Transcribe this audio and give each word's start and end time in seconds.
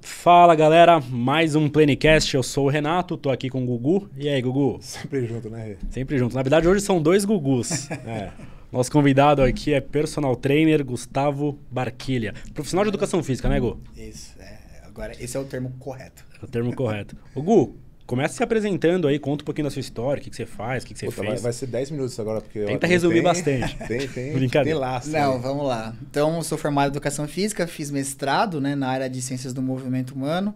Fala 0.00 0.54
galera, 0.54 1.00
mais 1.00 1.56
um 1.56 1.68
Planecast. 1.68 2.36
Eu 2.36 2.44
sou 2.44 2.66
o 2.66 2.68
Renato, 2.68 3.16
tô 3.16 3.28
aqui 3.28 3.50
com 3.50 3.64
o 3.64 3.66
Gugu. 3.66 4.08
E 4.16 4.28
aí, 4.28 4.40
Gugu? 4.40 4.78
Sempre 4.80 5.26
junto, 5.26 5.50
né? 5.50 5.76
Sempre 5.90 6.16
junto. 6.16 6.36
Na 6.36 6.42
verdade, 6.42 6.68
hoje 6.68 6.80
são 6.80 7.02
dois 7.02 7.24
Gugus. 7.24 7.90
é. 8.06 8.30
Nosso 8.70 8.92
convidado 8.92 9.42
aqui 9.42 9.74
é 9.74 9.80
personal 9.80 10.36
trainer 10.36 10.84
Gustavo 10.84 11.58
Barquilha. 11.68 12.34
Profissional 12.54 12.84
de 12.84 12.90
educação 12.90 13.20
física, 13.20 13.48
né, 13.48 13.58
Gu? 13.58 13.80
Isso, 13.96 14.40
é. 14.40 14.60
Agora, 14.86 15.12
esse 15.20 15.36
é 15.36 15.40
o 15.40 15.44
termo 15.44 15.72
correto. 15.80 16.24
É 16.40 16.44
o 16.44 16.48
termo 16.48 16.72
correto. 16.72 17.16
O 17.34 17.42
Gu, 17.42 17.76
começa 18.12 18.34
se 18.34 18.42
apresentando 18.42 19.08
aí, 19.08 19.18
conta 19.18 19.42
um 19.42 19.46
pouquinho 19.46 19.64
da 19.64 19.70
sua 19.70 19.80
história, 19.80 20.20
o 20.20 20.22
que, 20.22 20.28
que 20.28 20.36
você 20.36 20.44
faz, 20.44 20.84
o 20.84 20.86
que, 20.86 20.92
que 20.92 21.00
você 21.00 21.06
Puta, 21.06 21.22
fez. 21.22 21.32
vai, 21.32 21.42
vai 21.44 21.52
ser 21.54 21.66
10 21.66 21.92
minutos 21.92 22.20
agora, 22.20 22.42
porque... 22.42 22.62
Tenta 22.62 22.86
resumir 22.86 23.14
tem- 23.14 23.22
bastante. 23.22 23.78
Tem, 23.88 24.06
tem, 24.06 24.32
Brincadeira. 24.34 24.78
tem 24.78 24.86
laço. 24.86 25.08
Não, 25.08 25.36
aí. 25.36 25.40
vamos 25.40 25.66
lá. 25.66 25.96
Então, 26.10 26.36
eu 26.36 26.42
sou 26.42 26.58
formado 26.58 26.88
em 26.88 26.90
Educação 26.90 27.26
Física, 27.26 27.66
fiz 27.66 27.90
mestrado 27.90 28.60
né, 28.60 28.74
na 28.74 28.88
área 28.88 29.08
de 29.08 29.22
Ciências 29.22 29.54
do 29.54 29.62
Movimento 29.62 30.14
Humano. 30.14 30.54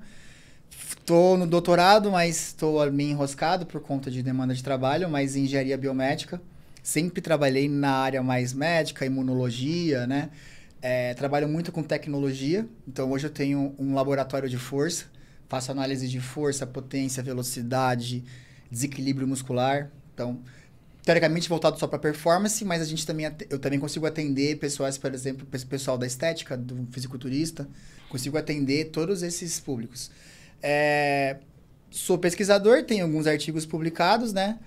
Estou 0.70 1.38
no 1.38 1.46
doutorado, 1.46 2.10
mas 2.10 2.48
estou 2.48 2.92
meio 2.92 3.12
enroscado 3.12 3.64
por 3.64 3.80
conta 3.80 4.10
de 4.10 4.22
demanda 4.22 4.52
de 4.52 4.62
trabalho, 4.62 5.08
mas 5.08 5.34
em 5.34 5.44
Engenharia 5.44 5.78
Biomédica. 5.78 6.38
Sempre 6.82 7.22
trabalhei 7.22 7.70
na 7.70 7.92
área 7.92 8.22
mais 8.22 8.52
médica, 8.52 9.06
imunologia, 9.06 10.06
né? 10.06 10.28
É, 10.82 11.14
trabalho 11.14 11.48
muito 11.48 11.72
com 11.72 11.82
tecnologia, 11.82 12.66
então 12.86 13.10
hoje 13.12 13.26
eu 13.28 13.30
tenho 13.30 13.74
um 13.78 13.94
laboratório 13.94 14.46
de 14.46 14.58
força, 14.58 15.06
faço 15.48 15.70
análise 15.72 16.08
de 16.08 16.20
força, 16.20 16.66
potência, 16.66 17.22
velocidade, 17.22 18.24
desequilíbrio 18.70 19.26
muscular. 19.26 19.90
Então, 20.14 20.40
teoricamente 21.04 21.48
voltado 21.48 21.78
só 21.78 21.86
para 21.86 21.98
performance, 21.98 22.64
mas 22.64 22.82
a 22.82 22.84
gente 22.84 23.06
também 23.06 23.26
eu 23.50 23.58
também 23.58 23.78
consigo 23.78 24.06
atender 24.06 24.58
pessoas, 24.58 24.98
por 24.98 25.12
exemplo, 25.14 25.46
pe- 25.46 25.64
pessoal 25.66 25.96
da 25.96 26.06
estética, 26.06 26.56
do 26.56 26.86
fisiculturista, 26.90 27.68
consigo 28.08 28.36
atender 28.36 28.86
todos 28.86 29.22
esses 29.22 29.60
públicos. 29.60 30.10
É, 30.62 31.38
sou 31.90 32.18
pesquisador, 32.18 32.84
tenho 32.84 33.04
alguns 33.04 33.26
artigos 33.26 33.64
publicados, 33.66 34.32
né? 34.32 34.58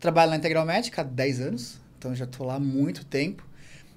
Trabalho 0.00 0.30
na 0.30 0.36
Integral 0.36 0.66
Médica 0.66 1.02
há 1.02 1.04
10 1.04 1.40
anos, 1.40 1.80
então 1.98 2.14
já 2.14 2.24
estou 2.24 2.46
lá 2.46 2.56
há 2.56 2.60
muito 2.60 3.04
tempo. 3.04 3.46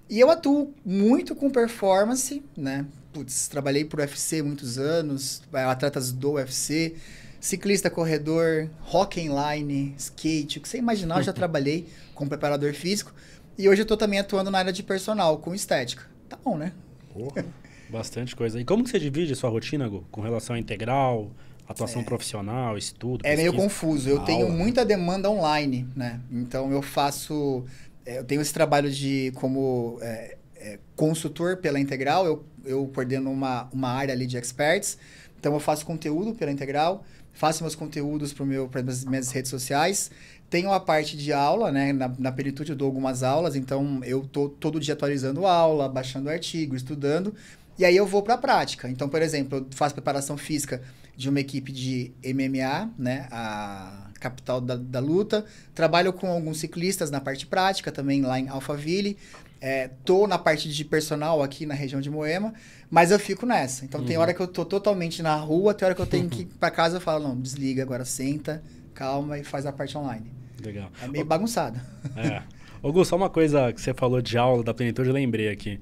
E 0.10 0.20
eu 0.20 0.30
atuo 0.30 0.74
muito 0.86 1.36
com 1.36 1.50
performance, 1.50 2.44
né? 2.56 2.86
Putz, 3.18 3.48
trabalhei 3.48 3.84
por 3.84 4.00
UFC 4.00 4.44
muitos 4.44 4.78
anos, 4.78 5.42
atletas 5.52 6.12
do 6.12 6.34
UFC, 6.34 6.94
ciclista, 7.40 7.90
corredor, 7.90 8.70
rock 8.82 9.20
inline, 9.20 9.96
skate, 9.98 10.60
o 10.60 10.62
que 10.62 10.70
você 10.70 10.78
imaginar, 10.78 11.18
eu 11.18 11.24
já 11.24 11.34
trabalhei 11.34 11.88
como 12.14 12.30
preparador 12.30 12.72
físico. 12.76 13.12
E 13.58 13.68
hoje 13.68 13.82
eu 13.82 13.88
tô 13.88 13.98
também 13.98 14.20
atuando 14.20 14.52
na 14.52 14.60
área 14.60 14.72
de 14.72 14.84
personal, 14.84 15.40
com 15.40 15.56
estética. 15.56 16.04
Tá 16.30 16.38
bom, 16.44 16.56
né? 16.56 16.74
Porra. 17.12 17.44
Bastante 17.90 18.36
coisa. 18.36 18.62
E 18.62 18.66
como 18.66 18.84
que 18.84 18.92
você 18.92 19.00
divide 19.00 19.36
sua 19.36 19.50
rotina, 19.50 19.88
Gu? 19.88 20.06
Com 20.12 20.22
relação 20.22 20.56
à 20.56 20.60
integral, 20.60 21.32
atuação 21.68 22.04
profissional, 22.04 22.78
estudo, 22.78 23.26
É 23.26 23.36
meio 23.36 23.52
confuso. 23.52 24.08
Eu 24.08 24.18
Aula, 24.18 24.28
tenho 24.28 24.50
muita 24.52 24.86
demanda 24.86 25.28
online, 25.28 25.88
né? 25.96 26.20
Então 26.32 26.72
eu 26.72 26.84
faço. 26.84 27.66
é, 28.06 28.20
Eu 28.20 28.24
tenho 28.26 28.42
esse 28.42 28.54
trabalho 28.54 28.92
de 28.92 29.32
como 29.36 29.98
é, 30.04 30.37
é, 30.60 30.80
consultor 30.96 31.58
pela 31.58 31.80
Integral. 31.80 32.26
Eu, 32.26 32.46
eu 32.66 32.88
coordeno 32.94 33.32
uma, 33.32 33.70
uma 33.72 33.90
área 33.90 34.14
ali 34.14 34.26
de 34.26 34.38
experts. 34.38 34.98
Então 35.40 35.54
eu 35.54 35.60
faço 35.60 35.86
conteúdo 35.86 36.34
pela 36.34 36.52
Integral, 36.52 37.04
faço 37.34 37.64
meus 37.64 37.76
conteúdos 37.76 38.34
para 38.34 38.46
meu, 38.46 38.70
as 38.88 39.06
minhas 39.06 39.32
redes 39.32 39.50
sociais. 39.50 40.12
Tenho 40.50 40.72
a 40.72 40.80
parte 40.80 41.18
de 41.18 41.32
aula, 41.34 41.72
né? 41.72 41.94
Na, 41.94 42.12
na 42.18 42.32
Plenitude 42.32 42.72
eu 42.72 42.76
dou 42.76 42.88
algumas 42.88 43.22
aulas, 43.22 43.56
então 43.56 44.02
eu 44.04 44.28
tô 44.28 44.50
todo 44.50 44.80
dia 44.80 44.94
atualizando 44.94 45.46
aula, 45.46 45.90
baixando 45.90 46.30
artigo, 46.30 46.76
estudando. 46.76 47.36
E 47.78 47.86
aí 47.86 47.96
eu 47.96 48.08
vou 48.08 48.24
para 48.24 48.34
a 48.36 48.38
prática. 48.38 48.90
Então, 48.90 49.08
por 49.08 49.22
exemplo, 49.22 49.60
eu 49.60 49.68
faço 49.72 49.94
preparação 49.94 50.38
física 50.38 50.82
de 51.16 51.30
uma 51.30 51.40
equipe 51.40 51.72
de 51.72 52.12
MMA, 52.24 52.92
né? 52.98 53.28
A 53.30 54.08
capital 54.20 54.60
da, 54.60 54.76
da 54.76 55.00
luta. 55.00 55.46
Trabalho 55.76 56.12
com 56.12 56.28
alguns 56.28 56.60
ciclistas 56.60 57.12
na 57.12 57.22
parte 57.22 57.46
prática, 57.46 57.92
também 57.92 58.22
lá 58.22 58.40
em 58.40 58.48
Alphaville. 58.48 59.18
É, 59.60 59.90
tô 60.06 60.28
na 60.28 60.38
parte 60.38 60.72
de 60.72 60.86
personal 60.86 61.42
aqui 61.42 61.66
na 61.66 61.74
região 61.74 62.00
de 62.00 62.10
Moema, 62.10 62.54
mas 62.90 63.12
eu 63.12 63.20
fico 63.20 63.46
nessa. 63.46 63.86
Então 63.86 64.04
tem 64.04 64.18
hora 64.18 64.34
que 64.34 64.40
eu 64.40 64.48
tô 64.48 64.64
totalmente 64.64 65.22
na 65.24 65.36
rua, 65.36 65.74
tem 65.74 65.86
hora 65.86 65.96
que 65.96 66.02
eu 66.02 66.06
tenho 66.06 66.30
que 66.30 66.42
ir 66.42 66.46
pra 66.60 66.70
casa 66.70 66.98
eu 66.98 67.02
falo, 67.02 67.28
não, 67.28 67.40
desliga 67.40 67.82
agora, 67.82 68.06
senta, 68.06 68.64
calma 68.94 69.40
e 69.40 69.44
faz 69.44 69.66
a 69.66 69.72
parte 69.72 69.98
online. 69.98 70.32
Legal. 70.64 70.92
É 71.02 71.08
meio 71.08 71.26
bagunçado. 71.26 71.80
É. 72.16 72.42
Ô, 72.82 72.92
Gu, 72.92 73.04
só 73.04 73.16
uma 73.16 73.30
coisa 73.30 73.74
que 73.74 73.82
você 73.82 73.94
falou 73.94 74.22
de 74.22 74.38
aula 74.38 74.64
da 74.64 74.74
plenitude, 74.74 75.10
eu 75.10 75.14
lembrei 75.14 75.50
aqui. 75.50 75.80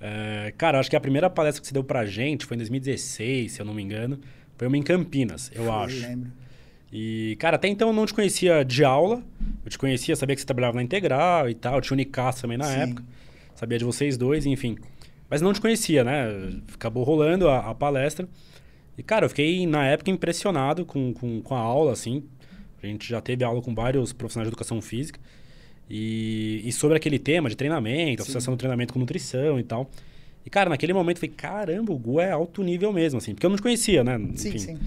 É, 0.00 0.52
cara, 0.56 0.78
acho 0.78 0.88
que 0.88 0.96
a 0.96 1.00
primeira 1.00 1.28
palestra 1.28 1.60
que 1.60 1.66
você 1.66 1.74
deu 1.74 1.84
pra 1.84 2.06
gente 2.06 2.46
foi 2.46 2.56
em 2.56 2.58
2016, 2.58 3.52
se 3.52 3.60
eu 3.60 3.66
não 3.66 3.74
me 3.74 3.82
engano. 3.82 4.18
Foi 4.56 4.66
uma 4.66 4.76
em 4.76 4.82
Campinas, 4.82 5.50
eu 5.54 5.72
acho. 5.72 6.00
lembro. 6.00 6.30
E, 6.92 7.36
cara, 7.38 7.56
até 7.56 7.68
então 7.68 7.88
eu 7.88 7.94
não 7.94 8.06
te 8.06 8.14
conhecia 8.14 8.64
de 8.64 8.84
aula. 8.84 9.22
Eu 9.64 9.70
te 9.70 9.78
conhecia, 9.78 10.16
sabia 10.16 10.34
que 10.34 10.40
você 10.40 10.46
trabalhava 10.46 10.76
na 10.76 10.82
Integral 10.82 11.48
e 11.48 11.54
tal. 11.54 11.80
Tinha 11.80 11.94
Unicast 11.94 12.40
também 12.40 12.56
na 12.56 12.64
Sim. 12.64 12.80
época. 12.80 13.04
Sabia 13.54 13.78
de 13.78 13.84
vocês 13.84 14.16
dois, 14.16 14.46
enfim. 14.46 14.76
Mas 15.28 15.42
não 15.42 15.52
te 15.52 15.60
conhecia, 15.60 16.02
né? 16.02 16.26
Acabou 16.72 17.04
rolando 17.04 17.48
a, 17.48 17.70
a 17.70 17.74
palestra. 17.74 18.26
E, 18.96 19.02
cara, 19.02 19.26
eu 19.26 19.28
fiquei, 19.28 19.66
na 19.66 19.84
época, 19.86 20.10
impressionado 20.10 20.84
com, 20.84 21.12
com, 21.12 21.42
com 21.42 21.54
a 21.54 21.58
aula, 21.58 21.92
assim. 21.92 22.22
A 22.82 22.86
gente 22.86 23.08
já 23.08 23.20
teve 23.20 23.44
aula 23.44 23.60
com 23.60 23.74
vários 23.74 24.12
profissionais 24.12 24.46
de 24.46 24.50
educação 24.50 24.80
física. 24.80 25.20
E, 25.90 26.62
e 26.64 26.72
sobre 26.72 26.96
aquele 26.96 27.18
tema 27.18 27.48
de 27.48 27.56
treinamento, 27.56 28.22
Sim. 28.22 28.30
associação 28.30 28.54
do 28.54 28.58
treinamento 28.58 28.92
com 28.92 28.98
nutrição 28.98 29.58
e 29.58 29.62
tal. 29.62 29.90
E, 30.44 30.50
cara, 30.50 30.70
naquele 30.70 30.92
momento 30.92 31.18
eu 31.18 31.20
falei, 31.20 31.34
caramba, 31.36 31.92
o 31.92 31.98
Gu 31.98 32.20
é 32.20 32.30
alto 32.30 32.62
nível 32.62 32.92
mesmo, 32.92 33.18
assim. 33.18 33.34
Porque 33.34 33.44
eu 33.44 33.50
não 33.50 33.56
te 33.56 33.62
conhecia, 33.62 34.02
né? 34.02 34.18
Sim, 34.34 34.48
Enfim. 34.48 34.58
sim. 34.58 34.78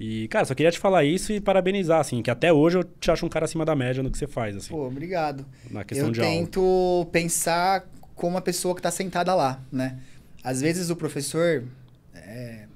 E, 0.00 0.28
cara, 0.28 0.44
só 0.44 0.54
queria 0.54 0.70
te 0.70 0.78
falar 0.78 1.02
isso 1.02 1.32
e 1.32 1.40
parabenizar, 1.40 1.98
assim, 1.98 2.22
que 2.22 2.30
até 2.30 2.52
hoje 2.52 2.78
eu 2.78 2.84
te 2.84 3.10
acho 3.10 3.26
um 3.26 3.28
cara 3.28 3.46
acima 3.46 3.64
da 3.64 3.74
média 3.74 4.00
no 4.00 4.12
que 4.12 4.16
você 4.16 4.28
faz, 4.28 4.56
assim, 4.56 4.68
Pô, 4.68 4.86
obrigado. 4.86 5.44
na 5.72 5.82
questão 5.82 6.06
eu 6.06 6.12
de 6.12 6.20
aula. 6.20 6.32
tento 6.32 7.08
pensar 7.10 7.84
como 8.14 8.38
a 8.38 8.40
pessoa 8.40 8.76
que 8.76 8.78
está 8.78 8.92
sentada 8.92 9.34
lá, 9.34 9.60
né? 9.72 9.98
Às 10.44 10.60
vezes 10.60 10.88
o 10.88 10.94
professor, 10.94 11.64
é, 12.14 12.66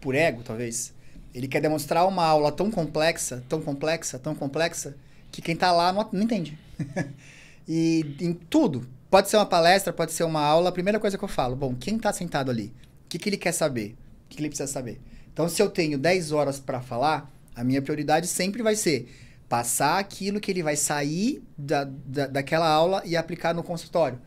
por 0.00 0.16
ego, 0.16 0.42
talvez, 0.42 0.92
ele 1.32 1.46
quer 1.46 1.60
demonstrar 1.60 2.08
uma 2.08 2.26
aula 2.26 2.50
tão 2.50 2.72
complexa, 2.72 3.44
tão 3.48 3.62
complexa, 3.62 4.18
tão 4.18 4.34
complexa, 4.34 4.96
que 5.30 5.40
quem 5.40 5.54
está 5.54 5.70
lá 5.70 5.92
não, 5.92 6.08
não 6.12 6.22
entende. 6.22 6.58
e 7.68 8.16
em 8.20 8.34
tudo, 8.34 8.84
pode 9.08 9.30
ser 9.30 9.36
uma 9.36 9.46
palestra, 9.46 9.92
pode 9.92 10.10
ser 10.10 10.24
uma 10.24 10.40
aula, 10.40 10.70
a 10.70 10.72
primeira 10.72 10.98
coisa 10.98 11.16
que 11.16 11.22
eu 11.22 11.28
falo, 11.28 11.54
bom, 11.54 11.72
quem 11.72 11.98
está 11.98 12.12
sentado 12.12 12.50
ali? 12.50 12.72
O 13.04 13.08
que, 13.08 13.16
que 13.16 13.28
ele 13.28 13.36
quer 13.36 13.52
saber? 13.52 13.94
O 14.26 14.28
que, 14.28 14.36
que 14.38 14.42
ele 14.42 14.48
precisa 14.48 14.66
saber? 14.66 15.00
Então, 15.32 15.48
se 15.48 15.62
eu 15.62 15.70
tenho 15.70 15.98
10 15.98 16.32
horas 16.32 16.60
para 16.60 16.80
falar, 16.80 17.30
a 17.54 17.64
minha 17.64 17.80
prioridade 17.80 18.26
sempre 18.26 18.62
vai 18.62 18.76
ser 18.76 19.08
passar 19.48 19.98
aquilo 19.98 20.40
que 20.40 20.50
ele 20.50 20.62
vai 20.62 20.76
sair 20.76 21.42
da, 21.58 21.84
da, 21.84 22.26
daquela 22.26 22.66
aula 22.66 23.02
e 23.04 23.14
aplicar 23.14 23.52
no 23.52 23.62
consultório. 23.62 24.18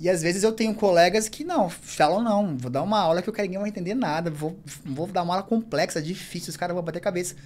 E 0.00 0.08
às 0.08 0.22
vezes 0.22 0.42
eu 0.42 0.50
tenho 0.50 0.74
colegas 0.74 1.28
que 1.28 1.44
não, 1.44 1.68
falam 1.68 2.22
não, 2.22 2.56
vou 2.56 2.70
dar 2.70 2.82
uma 2.82 2.98
aula 2.98 3.20
que 3.20 3.28
o 3.28 3.32
cara 3.32 3.46
ninguém 3.46 3.60
vai 3.60 3.68
entender 3.68 3.94
nada, 3.94 4.30
vou, 4.30 4.58
vou 4.84 5.06
dar 5.06 5.22
uma 5.24 5.34
aula 5.34 5.46
complexa, 5.46 6.00
difícil, 6.00 6.48
os 6.50 6.56
caras 6.56 6.74
vão 6.74 6.82
bater 6.82 7.00
cabeça. 7.00 7.36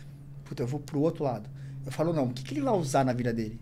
Puta, 0.45 0.63
eu 0.63 0.67
vou 0.69 0.79
pro 0.79 1.01
outro 1.01 1.25
lado. 1.25 1.51
Eu 1.85 1.91
falo, 1.91 2.13
não, 2.13 2.27
o 2.27 2.33
que, 2.33 2.45
que 2.45 2.55
ele 2.55 2.63
vai 2.63 2.75
usar 2.75 3.05
na 3.05 3.13
vida 3.13 3.33
dele? 3.33 3.61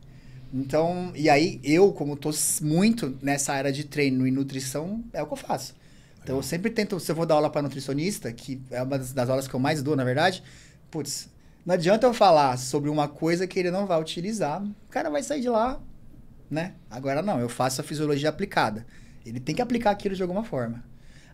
Então, 0.53 1.11
e 1.16 1.31
aí 1.31 1.59
eu, 1.65 1.91
como 1.91 2.16
tô 2.16 2.31
muito 2.61 3.19
nessa 3.22 3.53
área 3.53 3.72
de 3.72 3.84
treino 3.84 4.26
e 4.26 4.31
nutrição, 4.31 5.03
é 5.12 5.22
o 5.22 5.26
que 5.26 5.32
eu 5.32 5.38
faço. 5.38 5.75
Então 6.25 6.37
eu 6.37 6.43
sempre 6.43 6.71
tento, 6.71 6.99
se 6.99 7.12
eu 7.12 7.15
vou 7.15 7.27
dar 7.27 7.35
aula 7.37 7.51
para 7.51 7.62
nutricionista, 7.62 8.33
que 8.33 8.61
é 8.71 8.83
uma 8.83 8.99
das, 8.99 9.12
das 9.12 9.29
aulas 9.29 9.47
que 9.47 9.55
eu 9.55 9.61
mais 9.61 9.83
dou, 9.83 9.95
na 9.95 10.05
verdade, 10.05 10.43
putz, 10.91 11.29
não 11.65 11.75
adianta 11.75 12.07
eu 12.07 12.15
falar 12.15 12.57
sobre 12.59 12.91
uma 12.91 13.07
coisa 13.09 13.47
que 13.47 13.59
ele 13.59 13.71
não 13.71 13.87
vai 13.87 14.01
utilizar, 14.01 14.62
o 14.62 14.89
cara 14.91 15.11
vai 15.11 15.23
sair 15.23 15.43
de 15.43 15.49
lá, 15.51 15.81
né? 16.51 16.75
Agora 16.91 17.21
não, 17.23 17.39
eu 17.41 17.49
faço 17.49 17.81
a 17.81 17.85
fisiologia 17.85 18.29
aplicada. 18.31 18.87
Ele 19.25 19.38
tem 19.41 19.55
que 19.55 19.62
aplicar 19.62 19.91
aquilo 19.91 20.15
de 20.15 20.23
alguma 20.23 20.44
forma. 20.44 20.82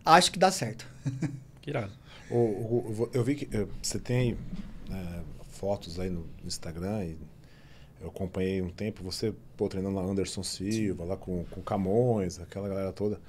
Acho 0.04 0.30
que 0.32 0.38
dá 0.38 0.50
certo. 0.50 0.86
Que 1.62 1.70
irado. 1.70 1.92
O- 2.30 2.36
o- 2.36 3.10
eu 3.12 3.22
vi 3.22 3.34
que 3.34 3.56
eh, 3.56 3.66
você 3.82 3.98
tem 3.98 4.36
eh, 4.90 5.20
fotos 5.50 6.00
aí 6.00 6.08
no 6.08 6.26
Instagram 6.44 7.04
e 7.04 7.18
eu 8.00 8.08
acompanhei 8.08 8.62
um 8.62 8.70
tempo, 8.70 9.04
você 9.04 9.34
pô, 9.58 9.68
treinando 9.68 9.96
lá 9.96 10.02
Anderson 10.02 10.42
Silva, 10.42 11.04
lá 11.04 11.16
com, 11.18 11.44
com 11.50 11.60
Camões, 11.60 12.40
aquela 12.40 12.66
galera 12.66 12.92
toda. 12.94 13.20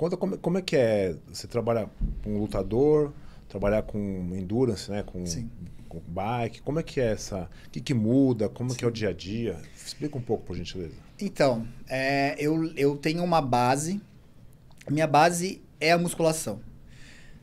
Conta 0.00 0.16
como, 0.16 0.38
como 0.38 0.56
é 0.56 0.62
que 0.62 0.76
é 0.76 1.14
você 1.30 1.46
trabalhar 1.46 1.86
com 2.24 2.34
um 2.34 2.38
lutador, 2.38 3.12
trabalhar 3.46 3.82
com 3.82 3.98
endurance, 4.32 4.90
né? 4.90 5.02
Com, 5.02 5.26
Sim. 5.26 5.50
com 5.90 6.00
bike, 6.00 6.62
como 6.62 6.80
é 6.80 6.82
que 6.82 7.02
é 7.02 7.12
essa. 7.12 7.50
O 7.66 7.70
que, 7.70 7.82
que 7.82 7.92
muda? 7.92 8.48
Como 8.48 8.74
que 8.74 8.82
é 8.82 8.88
o 8.88 8.90
dia 8.90 9.10
a 9.10 9.12
dia? 9.12 9.60
Explica 9.76 10.16
um 10.16 10.22
pouco, 10.22 10.46
por 10.46 10.56
gentileza. 10.56 10.94
Então, 11.20 11.68
é, 11.86 12.34
eu, 12.38 12.72
eu 12.78 12.96
tenho 12.96 13.22
uma 13.22 13.42
base. 13.42 14.00
Minha 14.88 15.06
base 15.06 15.60
é 15.78 15.92
a 15.92 15.98
musculação. 15.98 16.60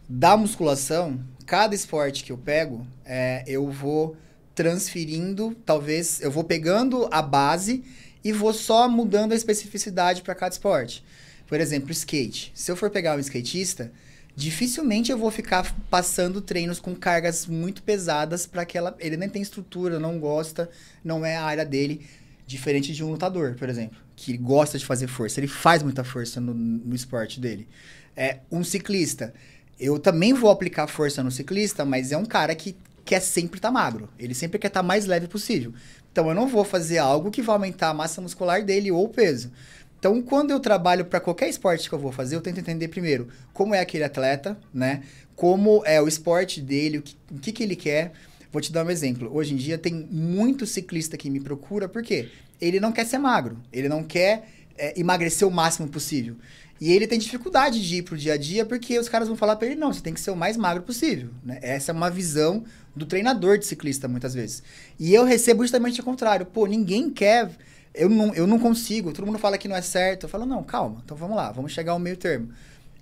Da 0.10 0.36
musculação, 0.36 1.24
cada 1.45 1.75
esporte 1.75 2.24
que 2.24 2.31
eu 2.31 2.39
pego, 2.39 2.88
é, 3.06 3.44
eu 3.45 3.69
vou 3.69 4.18
transferindo, 4.56 5.56
talvez, 5.63 6.21
eu 6.21 6.31
vou 6.31 6.44
pegando 6.44 7.07
a 7.12 7.21
base 7.21 7.83
e 8.24 8.33
vou 8.33 8.51
só 8.51 8.89
mudando 8.89 9.33
a 9.33 9.36
especificidade 9.36 10.24
para 10.24 10.33
cada 10.33 10.53
esporte. 10.53 11.06
Por 11.48 11.60
exemplo, 11.60 11.92
skate. 11.92 12.52
Se 12.54 12.72
eu 12.72 12.76
for 12.76 12.90
pegar 12.90 13.16
um 13.16 13.20
skatista, 13.20 13.92
dificilmente 14.36 15.12
eu 15.12 15.18
vou 15.18 15.32
ficar 15.32 15.74
passando 15.90 16.42
treinos 16.42 16.80
com 16.80 16.94
cargas 16.94 17.46
muito 17.46 17.82
pesadas 17.82 18.46
para 18.46 18.66
que 18.66 18.78
ela, 18.78 18.96
ele 19.00 19.18
nem 19.18 19.30
tem 19.30 19.42
estrutura, 19.42 20.00
não 20.00 20.20
gosta, 20.20 20.70
não 21.04 21.26
é 21.26 21.38
a 21.38 21.44
área 21.44 21.66
dele, 21.66 22.06
diferente 22.46 22.94
de 22.94 23.04
um 23.04 23.12
lutador, 23.12 23.56
por 23.56 23.68
exemplo, 23.70 23.98
que 24.16 24.38
gosta 24.38 24.78
de 24.78 24.86
fazer 24.86 25.08
força, 25.08 25.40
ele 25.40 25.48
faz 25.48 25.84
muita 25.84 26.04
força 26.04 26.40
no, 26.40 26.54
no 26.54 26.96
esporte 26.96 27.40
dele. 27.40 27.68
É 28.16 28.40
um 28.52 28.64
ciclista, 28.64 29.34
eu 29.80 30.00
também 30.00 30.34
vou 30.34 30.50
aplicar 30.50 30.88
força 30.88 31.22
no 31.24 31.30
ciclista, 31.30 31.86
mas 31.86 32.12
é 32.12 32.18
um 32.18 32.26
cara 32.26 32.56
que 32.56 32.76
quer 33.06 33.20
sempre 33.22 33.58
estar 33.58 33.70
tá 33.70 33.74
magro. 33.74 34.10
Ele 34.18 34.34
sempre 34.34 34.58
quer 34.58 34.68
estar 34.68 34.82
tá 34.82 34.88
mais 34.88 35.06
leve 35.06 35.28
possível. 35.28 35.74
Então 36.12 36.28
eu 36.30 36.36
não 36.36 36.48
vou 36.48 36.64
fazer 36.64 36.98
algo 36.98 37.30
que 37.30 37.44
vai 37.44 37.56
aumentar 37.56 37.90
a 37.90 37.94
massa 37.94 38.20
muscular 38.20 38.64
dele 38.64 38.92
ou 38.92 39.06
o 39.06 39.10
peso. 39.10 39.52
Então, 40.00 40.22
quando 40.22 40.52
eu 40.52 40.60
trabalho 40.60 41.06
para 41.06 41.20
qualquer 41.20 41.50
esporte 41.50 41.90
que 41.90 41.96
eu 41.96 42.00
vou 42.00 42.12
fazer, 42.12 42.36
eu 42.36 42.42
tento 42.42 42.60
entender 42.60 42.88
primeiro 42.88 43.28
como 43.54 43.74
é 43.74 43.80
aquele 43.80 44.04
atleta, 44.04 44.58
né? 44.74 45.04
Como 45.36 45.84
é 45.86 46.02
o 46.02 46.08
esporte 46.08 46.62
dele, 46.62 47.00
o 47.00 47.02
que, 47.02 47.16
o 47.32 47.40
que, 47.40 47.52
que 47.52 47.64
ele 47.64 47.76
quer. 47.76 48.12
Vou 48.52 48.62
te 48.62 48.72
dar 48.72 48.86
um 48.86 48.90
exemplo. 48.90 49.30
Hoje 49.34 49.54
em 49.54 49.58
dia 49.58 49.78
tem 49.78 49.94
muito 49.94 50.66
ciclista 50.66 51.18
que 51.18 51.30
me 51.30 51.40
procura, 51.40 51.90
por 51.90 52.04
quê? 52.04 52.30
Ele 52.62 52.80
não 52.80 52.92
quer 52.92 53.06
ser 53.06 53.18
magro, 53.18 53.58
ele 53.72 53.90
não 53.90 54.04
quer 54.04 54.48
é, 54.78 55.00
emagrecer 55.00 55.48
o 55.48 55.52
máximo 55.52 55.88
possível. 55.88 56.36
E 56.80 56.92
ele 56.94 57.08
tem 57.08 57.18
dificuldade 57.18 57.86
de 57.86 57.98
ir 57.98 58.04
pro 58.04 58.16
dia 58.16 58.34
a 58.34 58.38
dia 58.38 58.66
porque 58.66 58.98
os 59.00 59.10
caras 59.10 59.28
vão 59.28 59.36
falar 59.36 59.56
para 59.56 59.68
ele, 59.68 59.76
não, 59.76 59.92
você 59.92 60.02
tem 60.02 60.14
que 60.14 60.20
ser 60.20 60.32
o 60.32 60.36
mais 60.36 60.56
magro 60.56 60.84
possível. 60.84 61.30
Né? 61.44 61.58
Essa 61.62 61.92
é 61.92 61.94
uma 61.94 62.10
visão 62.10 62.64
do 62.96 63.06
treinador 63.06 63.58
de 63.58 63.66
ciclista, 63.66 64.08
muitas 64.08 64.34
vezes. 64.34 64.62
E 65.00 65.14
eu 65.14 65.24
recebo 65.24 65.64
justamente 65.64 66.00
o 66.02 66.04
contrário. 66.04 66.46
Pô, 66.46 66.66
ninguém 66.66 67.10
quer. 67.10 67.50
Eu 67.98 68.10
não, 68.10 68.34
eu 68.34 68.48
não 68.48 68.60
consigo. 68.60 69.12
Todo 69.12 69.26
mundo 69.26 69.40
fala 69.40 69.58
que 69.58 69.68
não 69.68 69.76
é 69.76 69.82
certo. 69.82 70.24
Eu 70.24 70.30
falo, 70.30 70.46
não, 70.46 70.64
calma. 70.64 71.02
Então 71.04 71.18
vamos 71.18 71.36
lá, 71.36 71.52
vamos 71.52 71.72
chegar 71.72 71.94
ao 71.94 72.00
meio 72.00 72.18
termo. 72.18 72.50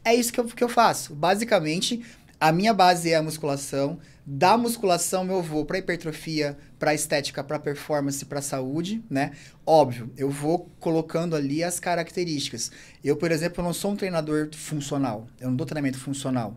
É 0.04 0.14
isso 0.14 0.32
que 0.32 0.40
eu, 0.40 0.46
que 0.46 0.64
eu 0.64 0.70
faço. 0.70 1.14
Basicamente, 1.14 2.04
a 2.40 2.52
minha 2.52 2.74
base 2.74 3.12
é 3.12 3.16
a 3.16 3.24
musculação. 3.24 4.00
Da 4.26 4.58
musculação 4.58 5.28
eu 5.30 5.42
vou 5.42 5.66
para 5.66 5.78
hipertrofia, 5.78 6.58
para 6.80 6.94
estética, 6.94 7.44
para 7.44 7.60
performance, 7.60 8.26
para 8.26 8.42
saúde, 8.42 9.04
né? 9.10 9.32
Óbvio, 9.66 10.12
eu 10.18 10.30
vou 10.30 10.70
colocando 10.80 11.36
ali 11.36 11.64
as 11.64 11.80
características. 11.80 12.72
Eu, 13.04 13.16
por 13.16 13.32
exemplo, 13.32 13.64
não 13.64 13.74
sou 13.74 13.92
um 13.92 13.96
treinador 13.96 14.50
funcional. 14.54 15.28
Eu 15.40 15.50
não 15.50 15.56
dou 15.56 15.66
treinamento 15.66 16.00
funcional. 16.00 16.56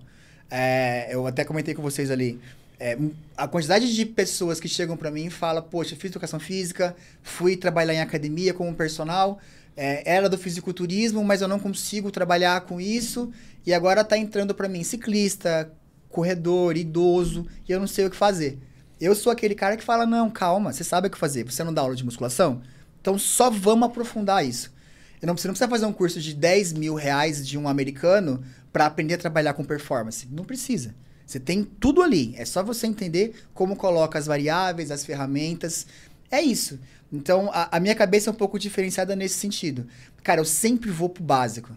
É, 0.50 1.08
eu 1.11 1.26
até 1.26 1.44
comentei 1.44 1.75
com 1.75 1.82
vocês 1.82 2.11
ali. 2.11 2.40
É, 2.80 2.96
a 3.36 3.48
quantidade 3.48 3.92
de 3.94 4.06
pessoas 4.06 4.60
que 4.60 4.69
chegam 4.69 4.96
para 4.96 5.10
mim 5.10 5.26
e 5.26 5.30
falam, 5.30 5.62
poxa, 5.62 5.96
fiz 5.96 6.10
educação 6.10 6.38
física, 6.38 6.94
fui 7.22 7.56
trabalhar 7.56 7.94
em 7.94 8.00
academia 8.00 8.54
como 8.54 8.72
personal, 8.75 9.40
é, 9.76 10.02
era 10.08 10.28
do 10.28 10.38
fisiculturismo, 10.38 11.25
mas 11.25 11.42
eu 11.42 11.48
não 11.48 11.58
consigo 11.58 12.10
trabalhar 12.10 12.60
com 12.62 12.80
isso, 12.80 13.32
e 13.66 13.75
agora 13.75 14.04
tá 14.04 14.16
entrando 14.16 14.54
para 14.54 14.69
mim 14.69 14.84
ciclista, 14.84 15.72
corredor, 16.08 16.76
idoso, 16.76 17.46
e 17.69 17.72
eu 17.72 17.80
não 17.80 17.86
sei 17.86 18.06
o 18.06 18.10
que 18.10 18.16
fazer. 18.16 18.58
Eu 19.00 19.14
sou 19.14 19.30
aquele 19.32 19.54
cara 19.54 19.76
que 19.76 19.84
fala: 19.84 20.04
não, 20.04 20.30
calma, 20.30 20.72
você 20.72 20.82
sabe 20.82 21.08
o 21.08 21.10
que 21.10 21.19
fazer. 21.19 21.44
Você 21.44 21.62
não 21.62 21.72
dá 21.72 21.82
aula 21.82 21.94
de 21.94 22.04
musculação? 22.04 22.62
Então 23.00 23.19
só 23.19 23.50
vamos 23.50 23.88
aprofundar 23.88 24.44
isso. 24.44 24.72
Não, 25.22 25.36
você 25.36 25.48
não 25.48 25.54
precisa 25.54 25.69
fazer 25.69 25.86
um 25.86 25.92
curso 25.92 26.20
de 26.20 26.32
10 26.34 26.75
mil 26.75 26.94
reais 26.94 27.46
de 27.46 27.58
um 27.58 27.69
americano 27.69 28.42
para 28.72 28.86
aprender 28.86 29.14
a 29.14 29.19
trabalhar 29.19 29.54
com 29.54 29.64
performance. 29.64 30.28
Não 30.30 30.44
precisa. 30.44 30.94
Você 31.28 31.38
tem 31.38 31.62
tudo 31.62 32.00
ali. 32.00 32.34
É 32.38 32.44
só 32.46 32.62
você 32.62 32.86
entender 32.86 33.34
como 33.52 33.76
coloca 33.76 34.19
as 34.19 34.25
variáveis, 34.25 34.90
as 34.90 35.04
ferramentas. 35.04 35.86
É 36.30 36.40
isso. 36.40 36.80
Então, 37.12 37.50
a, 37.52 37.76
a 37.76 37.78
minha 37.78 37.94
cabeça 37.94 38.30
é 38.30 38.32
um 38.32 38.36
pouco 38.36 38.58
diferenciada 38.58 39.14
nesse 39.14 39.34
sentido. 39.34 39.86
Cara, 40.22 40.40
eu 40.40 40.44
sempre 40.46 40.90
vou 40.90 41.10
pro 41.10 41.22
básico. 41.22 41.70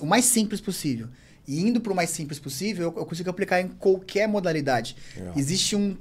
O 0.00 0.06
mais 0.06 0.24
simples 0.24 0.58
possível. 0.58 1.08
E 1.46 1.60
indo 1.60 1.82
para 1.82 1.92
o 1.92 1.94
mais 1.94 2.08
simples 2.08 2.38
possível, 2.38 2.90
eu, 2.94 3.00
eu, 3.00 3.04
consigo 3.04 3.28
aplicar 3.28 3.60
em 3.60 3.68
qualquer 3.68 4.26
modalidade. 4.26 4.96
É. 5.14 5.38
Existe 5.38 5.76
um. 5.76 5.98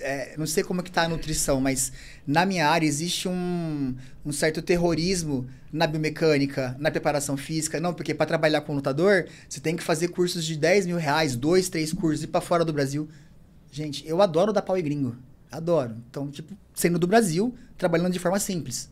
É, 0.00 0.34
não 0.36 0.46
sei 0.46 0.62
como 0.62 0.80
é 0.80 0.84
que 0.84 0.90
tá 0.90 1.02
a 1.02 1.08
nutrição, 1.08 1.60
mas 1.60 1.92
na 2.26 2.46
minha 2.46 2.68
área 2.68 2.86
existe 2.86 3.28
um, 3.28 3.94
um 4.24 4.32
certo 4.32 4.62
terrorismo 4.62 5.46
na 5.72 5.86
biomecânica, 5.86 6.76
na 6.78 6.90
preparação 6.90 7.36
física. 7.36 7.80
Não, 7.80 7.94
porque 7.94 8.14
para 8.14 8.26
trabalhar 8.26 8.62
com 8.62 8.74
lutador, 8.74 9.26
você 9.48 9.60
tem 9.60 9.76
que 9.76 9.82
fazer 9.82 10.08
cursos 10.08 10.44
de 10.44 10.56
10 10.56 10.86
mil 10.86 10.96
reais, 10.96 11.36
dois, 11.36 11.68
três 11.68 11.92
cursos, 11.92 12.24
ir 12.24 12.28
para 12.28 12.40
fora 12.40 12.64
do 12.64 12.72
Brasil. 12.72 13.08
Gente, 13.70 14.06
eu 14.06 14.20
adoro 14.20 14.52
dar 14.52 14.62
pau 14.62 14.76
e 14.76 14.82
gringo. 14.82 15.16
Adoro. 15.50 15.96
Então, 16.08 16.30
tipo, 16.30 16.56
sendo 16.74 16.98
do 16.98 17.06
Brasil, 17.06 17.54
trabalhando 17.76 18.12
de 18.12 18.18
forma 18.18 18.38
simples. 18.38 18.88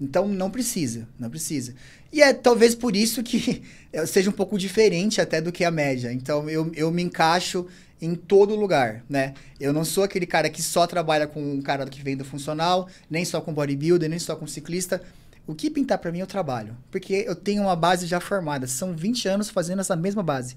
Então 0.00 0.28
não 0.28 0.50
precisa, 0.50 1.08
não 1.18 1.30
precisa. 1.30 1.74
E 2.12 2.22
é 2.22 2.32
talvez 2.32 2.74
por 2.74 2.94
isso 2.94 3.22
que 3.22 3.62
eu 3.92 4.06
seja 4.06 4.28
um 4.28 4.32
pouco 4.32 4.58
diferente 4.58 5.20
até 5.20 5.40
do 5.40 5.50
que 5.50 5.64
a 5.64 5.70
média. 5.70 6.12
Então 6.12 6.48
eu, 6.48 6.70
eu 6.74 6.90
me 6.90 7.02
encaixo 7.02 7.66
em 8.00 8.14
todo 8.14 8.54
lugar, 8.54 9.04
né? 9.08 9.34
Eu 9.58 9.72
não 9.72 9.84
sou 9.84 10.04
aquele 10.04 10.26
cara 10.26 10.50
que 10.50 10.62
só 10.62 10.86
trabalha 10.86 11.26
com 11.26 11.42
um 11.42 11.62
cara 11.62 11.86
que 11.86 12.02
vem 12.02 12.16
do 12.16 12.24
funcional, 12.24 12.88
nem 13.08 13.24
só 13.24 13.40
com 13.40 13.52
bodybuilder, 13.52 14.08
nem 14.08 14.18
só 14.18 14.36
com 14.36 14.46
ciclista. 14.46 15.02
O 15.46 15.54
que 15.54 15.70
pintar 15.70 15.98
para 15.98 16.12
mim 16.12 16.18
eu 16.18 16.26
trabalho, 16.26 16.76
porque 16.90 17.24
eu 17.26 17.34
tenho 17.34 17.62
uma 17.62 17.76
base 17.76 18.06
já 18.06 18.20
formada. 18.20 18.66
São 18.66 18.94
20 18.94 19.28
anos 19.28 19.48
fazendo 19.48 19.80
essa 19.80 19.94
mesma 19.94 20.22
base. 20.22 20.56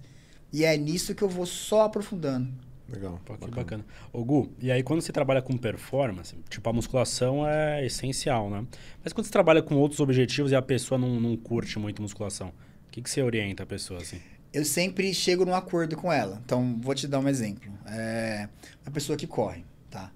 E 0.51 0.65
é 0.65 0.75
nisso 0.75 1.13
que 1.13 1.21
eu 1.21 1.30
vou 1.30 1.45
só 1.45 1.83
aprofundando. 1.83 2.51
Legal. 2.91 3.21
Pô, 3.24 3.33
que 3.33 3.41
bacana. 3.41 3.56
bacana. 3.56 3.86
Ô, 4.12 4.24
Gu, 4.24 4.51
e 4.59 4.71
aí 4.71 4.81
quando 4.81 5.01
você 5.01 5.12
trabalha 5.12 5.41
com 5.41 5.56
performance, 5.56 6.36
tipo, 6.50 6.68
a 6.68 6.74
musculação 6.74 7.47
é 7.47 7.86
essencial, 7.86 8.50
né? 8.50 8.65
Mas 9.03 9.13
quando 9.13 9.25
você 9.25 9.31
trabalha 9.31 9.62
com 9.62 9.75
outros 9.75 10.00
objetivos 10.00 10.51
e 10.51 10.56
a 10.56 10.62
pessoa 10.62 10.97
não, 10.97 11.19
não 11.19 11.38
curte 11.38 11.77
muito 11.77 12.01
musculação, 12.01 12.50
o 12.88 12.91
que, 12.91 13.01
que 13.01 13.09
você 13.09 13.21
orienta 13.21 13.62
a 13.62 13.65
pessoa, 13.65 14.01
assim? 14.01 14.19
Eu 14.54 14.66
sempre 14.66 15.13
chego 15.13 15.46
num 15.46 15.54
acordo 15.54 15.96
com 15.96 16.12
ela. 16.12 16.42
Então, 16.44 16.80
vou 16.81 16.96
te 16.96 17.07
dar 17.07 17.19
um 17.19 17.28
exemplo. 17.28 17.72
É 17.86 18.48
a 18.86 18.92
pessoa 18.92 19.18
que 19.18 19.28
corre, 19.28 19.63
tá? 19.90 20.12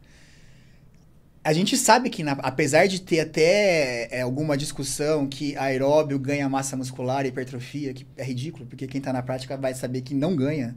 A 1.43 1.53
gente 1.53 1.77
sabe 1.77 2.09
que, 2.09 2.23
na, 2.23 2.31
apesar 2.33 2.87
de 2.87 3.01
ter 3.01 3.19
até 3.19 4.07
é, 4.09 4.21
alguma 4.21 4.57
discussão 4.57 5.27
que 5.27 5.55
aeróbio 5.57 6.17
ganha 6.17 6.49
massa 6.49 6.75
muscular 6.75 7.25
e 7.25 7.29
hipertrofia, 7.29 7.93
que 7.93 8.07
é 8.17 8.23
ridículo, 8.23 8.65
porque 8.65 8.87
quem 8.87 8.99
está 8.99 9.13
na 9.13 9.21
prática 9.21 9.55
vai 9.57 9.73
saber 9.73 10.01
que 10.01 10.13
não 10.13 10.35
ganha 10.35 10.75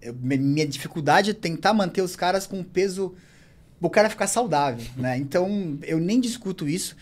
eu, 0.00 0.14
minha 0.14 0.66
dificuldade 0.66 1.30
é 1.30 1.34
tentar 1.34 1.74
manter 1.74 2.02
os 2.02 2.16
caras 2.16 2.46
com 2.46 2.62
peso. 2.62 3.14
O 3.80 3.90
cara 3.90 4.10
ficar 4.10 4.26
saudável, 4.26 4.84
né? 4.96 5.16
Então, 5.18 5.78
eu 5.82 6.00
nem 6.00 6.20
discuto 6.20 6.68
isso. 6.68 6.96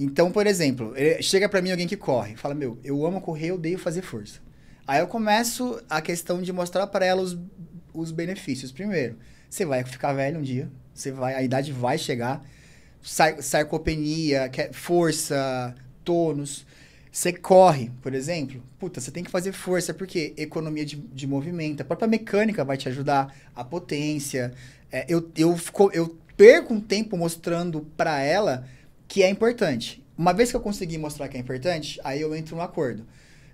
Então, 0.00 0.32
por 0.32 0.46
exemplo, 0.46 0.94
chega 1.20 1.46
para 1.46 1.60
mim 1.60 1.70
alguém 1.70 1.86
que 1.86 1.96
corre, 1.96 2.36
fala: 2.36 2.54
Meu, 2.54 2.78
eu 2.82 3.04
amo 3.04 3.20
correr, 3.20 3.50
eu 3.50 3.56
odeio 3.56 3.78
fazer 3.78 4.00
força. 4.02 4.40
Aí 4.86 5.00
eu 5.00 5.06
começo 5.06 5.80
a 5.88 6.00
questão 6.00 6.42
de 6.42 6.52
mostrar 6.52 6.86
para 6.86 7.06
ela 7.06 7.22
os, 7.22 7.38
os 7.94 8.10
benefícios. 8.10 8.72
Primeiro, 8.72 9.16
você 9.48 9.64
vai 9.64 9.84
ficar 9.84 10.12
velho 10.12 10.38
um 10.38 10.42
dia, 10.42 10.68
você 10.94 11.12
vai, 11.12 11.34
a 11.34 11.42
idade 11.42 11.72
vai 11.72 11.96
chegar, 11.96 12.44
sar, 13.00 13.42
sarcopenia, 13.42 14.50
força, 14.72 15.74
tônus. 16.04 16.66
Você 17.10 17.32
corre, 17.32 17.90
por 18.00 18.14
exemplo, 18.14 18.62
puta, 18.78 19.00
você 19.00 19.10
tem 19.10 19.22
que 19.22 19.30
fazer 19.30 19.52
força, 19.52 19.92
porque 19.92 20.32
economia 20.36 20.84
de, 20.84 20.96
de 20.96 21.26
movimento, 21.26 21.82
a 21.82 21.84
própria 21.84 22.08
mecânica 22.08 22.64
vai 22.64 22.76
te 22.76 22.88
ajudar, 22.88 23.34
a 23.54 23.62
potência. 23.62 24.52
É, 24.90 25.04
eu, 25.08 25.30
eu, 25.36 25.56
eu 25.92 26.16
perco 26.36 26.72
um 26.72 26.80
tempo 26.80 27.16
mostrando 27.16 27.82
para 27.96 28.20
ela 28.20 28.66
que 29.06 29.22
é 29.22 29.28
importante. 29.28 30.02
Uma 30.16 30.32
vez 30.32 30.50
que 30.50 30.56
eu 30.56 30.60
conseguir 30.60 30.96
mostrar 30.96 31.28
que 31.28 31.36
é 31.36 31.40
importante, 31.40 32.00
aí 32.02 32.20
eu 32.20 32.34
entro 32.34 32.56
no 32.56 32.62
acordo. 32.62 33.06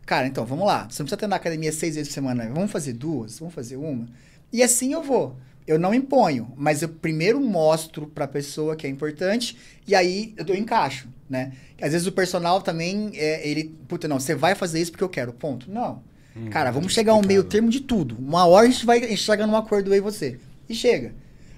Cara, 0.09 0.27
então, 0.27 0.47
vamos 0.47 0.67
lá. 0.67 0.89
Você 0.89 1.03
não 1.03 1.05
precisa 1.05 1.19
ter 1.19 1.27
na 1.27 1.37
academia 1.37 1.71
seis 1.71 1.95
vezes 1.95 2.09
por 2.09 2.15
semana. 2.15 2.49
Vamos 2.49 2.73
fazer 2.73 2.95
duas? 2.95 3.39
Vamos 3.39 3.55
fazer 3.55 3.77
uma? 3.77 4.09
E 4.51 4.63
assim 4.63 4.95
eu 4.95 5.03
vou 5.03 5.37
eu 5.67 5.79
não 5.79 5.93
imponho, 5.93 6.51
mas 6.57 6.81
eu 6.81 6.89
primeiro 6.89 7.39
mostro 7.39 8.07
para 8.07 8.25
a 8.25 8.29
pessoa 8.29 8.75
que 8.75 8.87
é 8.87 8.91
importante 8.91 9.55
e 9.87 9.95
aí 9.95 10.35
eu, 10.39 10.57
encaixo, 10.57 11.09
né? 11.29 11.53
Às 11.81 11.93
vezes 11.93 12.07
o 12.07 12.13
personal 12.13 12.63
também, 12.63 13.11
é, 13.15 13.47
ele, 13.47 13.77
puta, 13.87 14.09
não, 14.09 14.19
você 14.19 14.35
vai 14.35 14.55
fazer 14.55 14.81
isso 14.81 14.91
porque 14.91 15.05
eu 15.05 15.11
quero, 15.11 15.31
ponto. 15.31 15.71
Não. 15.71 16.03
Hum, 16.35 16.49
Cara, 16.49 16.71
vamos 16.71 16.95
chegar 16.95 17.13
ao 17.13 17.21
meio 17.21 17.45
termo 17.45 17.69
de 17.69 17.81
tudo. 17.81 18.17
Uma 18.19 18.47
hora 18.47 18.67
a 18.67 18.71
gente 18.71 18.87
vai 18.87 19.05
a 19.05 19.09
gente 19.09 19.19
chega 19.19 19.47
num 19.47 19.55
acordo 19.55 19.93
aí 19.93 20.01
você. 20.01 20.41
E 20.67 20.75
chega. 20.75 21.13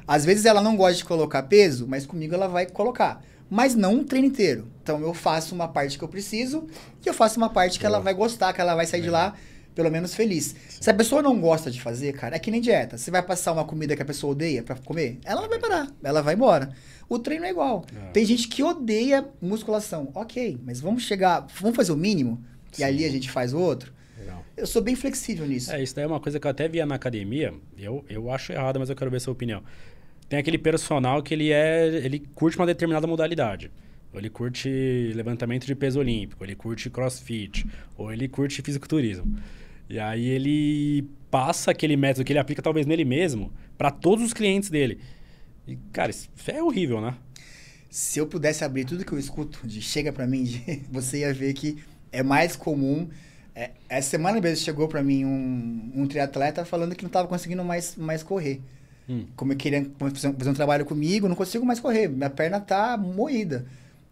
Às 0.09 0.25
vezes 0.25 0.45
ela 0.45 0.61
não 0.61 0.77
gosta 0.77 0.97
de 0.97 1.05
colocar 1.05 1.45
peso, 1.45 1.87
mas 1.87 2.05
comigo 2.05 2.35
ela 2.35 2.49
vai 2.49 2.67
colocar. 2.67 3.23
Mas 3.51 3.75
não 3.75 3.97
um 3.97 4.05
treino 4.05 4.29
inteiro. 4.29 4.69
Então 4.83 5.01
eu 5.01 5.13
faço 5.13 5.55
uma 5.55 5.69
parte 5.69 5.99
que 5.99 6.05
eu 6.05 6.09
preciso 6.09 6.67
e 7.05 7.09
eu 7.09 7.15
faço 7.15 7.39
uma 7.39 7.51
parte 7.51 7.79
que 7.79 7.85
ela 7.85 7.99
vai 7.99 8.15
gostar, 8.15 8.53
que 8.53 8.61
ela 8.61 8.75
vai 8.75 8.87
sair 8.87 9.03
de 9.03 9.11
lá 9.11 9.35
pelo 9.75 9.91
menos 9.91 10.15
feliz. 10.15 10.55
Se 10.69 10.91
a 10.91 10.95
pessoa 10.95 11.23
não 11.23 11.41
gosta 11.41 11.71
de 11.71 11.81
fazer, 11.81 12.13
cara, 12.13 12.37
é 12.37 12.39
que 12.39 12.51
nem 12.51 12.61
dieta. 12.61 12.99
Você 12.99 13.11
vai 13.11 13.23
passar 13.23 13.53
uma 13.53 13.65
comida 13.65 13.97
que 13.97 14.03
a 14.03 14.05
pessoa 14.05 14.33
odeia 14.33 14.63
para 14.63 14.77
comer, 14.77 15.19
ela 15.25 15.43
não 15.43 15.49
vai 15.49 15.59
parar, 15.59 15.89
ela 16.03 16.23
vai 16.23 16.35
embora. 16.35 16.71
O 17.09 17.19
treino 17.19 17.45
é 17.45 17.51
igual. 17.51 17.85
É. 17.95 18.11
Tem 18.11 18.25
gente 18.25 18.49
que 18.49 18.63
odeia 18.63 19.27
musculação. 19.41 20.11
Ok, 20.15 20.59
mas 20.65 20.81
vamos 20.81 21.05
chegar, 21.05 21.47
vamos 21.61 21.77
fazer 21.77 21.93
o 21.93 21.97
mínimo 21.97 22.45
Sim. 22.73 22.83
e 22.83 22.85
ali 22.85 23.05
a 23.05 23.11
gente 23.11 23.31
faz 23.31 23.53
o 23.53 23.59
outro. 23.59 23.93
Legal. 24.19 24.45
Eu 24.57 24.67
sou 24.67 24.83
bem 24.83 24.95
flexível 24.95 25.47
nisso. 25.47 25.73
É, 25.73 25.83
isso 25.83 25.95
daí 25.95 26.05
é 26.05 26.07
uma 26.07 26.21
coisa 26.21 26.39
que 26.39 26.47
eu 26.47 26.51
até 26.51 26.69
via 26.69 26.85
na 26.85 26.95
academia. 26.97 27.55
Eu, 27.77 28.05
eu 28.09 28.31
acho 28.31 28.53
errado, 28.53 28.79
mas 28.79 28.91
eu 28.91 28.97
quero 28.97 29.11
ver 29.11 29.17
a 29.17 29.21
sua 29.21 29.33
opinião. 29.33 29.63
Tem 30.31 30.39
aquele 30.39 30.59
personal 30.59 31.21
que 31.25 31.35
ele 31.35 31.51
é, 31.51 31.89
ele 31.89 32.21
curte 32.37 32.57
uma 32.57 32.65
determinada 32.65 33.05
modalidade. 33.05 33.69
ou 34.13 34.21
ele 34.21 34.31
curte 34.31 34.69
levantamento 35.13 35.67
de 35.67 35.75
peso 35.75 35.99
olímpico, 35.99 36.45
ele 36.45 36.55
curte 36.55 36.89
crossfit, 36.89 37.67
ou 37.99 38.13
ele 38.13 38.29
curte 38.29 38.63
fisiculturismo. 38.63 39.37
E 39.89 39.99
aí 39.99 40.29
ele 40.29 41.05
passa 41.33 41.73
aquele 41.73 41.97
método 41.97 42.25
que 42.25 42.33
ele 42.33 42.39
aplica 42.39 42.63
talvez 42.63 42.87
nele 42.87 43.05
mesmo 43.05 43.53
para 43.77 43.91
todos 43.91 44.25
os 44.25 44.33
clientes 44.33 44.71
dele. 44.71 45.01
E, 45.67 45.75
cara, 45.93 46.13
isso 46.13 46.31
é 46.47 46.63
horrível, 46.63 47.01
né? 47.01 47.17
Se 47.89 48.21
eu 48.21 48.27
pudesse 48.27 48.63
abrir 48.63 48.85
tudo 48.85 49.05
que 49.05 49.11
eu 49.11 49.19
escuto 49.19 49.67
de 49.67 49.83
chega 49.83 50.13
para 50.13 50.29
mim, 50.29 50.45
de, 50.45 50.83
você 50.93 51.19
ia 51.19 51.35
ver 51.35 51.55
que 51.55 51.77
é 52.13 52.23
mais 52.23 52.55
comum. 52.55 53.09
É, 53.53 53.73
essa 53.89 54.11
semana 54.11 54.41
mesmo 54.41 54.65
chegou 54.65 54.87
para 54.87 55.03
mim 55.03 55.25
um, 55.25 55.91
um 55.93 56.07
triatleta 56.07 56.65
falando 56.65 56.95
que 56.95 57.03
não 57.03 57.09
estava 57.09 57.27
conseguindo 57.27 57.65
mais, 57.65 57.97
mais 57.97 58.23
correr. 58.23 58.61
Hum. 59.11 59.27
Como 59.35 59.53
eu 59.53 59.57
queria 59.57 59.91
fazer 59.99 60.49
um 60.49 60.55
trabalho 60.55 60.87
comigo, 60.87 61.29
não 61.29 61.35
consigo 61.35 61.67
mais 61.67 61.81
correr. 61.81 62.07
Minha 62.07 62.31
perna 62.31 62.61
tá 62.61 62.97
moída. 62.97 63.67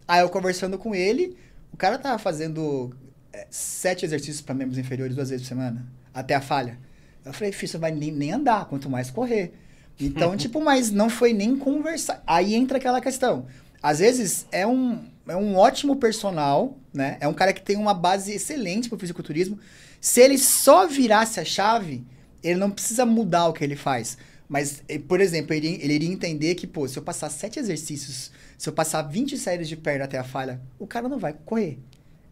Aí 0.05 0.19
eu 0.19 0.29
conversando 0.29 0.77
com 0.77 0.93
ele, 0.93 1.37
o 1.71 1.77
cara 1.77 1.97
tava 1.97 2.19
fazendo 2.19 2.93
é, 3.31 3.47
sete 3.49 4.03
exercícios 4.03 4.41
para 4.41 4.53
membros 4.53 4.77
inferiores 4.77 5.15
duas 5.15 5.29
vezes 5.29 5.45
por 5.45 5.49
semana, 5.49 5.87
até 6.13 6.35
a 6.35 6.41
falha. 6.41 6.77
Eu 7.23 7.31
falei, 7.31 7.53
filho, 7.53 7.71
você 7.71 7.77
vai 7.77 7.91
nem, 7.91 8.11
nem 8.11 8.33
andar, 8.33 8.65
quanto 8.65 8.89
mais 8.89 9.09
correr. 9.09 9.53
Então, 9.97 10.35
tipo, 10.37 10.59
mas 10.59 10.91
não 10.91 11.09
foi 11.09 11.31
nem 11.31 11.55
conversar. 11.55 12.21
Aí 12.27 12.53
entra 12.53 12.77
aquela 12.77 12.99
questão. 12.99 13.45
Às 13.81 13.99
vezes 13.99 14.45
é 14.51 14.67
um, 14.67 15.05
é 15.25 15.35
um 15.37 15.55
ótimo 15.55 15.95
personal, 15.95 16.77
né? 16.93 17.15
É 17.21 17.27
um 17.27 17.33
cara 17.33 17.53
que 17.53 17.61
tem 17.61 17.77
uma 17.77 17.93
base 17.93 18.33
excelente 18.33 18.89
pro 18.89 18.99
fisiculturismo. 18.99 19.57
Se 20.01 20.19
ele 20.19 20.37
só 20.37 20.87
virasse 20.87 21.39
a 21.39 21.45
chave, 21.45 22.03
ele 22.43 22.59
não 22.59 22.69
precisa 22.69 23.05
mudar 23.05 23.47
o 23.47 23.53
que 23.53 23.63
ele 23.63 23.77
faz. 23.77 24.17
Mas, 24.49 24.81
eh, 24.89 24.97
por 24.97 25.21
exemplo, 25.21 25.53
ele, 25.53 25.79
ele 25.79 25.93
iria 25.93 26.09
entender 26.09 26.55
que, 26.55 26.65
pô, 26.65 26.87
se 26.87 26.97
eu 26.97 27.03
passar 27.03 27.29
sete 27.29 27.59
exercícios, 27.59 28.31
se 28.57 28.67
eu 28.67 28.73
passar 28.73 29.03
20 29.03 29.37
séries 29.37 29.69
de 29.69 29.77
perna 29.77 30.05
até 30.05 30.17
a 30.17 30.23
falha, 30.23 30.59
o 30.79 30.87
cara 30.87 31.07
não 31.07 31.19
vai 31.19 31.35
correr. 31.45 31.77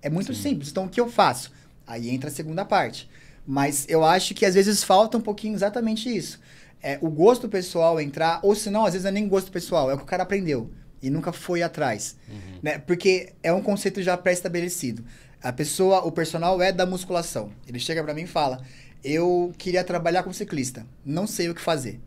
É 0.01 0.09
muito 0.09 0.33
Sim. 0.33 0.41
simples. 0.41 0.69
Então, 0.69 0.85
o 0.85 0.89
que 0.89 0.99
eu 0.99 1.09
faço? 1.09 1.51
Aí 1.85 2.09
entra 2.09 2.29
a 2.29 2.33
segunda 2.33 2.65
parte. 2.65 3.07
Mas 3.45 3.85
eu 3.87 4.03
acho 4.03 4.33
que 4.33 4.45
às 4.45 4.55
vezes 4.55 4.83
falta 4.83 5.17
um 5.17 5.21
pouquinho 5.21 5.53
exatamente 5.53 6.13
isso. 6.13 6.39
É, 6.81 6.97
o 7.01 7.09
gosto 7.09 7.47
pessoal 7.47 8.01
entrar, 8.01 8.39
ou 8.43 8.55
se 8.55 8.69
não, 8.69 8.85
às 8.85 8.93
vezes 8.93 9.03
não 9.03 9.09
é 9.09 9.13
nem 9.13 9.27
gosto 9.27 9.51
pessoal, 9.51 9.89
é 9.89 9.93
o 9.93 9.97
que 9.97 10.03
o 10.03 10.07
cara 10.07 10.23
aprendeu 10.23 10.71
e 11.01 11.09
nunca 11.09 11.31
foi 11.31 11.61
atrás. 11.61 12.17
Uhum. 12.27 12.59
Né? 12.61 12.79
Porque 12.79 13.33
é 13.43 13.53
um 13.53 13.61
conceito 13.61 14.01
já 14.01 14.17
pré-estabelecido. 14.17 15.03
A 15.41 15.53
pessoa, 15.53 15.99
o 15.99 16.11
personal 16.11 16.61
é 16.61 16.71
da 16.71 16.85
musculação. 16.85 17.51
Ele 17.67 17.79
chega 17.79 18.03
para 18.03 18.13
mim 18.13 18.23
e 18.23 18.27
fala: 18.27 18.61
Eu 19.03 19.53
queria 19.57 19.83
trabalhar 19.83 20.23
com 20.23 20.33
ciclista, 20.33 20.85
não 21.05 21.27
sei 21.27 21.49
o 21.49 21.55
que 21.55 21.61
fazer. 21.61 21.99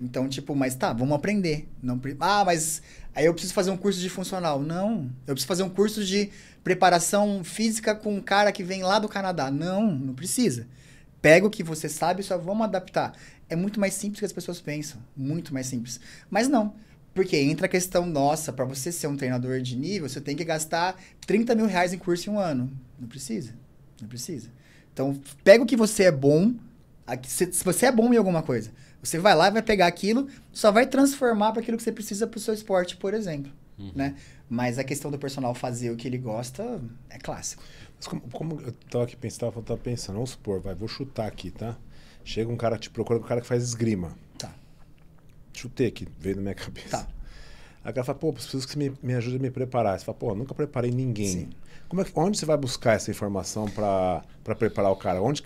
Então, 0.00 0.28
tipo, 0.28 0.54
mas 0.54 0.74
tá, 0.74 0.92
vamos 0.92 1.14
aprender. 1.14 1.68
Não, 1.82 2.00
ah, 2.20 2.44
mas 2.44 2.82
aí 3.14 3.24
eu 3.24 3.32
preciso 3.32 3.54
fazer 3.54 3.70
um 3.70 3.76
curso 3.76 3.98
de 3.98 4.08
funcional. 4.08 4.60
Não, 4.60 5.10
eu 5.26 5.34
preciso 5.34 5.46
fazer 5.46 5.62
um 5.62 5.70
curso 5.70 6.04
de 6.04 6.30
preparação 6.62 7.42
física 7.42 7.94
com 7.94 8.16
um 8.16 8.20
cara 8.20 8.52
que 8.52 8.62
vem 8.62 8.82
lá 8.82 8.98
do 8.98 9.08
Canadá. 9.08 9.50
Não, 9.50 9.90
não 9.90 10.14
precisa. 10.14 10.66
Pega 11.22 11.46
o 11.46 11.50
que 11.50 11.62
você 11.62 11.88
sabe 11.88 12.20
e 12.20 12.24
só 12.24 12.36
vamos 12.36 12.64
adaptar. 12.64 13.12
É 13.48 13.56
muito 13.56 13.80
mais 13.80 13.94
simples 13.94 14.18
que 14.18 14.26
as 14.26 14.32
pessoas 14.32 14.60
pensam. 14.60 15.00
Muito 15.16 15.54
mais 15.54 15.66
simples. 15.66 15.98
Mas 16.28 16.48
não. 16.48 16.74
Porque 17.14 17.36
entra 17.38 17.64
a 17.64 17.68
questão 17.68 18.04
nossa, 18.04 18.52
para 18.52 18.66
você 18.66 18.92
ser 18.92 19.06
um 19.06 19.16
treinador 19.16 19.62
de 19.62 19.74
nível, 19.74 20.06
você 20.06 20.20
tem 20.20 20.36
que 20.36 20.44
gastar 20.44 21.00
30 21.26 21.54
mil 21.54 21.66
reais 21.66 21.94
em 21.94 21.98
curso 21.98 22.28
em 22.28 22.34
um 22.34 22.38
ano. 22.38 22.70
Não 22.98 23.08
precisa. 23.08 23.54
Não 24.00 24.06
precisa. 24.06 24.50
Então, 24.92 25.18
pega 25.42 25.64
o 25.64 25.66
que 25.66 25.76
você 25.76 26.04
é 26.04 26.12
bom. 26.12 26.54
Se 27.24 27.64
você 27.64 27.86
é 27.86 27.92
bom 27.92 28.12
em 28.12 28.18
alguma 28.18 28.42
coisa, 28.42 28.70
você 29.02 29.18
vai 29.18 29.34
lá 29.34 29.48
e 29.48 29.50
vai 29.50 29.62
pegar 29.62 29.86
aquilo, 29.86 30.28
só 30.52 30.72
vai 30.72 30.86
transformar 30.86 31.52
para 31.52 31.62
aquilo 31.62 31.76
que 31.76 31.82
você 31.82 31.92
precisa 31.92 32.26
para 32.26 32.38
o 32.38 32.40
seu 32.40 32.54
esporte, 32.54 32.96
por 32.96 33.14
exemplo. 33.14 33.52
Uhum. 33.78 33.92
Né? 33.94 34.16
Mas 34.48 34.78
a 34.78 34.84
questão 34.84 35.10
do 35.10 35.18
personal 35.18 35.54
fazer 35.54 35.90
o 35.90 35.96
que 35.96 36.08
ele 36.08 36.18
gosta 36.18 36.80
é 37.10 37.18
clássico. 37.18 37.62
Mas 37.96 38.06
como, 38.06 38.22
como 38.30 38.60
eu 38.60 38.72
tava 38.90 39.04
aqui 39.04 39.16
pensando, 39.16 39.62
tava 39.62 39.78
pensando, 39.78 40.16
vamos 40.16 40.30
supor, 40.30 40.60
vai, 40.60 40.74
vou 40.74 40.88
chutar 40.88 41.26
aqui, 41.26 41.50
tá? 41.50 41.76
Chega 42.24 42.50
um 42.50 42.56
cara, 42.56 42.78
te 42.78 42.90
procura 42.90 43.18
um 43.18 43.22
cara 43.22 43.40
que 43.40 43.46
faz 43.46 43.62
esgrima. 43.62 44.16
Tá. 44.38 44.52
Chutei 45.52 45.88
aqui, 45.88 46.08
veio 46.18 46.36
na 46.36 46.42
minha 46.42 46.54
cabeça. 46.54 46.88
Tá. 46.88 47.08
Aí 47.84 47.92
o 47.92 47.94
cara 47.94 48.04
fala, 48.04 48.18
pô, 48.18 48.32
preciso 48.32 48.66
que 48.66 48.72
você 48.72 48.78
me, 48.78 48.92
me 49.00 49.14
ajude 49.14 49.36
a 49.36 49.38
me 49.38 49.50
preparar. 49.50 49.98
Você 49.98 50.04
fala, 50.04 50.18
pô, 50.18 50.34
nunca 50.34 50.54
preparei 50.54 50.90
ninguém. 50.90 51.28
Sim. 51.28 51.50
Como 51.88 52.02
é 52.02 52.04
que, 52.04 52.10
onde 52.16 52.36
você 52.36 52.44
vai 52.44 52.56
buscar 52.56 52.94
essa 52.94 53.10
informação 53.10 53.70
para 53.70 54.22
preparar 54.58 54.90
o 54.90 54.96
cara? 54.96 55.22
Onde 55.22 55.44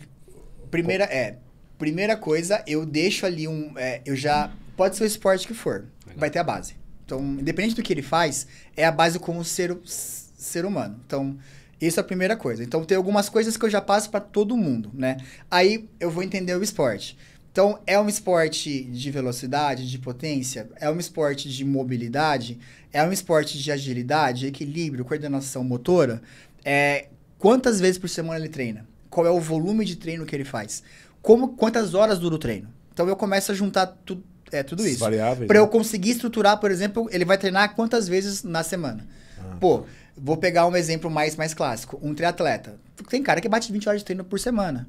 Primeira, 0.71 1.05
é, 1.05 1.37
primeira 1.81 2.15
coisa, 2.15 2.63
eu 2.67 2.85
deixo 2.85 3.25
ali 3.25 3.49
um. 3.49 3.73
É, 3.77 4.03
eu 4.05 4.15
já. 4.15 4.53
Pode 4.77 4.97
ser 4.97 5.05
o 5.05 5.07
esporte 5.07 5.47
que 5.47 5.55
for, 5.55 5.87
Legal. 6.07 6.21
vai 6.21 6.31
ter 6.31 6.39
a 6.39 6.45
base. 6.45 6.75
Então, 7.05 7.21
independente 7.21 7.75
do 7.75 7.83
que 7.83 7.93
ele 7.93 8.03
faz, 8.03 8.47
é 8.77 8.85
a 8.85 8.93
base 8.93 9.19
como 9.19 9.45
ser, 9.45 9.77
ser 9.85 10.65
humano. 10.65 11.01
Então, 11.05 11.37
isso 11.81 11.99
é 11.99 12.03
a 12.03 12.05
primeira 12.05 12.37
coisa. 12.37 12.63
Então, 12.63 12.85
tem 12.85 12.97
algumas 12.97 13.29
coisas 13.29 13.57
que 13.57 13.65
eu 13.65 13.71
já 13.71 13.81
passo 13.81 14.11
para 14.11 14.21
todo 14.21 14.57
mundo, 14.57 14.91
né? 14.95 15.17
Aí 15.51 15.89
eu 15.99 16.11
vou 16.11 16.23
entender 16.23 16.55
o 16.55 16.63
esporte. 16.63 17.19
Então, 17.53 17.81
é 17.87 17.99
um 17.99 18.09
esporte 18.09 18.85
de 18.85 19.11
velocidade, 19.11 19.91
de 19.91 19.99
potência? 19.99 20.71
É 20.77 20.89
um 20.89 20.99
esporte 20.99 21.49
de 21.49 21.65
mobilidade? 21.65 22.59
É 22.93 23.03
um 23.03 23.13
esporte 23.13 23.59
de 23.59 23.73
agilidade, 23.73 24.47
equilíbrio, 24.47 25.05
coordenação 25.05 25.65
motora? 25.65 26.23
É, 26.65 27.09
quantas 27.39 27.81
vezes 27.81 27.99
por 27.99 28.09
semana 28.09 28.39
ele 28.39 28.49
treina? 28.49 28.87
Qual 29.11 29.27
é 29.27 29.31
o 29.31 29.41
volume 29.41 29.85
de 29.85 29.97
treino 29.97 30.25
que 30.25 30.37
ele 30.37 30.45
faz? 30.45 30.85
Como 31.23 31.49
quantas 31.57 31.95
horas 31.95 32.19
dura 32.19 32.35
o 32.35 32.39
treino. 32.39 32.69
Então 32.93 33.09
eu 33.09 33.17
começo 33.17 33.53
a 33.53 33.55
juntar 33.55 33.87
tu, 33.87 34.23
é, 34.51 34.63
tudo 34.63 34.87
isso. 34.87 35.01
Variáveis. 35.01 35.47
Para 35.47 35.59
né? 35.59 35.65
eu 35.65 35.69
conseguir 35.69 36.11
estruturar, 36.11 36.59
por 36.59 36.71
exemplo, 36.71 37.09
ele 37.11 37.25
vai 37.25 37.39
treinar 37.39 37.75
quantas 37.75 38.09
vezes 38.09 38.43
na 38.43 38.63
semana. 38.63 39.07
Ah. 39.39 39.57
Pô, 39.61 39.85
vou 40.17 40.37
pegar 40.37 40.67
um 40.67 40.77
exemplo 40.77 41.11
mais, 41.11 41.37
mais 41.37 41.55
clássico. 41.55 41.99
Um 42.03 42.15
triatleta. 42.15 42.79
Tem 43.09 43.23
cara 43.23 43.41
que 43.41 43.49
bate 43.49 43.73
20 43.73 43.89
horas 43.89 44.01
de 44.01 44.05
treino 44.05 44.25
por 44.25 44.39
semana. 44.39 44.89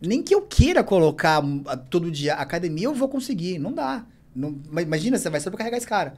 Nem 0.00 0.22
que 0.22 0.34
eu 0.34 0.42
queira 0.42 0.84
colocar 0.84 1.42
todo 1.88 2.10
dia 2.10 2.34
academia, 2.34 2.84
eu 2.84 2.94
vou 2.94 3.08
conseguir. 3.08 3.58
Não 3.58 3.72
dá. 3.72 4.04
Não, 4.34 4.58
imagina, 4.78 5.16
você 5.16 5.30
vai 5.30 5.40
sobrecarregar 5.40 5.78
esse 5.78 5.86
cara. 5.86 6.14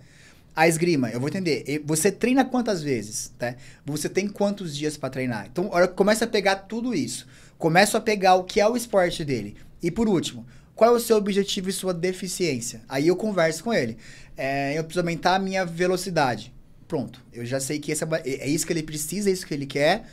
A 0.57 0.67
esgrima, 0.67 1.09
eu 1.11 1.21
vou 1.21 1.29
entender. 1.29 1.83
Você 1.85 2.11
treina 2.11 2.45
quantas 2.45 2.83
vezes? 2.83 3.33
Tá? 3.39 3.55
Você 3.87 4.09
tem 4.09 4.27
quantos 4.27 4.77
dias 4.77 4.97
para 4.97 5.11
treinar? 5.11 5.47
Então, 5.47 5.69
hora 5.71 5.87
começa 5.87 6.25
a 6.25 6.29
pegar 6.29 6.57
tudo 6.57 6.93
isso 6.93 7.29
Começo 7.59 7.97
a 7.97 8.01
pegar 8.01 8.37
o 8.37 8.45
que 8.45 8.61
é 8.61 8.69
o 8.69 8.77
esporte 8.77 9.25
dele. 9.25 9.57
E 9.83 9.91
por 9.91 10.09
último, 10.09 10.47
qual 10.77 10.95
é 10.95 10.97
o 10.97 11.01
seu 11.01 11.17
objetivo 11.17 11.69
e 11.69 11.73
sua 11.73 11.93
deficiência? 11.93 12.83
Aí 12.89 13.09
eu 13.09 13.17
converso 13.17 13.65
com 13.65 13.75
ele. 13.75 13.99
É, 14.37 14.79
eu 14.79 14.85
preciso 14.85 15.01
aumentar 15.01 15.35
a 15.35 15.39
minha 15.41 15.67
velocidade. 15.67 16.55
Pronto, 16.87 17.21
eu 17.33 17.45
já 17.45 17.59
sei 17.59 17.81
que 17.81 17.91
esse 17.91 18.05
é, 18.05 18.09
é 18.25 18.49
isso 18.49 18.65
que 18.65 18.73
ele 18.73 18.85
precisa, 18.85 19.29
é 19.29 19.33
isso 19.33 19.45
que 19.45 19.53
ele 19.53 19.67
quer. 19.67 20.05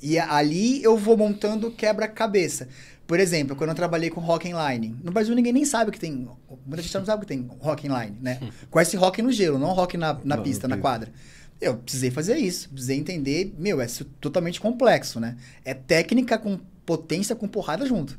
E 0.00 0.18
ali 0.18 0.82
eu 0.82 0.96
vou 0.96 1.18
montando 1.18 1.70
quebra-cabeça. 1.70 2.66
Por 3.06 3.20
exemplo, 3.20 3.54
quando 3.54 3.70
eu 3.70 3.76
trabalhei 3.76 4.08
com 4.08 4.20
rock 4.20 4.48
inline, 4.48 4.96
no 5.04 5.12
Brasil 5.12 5.34
ninguém 5.34 5.52
nem 5.52 5.66
sabe 5.66 5.90
que 5.90 6.00
tem. 6.00 6.26
Muita 6.66 6.82
gente 6.82 6.94
não 6.94 7.04
sabe 7.04 7.20
que 7.20 7.28
tem 7.28 7.46
rock 7.60 7.86
inline, 7.86 8.16
né? 8.22 8.40
Conhece 8.70 8.96
rock 8.96 9.20
no 9.20 9.30
gelo, 9.30 9.58
não 9.58 9.74
rock 9.74 9.98
na, 9.98 10.14
na 10.24 10.36
não, 10.36 10.42
pista, 10.42 10.66
na 10.66 10.78
quadra. 10.78 11.12
Eu 11.60 11.76
precisei 11.76 12.10
fazer 12.10 12.36
isso, 12.36 12.70
precisei 12.70 12.98
entender. 12.98 13.54
Meu, 13.58 13.80
é 13.82 13.86
totalmente 14.20 14.60
complexo, 14.60 15.20
né? 15.20 15.36
É 15.64 15.74
técnica 15.74 16.38
com 16.38 16.58
potência 16.86 17.36
com 17.36 17.46
porrada 17.46 17.84
junto. 17.84 18.18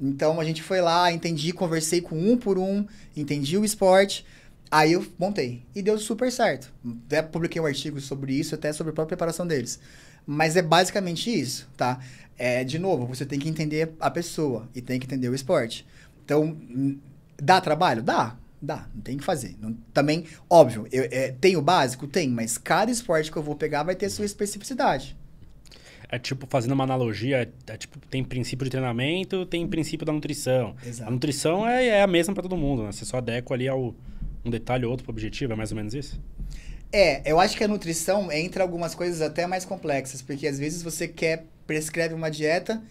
Então 0.00 0.40
a 0.40 0.44
gente 0.44 0.62
foi 0.62 0.80
lá, 0.80 1.10
entendi, 1.10 1.52
conversei 1.52 2.00
com 2.00 2.16
um 2.16 2.36
por 2.36 2.58
um, 2.58 2.86
entendi 3.16 3.56
o 3.56 3.64
esporte. 3.64 4.24
Aí 4.70 4.92
eu 4.92 5.06
montei. 5.18 5.64
E 5.74 5.82
deu 5.82 5.98
super 5.98 6.30
certo. 6.30 6.72
Até 7.06 7.22
publiquei 7.22 7.60
um 7.60 7.66
artigo 7.66 8.00
sobre 8.00 8.34
isso, 8.34 8.54
até 8.54 8.72
sobre 8.72 8.90
a 8.90 8.94
própria 8.94 9.16
preparação 9.16 9.46
deles. 9.46 9.78
Mas 10.26 10.56
é 10.56 10.62
basicamente 10.62 11.30
isso, 11.30 11.68
tá? 11.76 11.98
É, 12.38 12.64
de 12.64 12.78
novo, 12.78 13.06
você 13.06 13.26
tem 13.26 13.38
que 13.38 13.48
entender 13.48 13.92
a 14.00 14.10
pessoa 14.10 14.68
e 14.74 14.80
tem 14.80 14.98
que 14.98 15.06
entender 15.06 15.28
o 15.28 15.34
esporte. 15.34 15.86
Então, 16.24 16.56
dá 17.36 17.60
trabalho? 17.60 18.02
Dá. 18.02 18.36
Dá, 18.60 18.88
não 18.94 19.02
tem 19.02 19.16
que 19.16 19.24
fazer. 19.24 19.56
Não, 19.60 19.74
também, 19.92 20.24
óbvio, 20.48 20.86
eu, 20.92 21.08
é, 21.10 21.32
tem 21.32 21.56
o 21.56 21.62
básico? 21.62 22.06
Tem, 22.06 22.28
mas 22.28 22.56
cada 22.56 22.92
esporte 22.92 23.30
que 23.30 23.36
eu 23.36 23.42
vou 23.42 23.56
pegar 23.56 23.82
vai 23.82 23.96
ter 23.96 24.08
sua 24.08 24.24
especificidade. 24.24 25.16
É 26.12 26.18
tipo, 26.18 26.46
fazendo 26.46 26.72
uma 26.72 26.84
analogia, 26.84 27.50
é, 27.66 27.76
tipo, 27.78 27.98
tem 28.10 28.22
princípio 28.22 28.64
de 28.64 28.70
treinamento, 28.70 29.46
tem 29.46 29.66
princípio 29.66 30.04
da 30.04 30.12
nutrição. 30.12 30.76
Exato. 30.86 31.08
A 31.08 31.10
nutrição 31.10 31.66
é, 31.66 31.86
é 31.86 32.02
a 32.02 32.06
mesma 32.06 32.34
para 32.34 32.42
todo 32.42 32.54
mundo, 32.54 32.82
né? 32.82 32.92
Você 32.92 33.06
só 33.06 33.16
adequa 33.16 33.54
ali 33.54 33.66
ao, 33.66 33.94
um 34.44 34.50
detalhe 34.50 34.84
ou 34.84 34.90
outro 34.90 35.04
pro 35.04 35.10
objetivo, 35.10 35.54
é 35.54 35.56
mais 35.56 35.72
ou 35.72 35.76
menos 35.76 35.94
isso? 35.94 36.20
É, 36.92 37.22
eu 37.24 37.40
acho 37.40 37.56
que 37.56 37.64
a 37.64 37.68
nutrição 37.68 38.30
entra 38.30 38.62
algumas 38.62 38.94
coisas 38.94 39.22
até 39.22 39.46
mais 39.46 39.64
complexas, 39.64 40.20
porque 40.20 40.46
às 40.46 40.58
vezes 40.58 40.82
você 40.82 41.08
quer, 41.08 41.46
prescreve 41.66 42.12
uma 42.12 42.30
dieta 42.30 42.82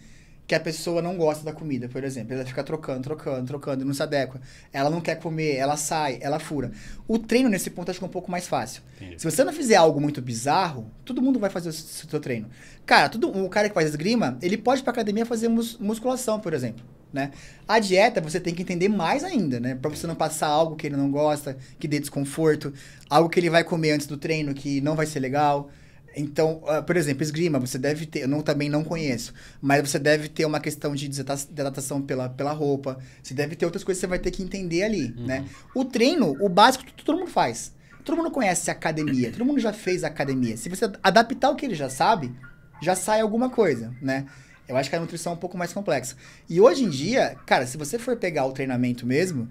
que 0.46 0.54
a 0.54 0.60
pessoa 0.60 1.00
não 1.00 1.16
gosta 1.16 1.44
da 1.44 1.52
comida, 1.52 1.88
por 1.88 2.02
exemplo. 2.04 2.34
Ela 2.34 2.44
fica 2.44 2.62
trocando, 2.62 3.02
trocando, 3.02 3.46
trocando, 3.46 3.84
não 3.84 3.94
se 3.94 4.02
adequa. 4.02 4.40
Ela 4.72 4.90
não 4.90 5.00
quer 5.00 5.14
comer, 5.16 5.54
ela 5.56 5.76
sai, 5.76 6.18
ela 6.20 6.38
fura. 6.38 6.72
O 7.08 7.18
treino, 7.18 7.48
nesse 7.48 7.70
ponto, 7.70 7.90
acho 7.90 7.98
que 7.98 8.04
é 8.04 8.08
um 8.08 8.10
pouco 8.10 8.30
mais 8.30 8.46
fácil. 8.46 8.82
Entendi. 9.00 9.20
Se 9.20 9.24
você 9.30 9.44
não 9.44 9.52
fizer 9.52 9.76
algo 9.76 10.00
muito 10.00 10.20
bizarro, 10.20 10.90
todo 11.04 11.22
mundo 11.22 11.38
vai 11.38 11.48
fazer 11.48 11.68
o 11.68 11.72
seu 11.72 12.20
treino. 12.20 12.48
Cara, 12.84 13.08
todo, 13.08 13.28
o 13.30 13.48
cara 13.48 13.68
que 13.68 13.74
faz 13.74 13.88
esgrima, 13.88 14.36
ele 14.42 14.58
pode 14.58 14.80
ir 14.80 14.84
pra 14.84 14.92
academia 14.92 15.24
fazer 15.24 15.48
mus- 15.48 15.78
musculação, 15.78 16.38
por 16.40 16.52
exemplo. 16.52 16.84
Né? 17.12 17.30
A 17.68 17.78
dieta 17.78 18.22
você 18.22 18.40
tem 18.40 18.54
que 18.54 18.62
entender 18.62 18.88
mais 18.88 19.22
ainda, 19.22 19.60
né? 19.60 19.74
Pra 19.74 19.90
você 19.90 20.06
não 20.06 20.14
passar 20.14 20.46
algo 20.48 20.76
que 20.76 20.86
ele 20.86 20.96
não 20.96 21.10
gosta, 21.10 21.56
que 21.78 21.86
dê 21.86 22.00
desconforto, 22.00 22.72
algo 23.08 23.28
que 23.28 23.38
ele 23.38 23.50
vai 23.50 23.62
comer 23.62 23.92
antes 23.92 24.06
do 24.06 24.16
treino 24.16 24.54
que 24.54 24.80
não 24.80 24.96
vai 24.96 25.04
ser 25.06 25.20
legal. 25.20 25.70
Então, 26.16 26.62
ah, 26.66 26.82
por 26.82 26.96
exemplo, 26.96 27.22
esgrima, 27.22 27.58
você 27.58 27.78
deve 27.78 28.06
ter, 28.06 28.20
eu 28.20 28.28
não, 28.28 28.42
também 28.42 28.68
não 28.68 28.84
conheço, 28.84 29.32
mas 29.60 29.88
você 29.88 29.98
deve 29.98 30.28
ter 30.28 30.44
uma 30.44 30.60
questão 30.60 30.94
de 30.94 31.06
hidratação 31.06 32.02
pela, 32.02 32.28
pela 32.28 32.52
roupa, 32.52 32.98
você 33.22 33.34
deve 33.34 33.56
ter 33.56 33.64
outras 33.64 33.82
coisas 33.82 33.98
que 33.98 34.06
você 34.06 34.10
vai 34.10 34.18
ter 34.18 34.30
que 34.30 34.42
entender 34.42 34.82
ali, 34.82 35.14
né? 35.16 35.44
O 35.74 35.84
treino, 35.84 36.36
o 36.40 36.48
básico, 36.48 36.84
todo 37.04 37.18
mundo 37.18 37.30
faz. 37.30 37.72
Todo 38.04 38.16
mundo 38.16 38.30
conhece 38.30 38.68
a 38.68 38.72
academia, 38.72 39.30
todo 39.30 39.44
mundo 39.44 39.60
já 39.60 39.72
fez 39.72 40.02
academia. 40.02 40.56
Se 40.56 40.68
você 40.68 40.90
adaptar 41.02 41.50
o 41.50 41.56
que 41.56 41.64
ele 41.64 41.74
já 41.74 41.88
sabe, 41.88 42.34
já 42.82 42.96
sai 42.96 43.20
alguma 43.20 43.48
coisa, 43.48 43.94
né? 44.02 44.26
Eu 44.68 44.76
acho 44.76 44.90
que 44.90 44.96
a 44.96 45.00
nutrição 45.00 45.32
é 45.32 45.36
um 45.36 45.38
pouco 45.38 45.56
mais 45.56 45.72
complexa. 45.72 46.16
E 46.48 46.60
hoje 46.60 46.84
em 46.84 46.90
dia, 46.90 47.36
cara, 47.46 47.66
se 47.66 47.76
você 47.76 47.98
for 47.98 48.16
pegar 48.16 48.46
o 48.46 48.52
treinamento 48.52 49.06
mesmo, 49.06 49.48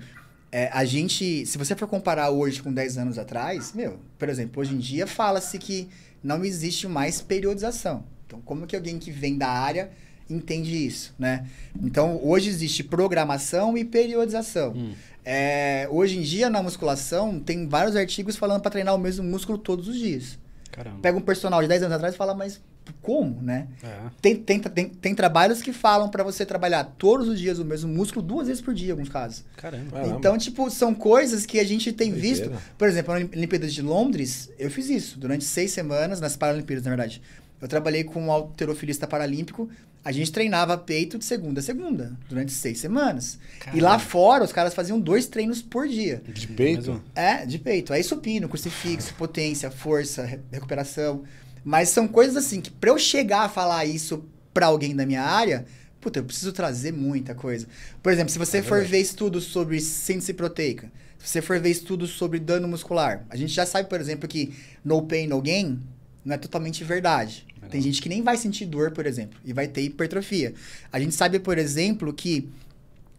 é, 0.52 0.70
a 0.74 0.84
gente, 0.84 1.46
se 1.46 1.58
você 1.58 1.76
for 1.76 1.88
comparar 1.88 2.30
hoje 2.30 2.62
com 2.62 2.74
10 2.74 2.98
anos 2.98 3.18
atrás, 3.18 3.72
meu, 3.74 4.00
por 4.20 4.28
exemplo, 4.28 4.62
hoje 4.62 4.76
em 4.76 4.80
dia 4.80 5.08
fala-se 5.08 5.58
que 5.58 5.90
não 6.24 6.44
existe 6.44 6.88
mais 6.88 7.22
periodização. 7.22 8.04
Então, 8.26 8.42
como 8.42 8.66
que 8.66 8.76
alguém 8.76 8.98
que 9.00 9.12
vem 9.12 9.38
da 9.38 9.50
área 9.50 9.92
entende 10.30 10.86
isso, 10.86 11.14
né? 11.20 11.48
Então, 11.82 12.20
hoje 12.24 12.50
existe 12.50 12.84
programação 12.84 13.78
e 13.78 13.84
periodização. 13.84 14.74
Hum. 14.74 14.94
É, 15.24 15.88
hoje 15.92 16.18
em 16.18 16.22
dia, 16.22 16.50
na 16.50 16.64
musculação, 16.64 17.40
tem 17.40 17.68
vários 17.68 17.96
artigos 17.96 18.36
falando 18.36 18.62
para 18.62 18.72
treinar 18.72 18.96
o 18.96 18.98
mesmo 18.98 19.24
músculo 19.24 19.58
todos 19.58 19.88
os 19.88 19.98
dias. 19.98 20.40
Caramba. 20.72 21.00
Pega 21.02 21.18
um 21.18 21.22
personal 21.22 21.62
de 21.62 21.68
10 21.68 21.84
anos 21.84 21.96
atrás 21.96 22.16
e 22.16 22.18
fala, 22.18 22.34
mas 22.34 22.62
como, 23.02 23.42
né? 23.42 23.68
É. 23.84 23.98
Tem, 24.22 24.36
tem, 24.36 24.60
tem, 24.60 24.90
tem 24.90 25.16
trabalhos 25.16 25.62
que 25.62 25.72
falam 25.72 26.10
para 26.10 26.24
você 26.24 26.46
trabalhar 26.46 26.84
todos 26.98 27.28
os 27.28 27.40
dias 27.40 27.58
o 27.60 27.66
mesmo 27.66 27.92
músculo, 27.92 28.26
duas 28.26 28.48
vezes 28.48 28.62
por 28.62 28.74
dia, 28.74 28.90
em 28.90 28.92
alguns 28.92 29.10
casos. 29.10 29.44
Caramba. 29.58 29.92
Caramba. 29.92 30.16
Então, 30.18 30.38
tipo, 30.38 30.70
são 30.70 30.94
coisas 30.94 31.46
que 31.46 31.60
a 31.60 31.64
gente 31.64 31.92
tem 31.94 32.12
Doideira. 32.12 32.50
visto. 32.50 32.62
Por 32.78 32.88
exemplo, 32.88 33.14
na 33.14 33.20
Olimpíadas 33.36 33.74
de 33.74 33.82
Londres, 33.82 34.50
eu 34.60 34.70
fiz 34.70 34.90
isso 34.90 35.20
durante 35.20 35.44
seis 35.44 35.72
semanas, 35.72 36.20
nas 36.20 36.36
Paralimpíadas, 36.36 36.84
na 36.84 36.90
verdade. 36.92 37.22
Eu 37.62 37.68
trabalhei 37.68 38.04
com 38.04 38.22
um 38.26 38.32
alterofilista 38.32 39.06
paralímpico. 39.08 39.70
A 40.04 40.12
gente 40.12 40.32
treinava 40.32 40.76
peito 40.76 41.20
de 41.20 41.26
segunda 41.26 41.60
a 41.60 41.64
segunda, 41.64 42.18
durante 42.28 42.52
seis 42.52 42.80
semanas. 42.80 43.38
E 43.72 43.80
lá 43.80 44.00
fora, 44.00 44.44
os 44.44 44.52
caras 44.52 44.74
faziam 44.74 45.00
dois 45.00 45.28
treinos 45.28 45.62
por 45.62 45.88
dia. 45.88 46.24
De 46.28 46.48
peito? 46.48 47.00
É, 47.14 47.46
de 47.46 47.60
peito. 47.60 47.94
Aí 47.94 48.04
supino, 48.04 48.50
crucifixo, 48.50 49.14
potência, 49.14 49.70
força, 49.70 50.24
re- 50.26 50.40
recuperação. 50.52 51.24
Mas 51.64 51.90
são 51.90 52.08
coisas 52.08 52.36
assim 52.36 52.62
que 52.62 52.72
pra 52.72 52.90
eu 52.90 52.98
chegar 52.98 53.42
a 53.42 53.50
falar 53.50 53.86
isso 53.86 54.24
pra 54.54 54.68
alguém 54.68 54.96
da 54.96 55.06
minha 55.06 55.24
área, 55.24 55.66
puta, 56.00 56.20
eu 56.20 56.24
preciso 56.24 56.52
trazer 56.52 56.92
muita 56.92 57.36
coisa. 57.36 57.68
Por 58.02 58.12
exemplo, 58.12 58.32
se 58.32 58.40
você 58.40 58.58
É 58.58 58.62
for 58.62 58.84
ver 58.84 59.00
estudos 59.00 59.46
sobre 59.46 59.80
síntese 59.80 60.34
proteica, 60.34 60.92
se 61.20 61.30
você 61.30 61.42
for 61.42 61.60
ver 61.60 61.70
estudos 61.70 62.12
sobre 62.12 62.40
dano 62.40 62.68
muscular, 62.68 63.26
a 63.30 63.36
gente 63.36 63.54
já 63.54 63.66
sabe, 63.66 63.88
por 63.88 64.02
exemplo, 64.02 64.28
que 64.28 64.54
no 64.84 65.04
pain, 65.04 65.28
no 65.28 65.40
gain 65.42 65.80
não 66.26 66.34
é 66.34 66.38
totalmente 66.38 66.84
verdade. 66.84 67.46
Tem 67.70 67.80
gente 67.80 68.02
que 68.02 68.10
nem 68.10 68.22
vai 68.22 68.36
sentir 68.36 68.66
dor, 68.66 68.92
por 68.92 69.06
exemplo, 69.06 69.40
e 69.46 69.54
vai 69.54 69.68
ter 69.68 69.82
hipertrofia. 69.84 70.54
A 70.92 71.00
gente 71.00 71.16
sabe, 71.16 71.40
por 71.40 71.58
exemplo, 71.58 72.12
que 72.12 72.50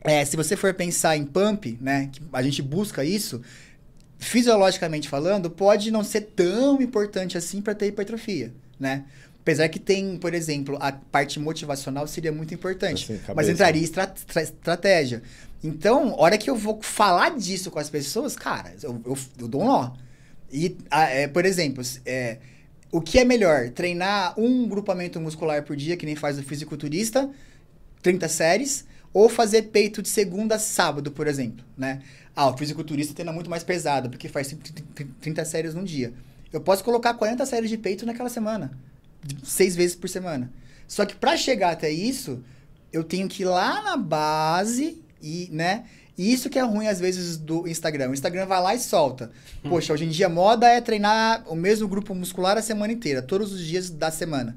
é, 0.03 0.25
se 0.25 0.37
você 0.37 0.57
for 0.57 0.75
pensar 0.75 1.17
em 1.17 1.25
pump, 1.25 1.79
né, 1.81 2.11
que 2.13 2.21
a 2.33 2.43
gente 2.43 2.61
busca 2.61 3.05
isso, 3.05 3.41
fisiologicamente 4.23 5.09
falando, 5.09 5.51
pode 5.51 5.91
não 5.91 6.05
ser 6.05 6.23
tão 6.23 6.81
importante 6.81 7.37
assim 7.37 7.61
para 7.61 7.75
ter 7.75 7.89
hipertrofia, 7.89 8.53
né? 8.79 9.05
Apesar 9.41 9.69
que 9.69 9.81
tem, 9.81 10.17
por 10.19 10.33
exemplo, 10.35 10.79
a 10.81 10.93
parte 10.93 11.41
motivacional 11.41 12.07
seria 12.07 12.31
muito 12.31 12.55
importante, 12.55 13.13
Assim, 13.13 13.21
mas 13.35 13.49
entraria 13.49 13.83
estra 13.83 14.07
tra- 14.07 14.43
estratégia. 14.43 15.21
Então, 15.65 16.15
hora 16.17 16.39
que 16.39 16.49
eu 16.49 16.55
vou 16.55 16.81
falar 16.81 17.31
disso 17.37 17.71
com 17.71 17.79
as 17.81 17.91
pessoas, 17.91 18.37
cara, 18.37 18.73
eu, 18.83 19.01
eu, 19.05 19.19
eu 19.41 19.49
dou 19.49 19.63
um 19.63 19.67
nó. 19.67 19.93
E, 20.53 20.77
ah, 20.91 21.05
é, 21.09 21.27
por 21.27 21.45
exemplo, 21.45 21.83
é, 22.07 22.39
o 22.93 23.01
que 23.01 23.19
é 23.19 23.25
melhor? 23.25 23.71
Treinar 23.71 24.39
um 24.39 24.69
grupamento 24.69 25.21
muscular 25.21 25.65
por 25.65 25.75
dia, 25.75 25.97
que 25.97 26.07
nem 26.07 26.15
faz 26.15 26.39
o 26.39 26.43
fisiculturista, 26.43 27.29
30 28.01 28.29
séries, 28.29 28.85
ou 29.13 29.29
fazer 29.29 29.63
peito 29.63 30.03
de 30.03 30.09
segunda 30.09 30.57
a 30.57 30.59
sábado, 30.59 31.11
por 31.11 31.27
exemplo, 31.27 31.65
né? 31.77 32.03
Ah, 32.35 32.49
o 32.49 32.57
fisiculturista 32.57 33.15
treina 33.15 33.33
muito 33.33 33.51
mais 33.51 33.63
pesado, 33.63 34.09
porque 34.09 34.29
faz 34.29 34.55
30 35.21 35.45
séries 35.45 35.75
num 35.75 35.85
dia. 35.85 36.13
Eu 36.53 36.61
posso 36.61 36.83
colocar 36.83 37.15
40 37.15 37.45
séries 37.47 37.71
de 37.71 37.77
peito 37.77 38.07
naquela 38.07 38.29
semana, 38.29 38.73
seis 39.43 39.77
vezes 39.77 39.95
por 39.95 40.09
semana. 40.09 40.51
Só 40.89 41.05
que 41.05 41.15
para 41.15 41.37
chegar 41.37 41.73
até 41.73 41.91
isso, 41.91 42.43
eu 42.93 43.05
tenho 43.05 43.29
que 43.29 43.43
ir 43.43 43.47
lá 43.47 43.83
na 43.83 43.97
base 43.97 45.03
e, 45.23 45.49
né? 45.51 45.85
E 46.17 46.31
isso 46.31 46.51
que 46.51 46.59
é 46.59 46.63
ruim 46.63 46.87
às 46.87 47.01
vezes 47.01 47.39
do 47.39 47.67
Instagram. 47.67 48.11
O 48.11 48.15
Instagram 48.15 48.45
vai 48.47 48.61
lá 48.61 48.75
e 48.75 48.79
solta. 48.79 49.31
Poxa, 49.63 49.95
hoje 49.95 50.05
em 50.05 50.11
dia 50.11 50.27
a 50.27 50.29
moda 50.29 50.69
é 50.69 50.81
treinar 50.81 51.43
o 51.47 51.55
mesmo 51.55 51.89
grupo 51.89 52.15
muscular 52.15 52.59
a 52.59 52.63
semana 52.63 52.93
inteira, 52.93 53.23
todos 53.23 53.53
os 53.53 53.65
dias 53.65 53.89
da 53.89 54.11
semana. 54.11 54.57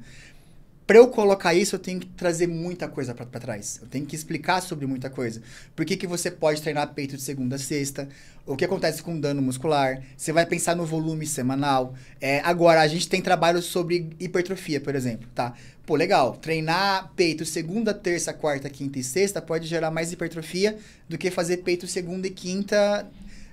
Pra 0.88 0.98
eu 0.98 1.08
colocar 1.08 1.54
isso, 1.56 1.76
eu 1.76 1.80
tenho 1.80 2.00
que 2.00 2.06
trazer 2.06 2.45
muita 2.45 2.88
coisa 2.88 3.13
pra 3.15 3.26
pra 3.26 3.39
trás. 3.39 3.80
Eu 3.82 3.88
tenho 3.88 4.06
que 4.06 4.15
explicar 4.15 4.62
sobre 4.62 4.86
muita 4.86 5.10
coisa. 5.10 5.41
Por 5.76 5.84
que, 5.84 5.98
que 5.98 6.06
você 6.06 6.30
pode 6.30 6.62
treinar 6.62 6.93
peito 6.93 7.15
de 7.15 7.24
segunda 7.24 7.56
a 7.56 7.60
sexta? 7.60 8.08
O 8.45 8.56
que 8.56 8.63
acontece 8.63 9.02
com 9.02 9.19
dano 9.19 9.41
muscular? 9.41 10.04
Você 10.15 10.32
vai 10.32 10.45
pensar 10.45 10.76
no 10.76 10.86
volume 10.86 11.26
semanal. 11.26 11.95
É, 12.21 12.39
agora, 12.41 12.82
a 12.82 12.88
gente 12.88 13.10
tem 13.10 13.19
trabalhos 13.19 13.65
sobre 13.65 14.12
hipertrofia, 14.19 14.80
por 14.80 14.93
exemplo, 14.93 15.28
tá? 15.34 15.56
Pô, 15.88 15.95
legal. 15.95 16.34
Treinar 16.38 17.12
peito 17.15 17.43
segunda, 17.45 17.91
terça, 17.91 18.32
quarta, 18.32 18.69
quinta 18.69 19.00
e 19.00 19.04
sexta 19.04 19.41
pode 19.41 19.65
gerar 19.67 19.89
mais 19.89 20.12
hipertrofia 20.12 20.78
do 21.10 21.17
que 21.17 21.32
fazer 21.32 21.58
peito 21.58 21.88
segunda 21.88 22.28
e 22.28 22.30
quinta 22.32 23.08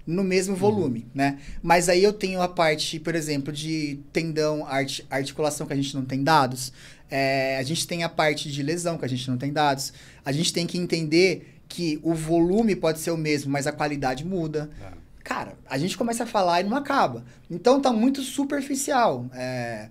no 0.06 0.24
mesmo 0.24 0.56
volume, 0.56 1.06
né? 1.14 1.38
Mas 1.62 1.88
aí 1.88 2.02
eu 2.02 2.12
tenho 2.12 2.42
a 2.42 2.48
parte, 2.48 2.98
por 2.98 3.14
exemplo, 3.14 3.52
de 3.52 4.00
tendão, 4.12 4.66
art- 4.66 5.00
articulação 5.08 5.64
que 5.66 5.72
a 5.72 5.76
gente 5.76 5.94
não 5.94 6.04
tem 6.04 6.24
dados. 6.24 6.72
É, 7.14 7.58
a 7.58 7.62
gente 7.62 7.86
tem 7.86 8.04
a 8.04 8.08
parte 8.08 8.50
de 8.50 8.62
lesão 8.62 8.96
que 8.96 9.04
a 9.04 9.08
gente 9.08 9.28
não 9.28 9.36
tem 9.36 9.52
dados. 9.52 9.92
A 10.24 10.32
gente 10.32 10.50
tem 10.50 10.66
que 10.66 10.78
entender 10.78 11.60
que 11.68 12.00
o 12.02 12.14
volume 12.14 12.74
pode 12.74 13.00
ser 13.00 13.10
o 13.10 13.18
mesmo, 13.18 13.52
mas 13.52 13.66
a 13.66 13.72
qualidade 13.72 14.24
muda. 14.24 14.70
É. 14.80 14.92
Cara, 15.22 15.58
a 15.68 15.76
gente 15.76 15.96
começa 15.96 16.24
a 16.24 16.26
falar 16.26 16.62
e 16.62 16.64
não 16.64 16.74
acaba. 16.74 17.22
Então 17.50 17.82
tá 17.82 17.92
muito 17.92 18.22
superficial. 18.22 19.26
É, 19.34 19.90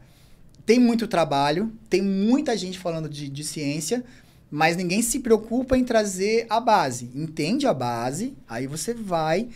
tem 0.66 0.80
muito 0.80 1.08
trabalho, 1.08 1.72
tem 1.88 2.02
muita 2.02 2.58
gente 2.58 2.80
falando 2.80 3.08
de, 3.08 3.30
de 3.30 3.44
ciência, 3.44 4.04
mas 4.50 4.76
ninguém 4.76 5.04
se 5.04 5.20
preocupa 5.20 5.78
em 5.78 5.84
trazer 5.84 6.48
a 6.50 6.60
base. 6.60 7.12
Entende 7.14 7.68
a 7.68 7.74
base, 7.74 8.36
aí 8.50 8.66
você 8.66 8.96
vai. 8.96 9.48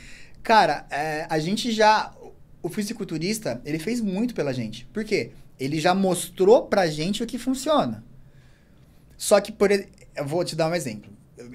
Cara, 0.44 0.86
é, 0.92 1.26
a 1.28 1.40
gente 1.40 1.72
já. 1.72 2.14
O 2.62 2.70
fisiculturista, 2.70 3.60
ele 3.66 3.80
fez 3.80 4.02
muito 4.02 4.36
pela 4.36 4.54
gente. 4.54 4.86
Por 4.94 5.04
quê? 5.04 5.32
Ele 5.60 5.80
já 5.80 5.94
mostrou 5.94 6.68
pra 6.68 6.88
gente 6.88 7.24
o 7.24 7.28
que 7.28 7.38
funciona. 7.38 8.04
Só 9.18 9.40
que, 9.40 9.52
por 9.52 9.72
eu 9.72 9.86
vou 10.26 10.44
te 10.44 10.56
dar 10.56 10.70
um 10.70 10.76
exemplo. 10.76 11.12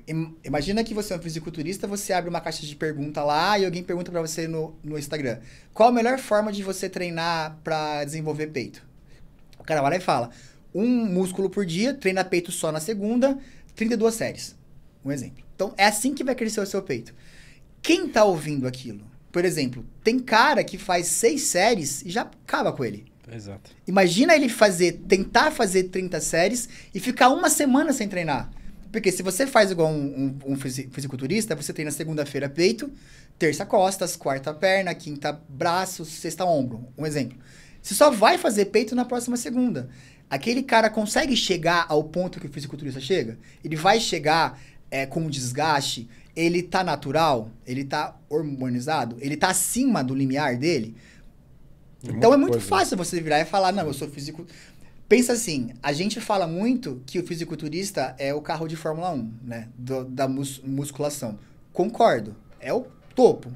Im- 0.07 0.35
Imagina 0.45 0.85
que 0.85 0.93
você 0.95 1.15
é 1.15 1.17
um 1.17 1.21
fisiculturista, 1.23 1.87
você 1.87 2.13
abre 2.13 2.29
uma 2.29 2.41
caixa 2.41 2.67
de 2.67 2.77
pergunta 2.77 3.23
lá 3.23 3.59
e 3.59 3.65
alguém 3.65 3.83
pergunta 3.83 4.11
pra 4.11 4.21
você 4.21 4.47
no, 4.47 4.75
no 4.83 4.99
Instagram: 4.99 5.39
qual 5.73 5.89
a 5.89 5.93
melhor 5.93 6.19
forma 6.19 6.53
de 6.53 6.63
você 6.63 6.89
treinar 6.89 7.59
pra 7.65 8.05
desenvolver 8.05 8.49
peito? 8.49 8.83
O 9.59 9.65
cara 9.65 9.83
vai 9.83 9.93
lá 9.93 9.97
e 9.97 10.01
fala: 10.01 10.31
um 10.75 10.89
músculo 11.07 11.51
por 11.51 11.67
dia, 11.67 11.95
treina 11.95 12.25
peito 12.25 12.53
só 12.53 12.73
na 12.73 12.81
segunda, 12.81 13.39
32 13.75 14.15
séries. 14.15 14.57
Um 15.05 15.13
exemplo. 15.13 15.45
Então 15.55 15.75
é 15.77 15.87
assim 15.87 16.15
que 16.15 16.25
vai 16.25 16.35
crescer 16.35 16.61
o 16.61 16.67
seu 16.67 16.83
peito. 16.83 17.15
Quem 17.83 18.09
tá 18.09 18.25
ouvindo 18.25 18.67
aquilo? 18.69 19.03
Por 19.33 19.45
exemplo, 19.45 19.85
tem 20.05 20.19
cara 20.19 20.65
que 20.65 20.79
faz 20.79 21.07
seis 21.09 21.43
séries 21.45 22.03
e 22.03 22.11
já 22.11 22.23
acaba 22.23 22.73
com 22.73 22.85
ele. 22.85 23.10
Exato. 23.33 23.71
Imagina 23.87 24.35
ele 24.35 24.49
fazer, 24.49 24.93
tentar 25.09 25.51
fazer 25.51 25.85
30 25.85 26.21
séries 26.21 26.69
e 26.95 27.01
ficar 27.01 27.29
uma 27.31 27.49
semana 27.49 27.93
sem 27.93 28.09
treinar. 28.09 28.51
Porque 28.91 29.13
se 29.13 29.23
você 29.23 29.47
faz 29.47 29.71
igual 29.71 29.89
um, 29.89 30.37
um, 30.47 30.53
um 30.53 30.57
fisi- 30.57 30.89
fisiculturista, 30.93 31.55
você 31.55 31.73
treina 31.73 31.91
segunda-feira 31.93 32.49
peito, 32.49 32.91
terça 33.39 33.65
costas, 33.65 34.17
quarta 34.17 34.53
perna, 34.53 34.95
quinta 34.95 35.33
braço, 35.49 36.05
sexta 36.05 36.45
ombro. 36.45 36.89
Um 36.99 37.07
exemplo. 37.07 37.39
Você 37.81 37.95
só 37.95 38.11
vai 38.11 38.37
fazer 38.37 38.67
peito 38.67 38.95
na 38.95 39.05
próxima 39.05 39.37
segunda. 39.37 39.89
Aquele 40.29 40.63
cara 40.63 40.91
consegue 40.91 41.37
chegar 41.37 41.87
ao 41.89 42.05
ponto 42.05 42.41
que 42.41 42.47
o 42.47 42.53
fisiculturista 42.53 43.01
chega? 43.01 43.39
Ele 43.65 43.77
vai 43.77 44.01
chegar 44.01 44.61
é, 44.91 45.07
com 45.07 45.29
desgaste? 45.29 46.09
Ele 46.35 46.63
tá 46.63 46.85
natural? 46.85 47.51
Ele 47.67 47.85
tá 47.85 48.17
hormonizado? 48.29 49.17
Ele 49.21 49.37
tá 49.37 49.49
acima 49.51 50.03
do 50.03 50.15
limiar 50.15 50.57
dele? 50.57 50.97
Então 52.03 52.33
é 52.33 52.37
muito 52.37 52.53
coisa. 52.53 52.67
fácil 52.67 52.97
você 52.97 53.21
virar 53.21 53.41
e 53.41 53.45
falar, 53.45 53.73
não, 53.73 53.87
eu 53.87 53.93
sou 53.95 54.09
físico. 54.09 54.47
Pensa 55.09 55.33
assim, 55.33 55.71
a 55.83 55.93
gente 55.93 56.21
fala 56.21 56.47
muito 56.47 57.03
que 57.05 57.19
o 57.19 57.27
fisiculturista 57.27 58.15
é 58.19 58.33
o 58.33 58.41
carro 58.41 58.69
de 58.69 58.77
Fórmula 58.77 59.11
1, 59.11 59.31
né? 59.43 59.69
Do- 59.77 60.05
da 60.05 60.29
mus- 60.29 60.61
musculação. 60.65 61.39
Concordo. 61.73 62.35
É 62.61 62.73
o 62.73 62.87
topo. 63.15 63.51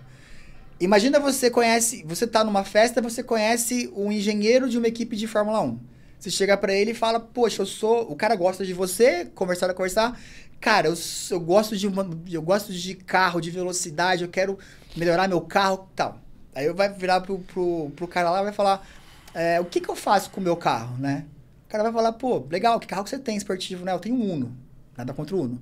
Imagina 0.81 1.21
você 1.21 1.51
conhece, 1.51 2.05
você 2.07 2.27
tá 2.27 2.43
numa 2.43 2.65
festa, 2.65 3.01
você 3.01 3.23
conhece 3.23 3.91
um 3.95 4.11
engenheiro 4.11 4.69
de 4.69 4.77
uma 4.77 4.89
equipe 4.89 5.17
de 5.17 5.27
Fórmula 5.27 5.61
1. 5.63 5.79
Você 6.19 6.31
chega 6.31 6.57
pra 6.57 6.73
ele 6.75 6.91
e 6.91 6.95
fala: 6.95 7.21
"Poxa, 7.21 7.63
eu 7.63 7.67
sou, 7.67 8.11
o 8.11 8.17
cara 8.17 8.35
gosta 8.35 8.65
de 8.67 8.73
você, 8.73 9.27
conversar 9.27 9.73
conversar. 9.75 10.19
Cara, 10.61 10.89
eu, 10.89 10.95
eu 11.31 11.41
gosto 11.41 11.77
de 11.77 11.87
uma, 11.87 12.09
eu 12.31 12.43
gosto 12.43 12.73
de 12.73 12.95
carro, 12.95 13.41
de 13.41 13.51
velocidade, 13.51 14.25
eu 14.25 14.29
quero 14.29 14.59
melhorar 14.97 15.29
meu 15.29 15.41
carro, 15.41 15.89
tal". 15.95 16.21
Aí 16.55 16.67
eu 16.67 16.75
vai 16.75 16.93
virar 16.93 17.21
pro, 17.21 17.39
pro, 17.39 17.91
pro 17.97 18.09
cara 18.09 18.31
lá 18.31 18.41
e 18.41 18.45
vai 18.45 18.53
falar: 18.53 18.87
é, 19.35 19.61
"O 19.61 19.65
que 19.65 19.81
que 19.81 19.89
eu 19.89 19.97
faço 19.97 20.31
com 20.31 20.41
o 20.41 20.45
meu 20.45 20.57
carro, 20.57 20.97
né?" 20.99 21.25
O 21.67 21.71
cara 21.71 21.85
vai 21.85 21.93
falar: 21.93 22.13
"Pô, 22.13 22.47
legal, 22.51 22.79
que 22.79 22.87
carro 22.87 23.05
que 23.05 23.11
você 23.11 23.19
tem 23.19 23.37
esportivo, 23.37 23.85
né? 23.85 23.93
Eu 23.93 23.99
tenho 23.99 24.17
um 24.17 24.33
Uno. 24.33 24.57
Nada 24.97 25.13
contra 25.13 25.35
o 25.35 25.41
Uno. 25.43 25.61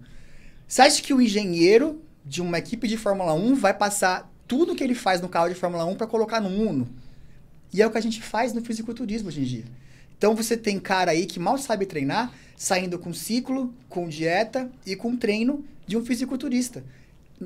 Você 0.68 0.82
acha 0.82 1.02
que 1.02 1.12
o 1.12 1.20
engenheiro 1.20 2.02
de 2.24 2.40
uma 2.40 2.58
equipe 2.58 2.86
de 2.86 2.96
Fórmula 2.96 3.34
1 3.34 3.54
vai 3.54 3.74
passar 3.74 4.30
tudo 4.46 4.74
que 4.74 4.84
ele 4.84 4.94
faz 4.94 5.20
no 5.20 5.28
carro 5.28 5.48
de 5.48 5.54
Fórmula 5.54 5.84
1 5.84 5.96
para 5.96 6.06
colocar 6.06 6.40
no 6.40 6.48
Uno? 6.48 6.88
E 7.72 7.80
é 7.80 7.86
o 7.86 7.90
que 7.90 7.98
a 7.98 8.02
gente 8.02 8.22
faz 8.22 8.52
no 8.52 8.62
fisiculturismo 8.62 9.28
hoje 9.28 9.40
em 9.40 9.44
dia. 9.44 9.64
Então 10.16 10.36
você 10.36 10.56
tem 10.56 10.78
cara 10.78 11.10
aí 11.10 11.26
que 11.26 11.40
mal 11.40 11.58
sabe 11.58 11.86
treinar, 11.86 12.32
saindo 12.56 12.98
com 12.98 13.12
ciclo, 13.12 13.74
com 13.88 14.08
dieta 14.08 14.70
e 14.86 14.94
com 14.94 15.16
treino 15.16 15.64
de 15.86 15.96
um 15.96 16.04
fisiculturista. 16.04 16.84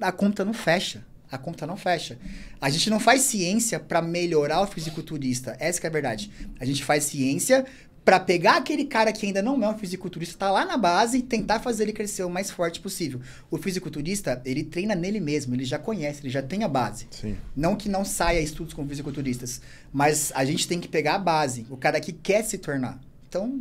A 0.00 0.12
conta 0.12 0.44
não 0.44 0.52
fecha. 0.52 1.02
A 1.36 1.38
conta 1.38 1.66
não 1.66 1.76
fecha. 1.76 2.18
A 2.58 2.70
gente 2.70 2.88
não 2.88 2.98
faz 2.98 3.20
ciência 3.20 3.78
para 3.78 4.00
melhorar 4.00 4.62
o 4.62 4.66
fisiculturista. 4.66 5.54
Essa 5.60 5.78
que 5.78 5.86
é 5.86 5.90
a 5.90 5.92
verdade. 5.92 6.30
A 6.58 6.64
gente 6.64 6.82
faz 6.82 7.04
ciência 7.04 7.66
para 8.06 8.18
pegar 8.20 8.56
aquele 8.56 8.84
cara 8.84 9.12
que 9.12 9.26
ainda 9.26 9.42
não 9.42 9.62
é 9.62 9.68
um 9.68 9.76
fisiculturista, 9.76 10.38
tá 10.38 10.50
lá 10.50 10.64
na 10.64 10.76
base 10.76 11.18
e 11.18 11.22
tentar 11.22 11.58
fazer 11.58 11.82
ele 11.82 11.92
crescer 11.92 12.22
o 12.22 12.30
mais 12.30 12.50
forte 12.52 12.80
possível. 12.80 13.20
O 13.50 13.58
fisiculturista, 13.58 14.40
ele 14.44 14.62
treina 14.62 14.94
nele 14.94 15.18
mesmo, 15.18 15.54
ele 15.54 15.64
já 15.64 15.76
conhece, 15.76 16.22
ele 16.22 16.30
já 16.30 16.40
tem 16.40 16.62
a 16.62 16.68
base. 16.68 17.08
Sim. 17.10 17.36
Não 17.54 17.74
que 17.74 17.88
não 17.88 18.04
saia 18.04 18.40
estudos 18.40 18.72
com 18.72 18.86
fisiculturistas, 18.86 19.60
mas 19.92 20.30
a 20.36 20.44
gente 20.44 20.68
tem 20.68 20.80
que 20.80 20.86
pegar 20.86 21.16
a 21.16 21.18
base, 21.18 21.66
o 21.68 21.76
cara 21.76 22.00
que 22.00 22.12
quer 22.12 22.44
se 22.44 22.58
tornar. 22.58 23.00
Então, 23.28 23.60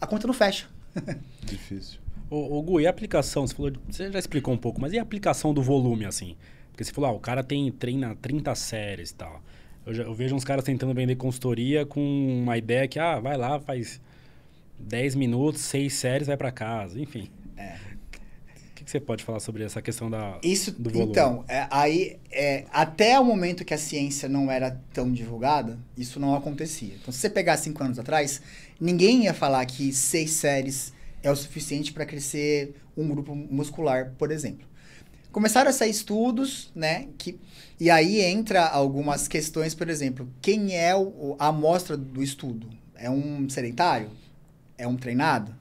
a 0.00 0.06
conta 0.06 0.26
não 0.26 0.34
fecha. 0.34 0.66
Difícil. 1.44 2.00
Ô, 2.30 2.58
ô 2.58 2.62
Gu, 2.62 2.80
e 2.80 2.86
a 2.86 2.90
aplicação? 2.90 3.46
Você, 3.46 3.54
falou, 3.54 3.72
você 3.86 4.10
já 4.10 4.18
explicou 4.18 4.54
um 4.54 4.58
pouco, 4.58 4.80
mas 4.80 4.94
e 4.94 4.98
a 4.98 5.02
aplicação 5.02 5.52
do 5.52 5.62
volume, 5.62 6.06
assim? 6.06 6.36
Porque 6.74 6.82
você 6.82 6.92
falou, 6.92 7.10
ah, 7.10 7.12
o 7.12 7.20
cara 7.20 7.44
tem, 7.44 7.70
treina 7.70 8.16
30 8.20 8.52
séries 8.56 9.10
e 9.10 9.14
tal. 9.14 9.40
Eu, 9.86 9.94
já- 9.94 10.02
eu 10.02 10.12
vejo 10.12 10.34
uns 10.34 10.42
caras 10.44 10.64
tentando 10.64 10.92
vender 10.92 11.14
consultoria 11.14 11.86
com 11.86 12.00
uma 12.42 12.58
ideia 12.58 12.88
que, 12.88 12.98
ah, 12.98 13.20
vai 13.20 13.36
lá, 13.36 13.60
faz 13.60 14.00
10 14.76 15.14
minutos, 15.14 15.60
6 15.62 15.94
séries, 15.94 16.26
vai 16.26 16.36
pra 16.36 16.50
casa, 16.50 17.00
enfim. 17.00 17.30
É. 17.56 17.76
O 18.72 18.74
que, 18.74 18.82
que 18.84 18.90
você 18.90 18.98
pode 18.98 19.22
falar 19.22 19.38
sobre 19.38 19.62
essa 19.62 19.80
questão 19.80 20.10
da, 20.10 20.38
Isso, 20.42 20.72
do 20.72 20.90
volume? 20.90 21.12
então, 21.12 21.44
é, 21.46 21.68
aí, 21.70 22.16
é, 22.32 22.64
até 22.72 23.20
o 23.20 23.24
momento 23.24 23.64
que 23.64 23.72
a 23.72 23.78
ciência 23.78 24.28
não 24.28 24.50
era 24.50 24.80
tão 24.92 25.12
divulgada, 25.12 25.78
isso 25.96 26.18
não 26.18 26.34
acontecia. 26.34 26.94
Então, 27.00 27.12
se 27.12 27.20
você 27.20 27.30
pegar 27.30 27.56
cinco 27.56 27.84
anos 27.84 28.00
atrás, 28.00 28.42
ninguém 28.80 29.24
ia 29.24 29.32
falar 29.32 29.64
que 29.66 29.92
seis 29.92 30.32
séries 30.32 30.92
é 31.22 31.30
o 31.30 31.36
suficiente 31.36 31.92
para 31.92 32.04
crescer 32.04 32.74
um 32.96 33.06
grupo 33.08 33.32
muscular, 33.34 34.12
por 34.18 34.32
exemplo. 34.32 34.66
Começaram 35.34 35.68
a 35.68 35.72
sair 35.72 35.90
estudos, 35.90 36.70
né? 36.74 37.08
Que, 37.18 37.36
e 37.80 37.90
aí 37.90 38.20
entra 38.20 38.64
algumas 38.66 39.26
questões, 39.26 39.74
por 39.74 39.88
exemplo, 39.90 40.28
quem 40.40 40.76
é 40.76 40.94
o, 40.94 41.00
o- 41.08 41.36
a 41.40 41.48
amostra 41.48 41.96
do 41.96 42.22
estudo? 42.22 42.68
É 42.94 43.10
um 43.10 43.48
sedentário? 43.48 44.10
É 44.78 44.86
um 44.86 44.96
treinado? 44.96 45.52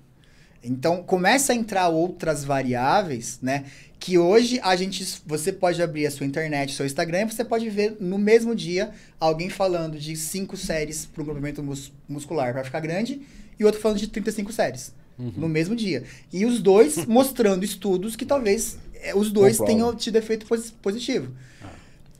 Então 0.63 1.01
começa 1.03 1.51
a 1.53 1.55
entrar 1.55 1.89
outras 1.89 2.43
variáveis, 2.45 3.39
né? 3.41 3.65
Que 3.99 4.17
hoje 4.17 4.59
a 4.63 4.75
gente, 4.75 5.21
você 5.25 5.51
pode 5.51 5.81
abrir 5.81 6.05
a 6.05 6.11
sua 6.11 6.25
internet, 6.27 6.73
seu 6.75 6.85
Instagram, 6.85 7.21
e 7.23 7.31
você 7.31 7.43
pode 7.43 7.67
ver 7.69 7.97
no 7.99 8.17
mesmo 8.19 8.53
dia 8.55 8.91
alguém 9.19 9.49
falando 9.49 9.97
de 9.97 10.15
cinco 10.15 10.55
séries 10.55 11.05
para 11.05 11.23
um 11.23 11.25
comprimento 11.25 11.63
mus- 11.63 11.91
muscular 12.07 12.53
para 12.53 12.63
ficar 12.63 12.79
grande 12.79 13.21
e 13.59 13.65
outro 13.65 13.81
falando 13.81 13.97
de 13.97 14.07
35 14.07 14.53
séries 14.53 14.93
no 15.37 15.47
mesmo 15.49 15.75
dia. 15.75 16.03
E 16.31 16.45
os 16.45 16.61
dois 16.61 17.05
mostrando 17.07 17.63
estudos 17.65 18.15
que 18.15 18.25
talvez 18.25 18.77
os 19.15 19.31
dois 19.31 19.57
tenham 19.67 19.95
tido 19.95 20.15
efeito 20.17 20.45
posi- 20.45 20.71
positivo. 20.81 21.31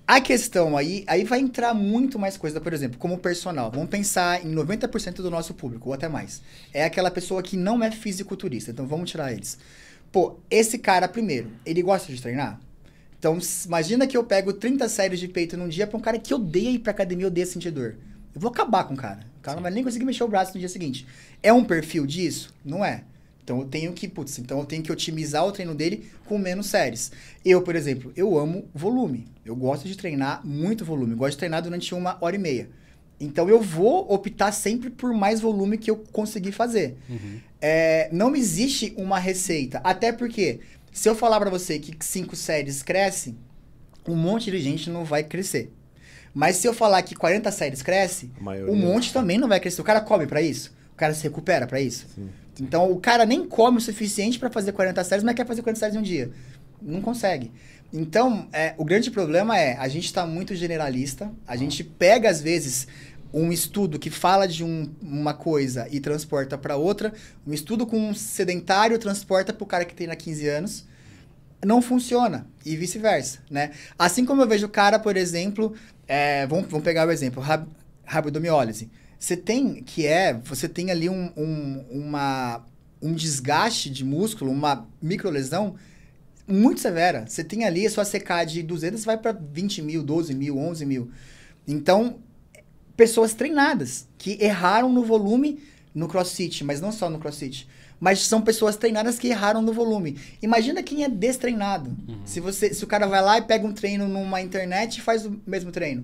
A 0.06 0.20
questão 0.20 0.76
aí, 0.76 1.04
aí 1.08 1.24
vai 1.24 1.40
entrar 1.40 1.74
muito 1.74 2.20
mais 2.20 2.36
coisa, 2.36 2.60
por 2.60 2.74
exemplo, 2.74 3.00
como 3.00 3.18
personal. 3.18 3.72
Vamos 3.72 3.90
pensar 3.90 4.46
em 4.46 4.54
90% 4.54 5.16
do 5.22 5.32
nosso 5.32 5.54
público, 5.54 5.88
ou 5.90 5.94
até 5.94 6.10
mais. 6.10 6.42
É 6.74 6.84
aquela 6.84 7.10
pessoa 7.10 7.42
que 7.42 7.56
não 7.56 7.82
é 7.82 7.90
fisiculturista, 7.90 8.72
então 8.72 8.86
vamos 8.86 9.10
tirar 9.10 9.32
eles. 9.32 9.58
Pô, 10.12 10.36
esse 10.52 10.78
cara, 10.78 11.08
primeiro, 11.08 11.50
ele 11.66 11.82
gosta 11.82 12.12
de 12.14 12.22
treinar? 12.22 12.60
Então, 13.18 13.38
imagina 13.66 14.06
que 14.06 14.18
eu 14.18 14.24
pego 14.26 14.52
30 14.52 14.90
séries 14.90 15.20
de 15.22 15.30
peito 15.30 15.56
num 15.56 15.70
dia 15.70 15.88
pra 15.88 15.98
um 15.98 16.02
cara 16.02 16.20
que 16.20 16.34
odeia 16.34 16.70
ir 16.72 16.80
pra 16.80 16.92
academia, 16.92 17.28
odeia 17.28 17.46
sentir 17.46 17.72
dor. 17.72 17.96
Eu 18.36 18.42
vou 18.42 18.52
acabar 18.52 18.84
com 18.84 18.94
o 18.94 18.98
cara. 18.98 19.22
O 19.40 19.42
cara 19.42 19.56
não 19.56 19.64
vai 19.64 19.72
nem 19.72 19.84
conseguir 19.86 20.04
mexer 20.04 20.24
o 20.26 20.28
braço 20.28 20.54
no 20.54 20.60
dia 20.60 20.68
seguinte. 20.68 21.08
É 21.42 21.54
um 21.54 21.64
perfil 21.64 22.06
disso? 22.06 22.54
Não 22.66 22.84
é. 22.84 23.06
Então 23.44 23.60
eu 23.60 23.66
tenho 23.66 23.92
que, 23.92 24.08
putz, 24.08 24.40
então 24.40 24.60
eu 24.60 24.66
tenho 24.66 24.82
que 24.82 24.92
otimizar 24.92 25.46
o 25.46 25.52
treino 25.52 25.76
dele 25.76 26.10
com 26.26 26.38
menos 26.38 26.68
séries. 26.68 27.12
Eu, 27.44 27.62
por 27.62 27.76
exemplo, 27.76 28.14
eu 28.16 28.38
amo 28.38 28.70
volume. 28.74 29.28
Eu 29.46 29.56
gosto 29.56 29.86
de 29.88 29.98
treinar 29.98 30.46
muito 30.46 30.86
volume. 30.86 31.12
Eu 31.12 31.18
gosto 31.18 31.32
de 31.34 31.40
treinar 31.40 31.62
durante 31.62 31.94
uma 31.94 32.18
hora 32.22 32.36
e 32.36 32.40
meia. 32.40 32.70
Então 33.20 33.50
eu 33.50 33.62
vou 33.62 34.12
optar 34.12 34.52
sempre 34.52 34.90
por 34.90 35.14
mais 35.14 35.42
volume 35.42 35.78
que 35.78 35.92
eu 35.92 35.98
conseguir 36.12 36.54
fazer. 36.54 36.98
É, 37.62 38.10
não 38.12 38.34
existe 38.36 38.94
uma 38.98 39.20
receita. 39.20 39.82
Até 39.84 40.12
porque, 40.14 40.62
se 40.92 41.10
eu 41.10 41.16
falar 41.16 41.40
pra 41.40 41.50
você 41.50 41.80
que 41.80 41.94
cinco 42.06 42.36
séries 42.36 42.82
cresce, 42.82 43.36
um 44.08 44.16
monte 44.16 44.50
de 44.52 44.60
gente 44.60 44.90
não 44.90 45.04
vai 45.04 45.24
crescer. 45.24 45.72
Mas 46.34 46.56
se 46.56 46.68
eu 46.68 46.74
falar 46.74 47.02
que 47.04 47.14
40 47.14 47.52
séries 47.52 47.82
cresce, 47.82 48.32
um 48.72 48.76
monte 48.76 49.14
também 49.14 49.38
não 49.38 49.48
vai 49.48 49.60
crescer. 49.60 49.82
O 49.82 49.86
cara 49.86 50.02
come 50.02 50.26
pra 50.26 50.42
isso? 50.42 50.74
O 50.94 50.96
cara 50.96 51.14
se 51.14 51.24
recupera 51.24 51.68
pra 51.68 51.80
isso? 51.80 52.08
Sim. 52.16 52.30
Então 52.60 52.92
o 52.92 53.00
cara 53.00 53.26
nem 53.26 53.46
come 53.48 53.78
o 53.78 53.82
suficiente 53.82 54.40
pra 54.40 54.50
fazer 54.50 54.72
40 54.72 55.04
séries, 55.04 55.24
mas 55.24 55.36
quer 55.36 55.46
fazer 55.46 55.62
40 55.62 55.80
séries 55.80 55.96
em 55.96 56.00
um 56.00 56.04
dia. 56.04 56.32
Não 56.82 57.02
consegue. 57.02 57.52
Então, 57.92 58.48
é, 58.52 58.74
o 58.78 58.84
grande 58.84 59.12
problema 59.12 59.58
é, 59.58 59.78
a 59.78 59.88
gente 59.88 60.12
tá 60.12 60.26
muito 60.26 60.56
generalista, 60.56 61.32
a 61.48 61.56
gente 61.56 61.84
pega 61.84 62.30
às 62.30 62.42
vezes 62.42 62.88
um 63.32 63.52
estudo 63.52 63.98
que 64.00 64.10
fala 64.10 64.48
de 64.48 64.64
um- 64.64 64.90
uma 65.02 65.34
coisa 65.34 65.88
e 65.92 66.00
transporta 66.00 66.58
pra 66.58 66.76
outra, 66.76 67.14
um 67.46 67.54
estudo 67.54 67.86
com 67.86 67.98
um 68.10 68.14
sedentário 68.14 68.98
transporta 69.00 69.54
pro 69.54 69.66
cara 69.66 69.86
que 69.86 69.94
tem 69.96 70.08
na 70.08 70.16
15 70.16 70.48
anos, 70.48 70.86
não 71.66 71.82
funciona 71.82 72.48
e 72.66 72.76
vice-versa, 72.76 73.40
né? 73.50 73.72
Assim 73.98 74.26
como 74.26 74.42
eu 74.42 74.48
vejo 74.48 74.66
o 74.66 74.70
cara, 74.70 75.00
por 75.00 75.16
exemplo, 75.16 75.74
é, 76.08 76.46
vamos, 76.48 76.68
vamos 76.68 76.84
pegar 76.84 77.08
o 77.08 77.12
exemplo, 77.12 77.42
rab-. 77.42 77.68
Você 79.24 79.38
tem, 79.38 79.82
que 79.82 80.06
é, 80.06 80.34
você 80.34 80.68
tem 80.68 80.92
ali 80.92 81.08
um, 81.08 81.32
um, 81.38 81.86
uma, 81.90 82.62
um 83.02 83.14
desgaste 83.14 83.90
de 83.90 84.04
músculo, 84.04 84.52
uma 84.52 84.86
microlesão 85.02 85.76
muito 86.46 86.82
severa. 86.82 87.24
Você 87.26 87.42
tem 87.42 87.64
ali 87.64 87.88
a 87.88 87.90
sua 87.90 88.04
CK 88.04 88.46
de 88.46 88.64
200, 88.64 89.06
vai 89.06 89.18
para 89.18 89.32
20 89.32 89.82
mil, 89.82 90.04
12 90.04 90.34
mil, 90.34 90.58
11 90.58 90.86
mil. 90.86 91.10
Então, 91.66 92.18
pessoas 92.98 93.34
treinadas, 93.34 94.10
que 94.18 94.38
erraram 94.44 94.92
no 94.92 95.06
volume 95.06 95.64
no 95.96 96.10
crossfit, 96.10 96.62
mas 96.66 96.82
não 96.82 96.92
só 96.92 97.10
no 97.10 97.18
crossfit. 97.18 97.66
Mas 98.02 98.20
são 98.28 98.42
pessoas 98.42 98.76
treinadas 98.76 99.18
que 99.18 99.30
erraram 99.30 99.62
no 99.62 99.72
volume. 99.72 100.20
Imagina 100.42 100.84
quem 100.84 101.06
é 101.06 101.08
destreinado. 101.08 101.96
Se, 102.26 102.42
você, 102.42 102.74
se 102.74 102.84
o 102.84 102.88
cara 102.88 103.08
vai 103.08 103.22
lá 103.22 103.38
e 103.38 103.44
pega 103.44 103.66
um 103.66 103.72
treino 103.72 104.06
numa 104.06 104.42
internet 104.42 104.98
e 104.98 105.02
faz 105.02 105.26
o 105.26 105.42
mesmo 105.48 105.72
treino. 105.72 106.04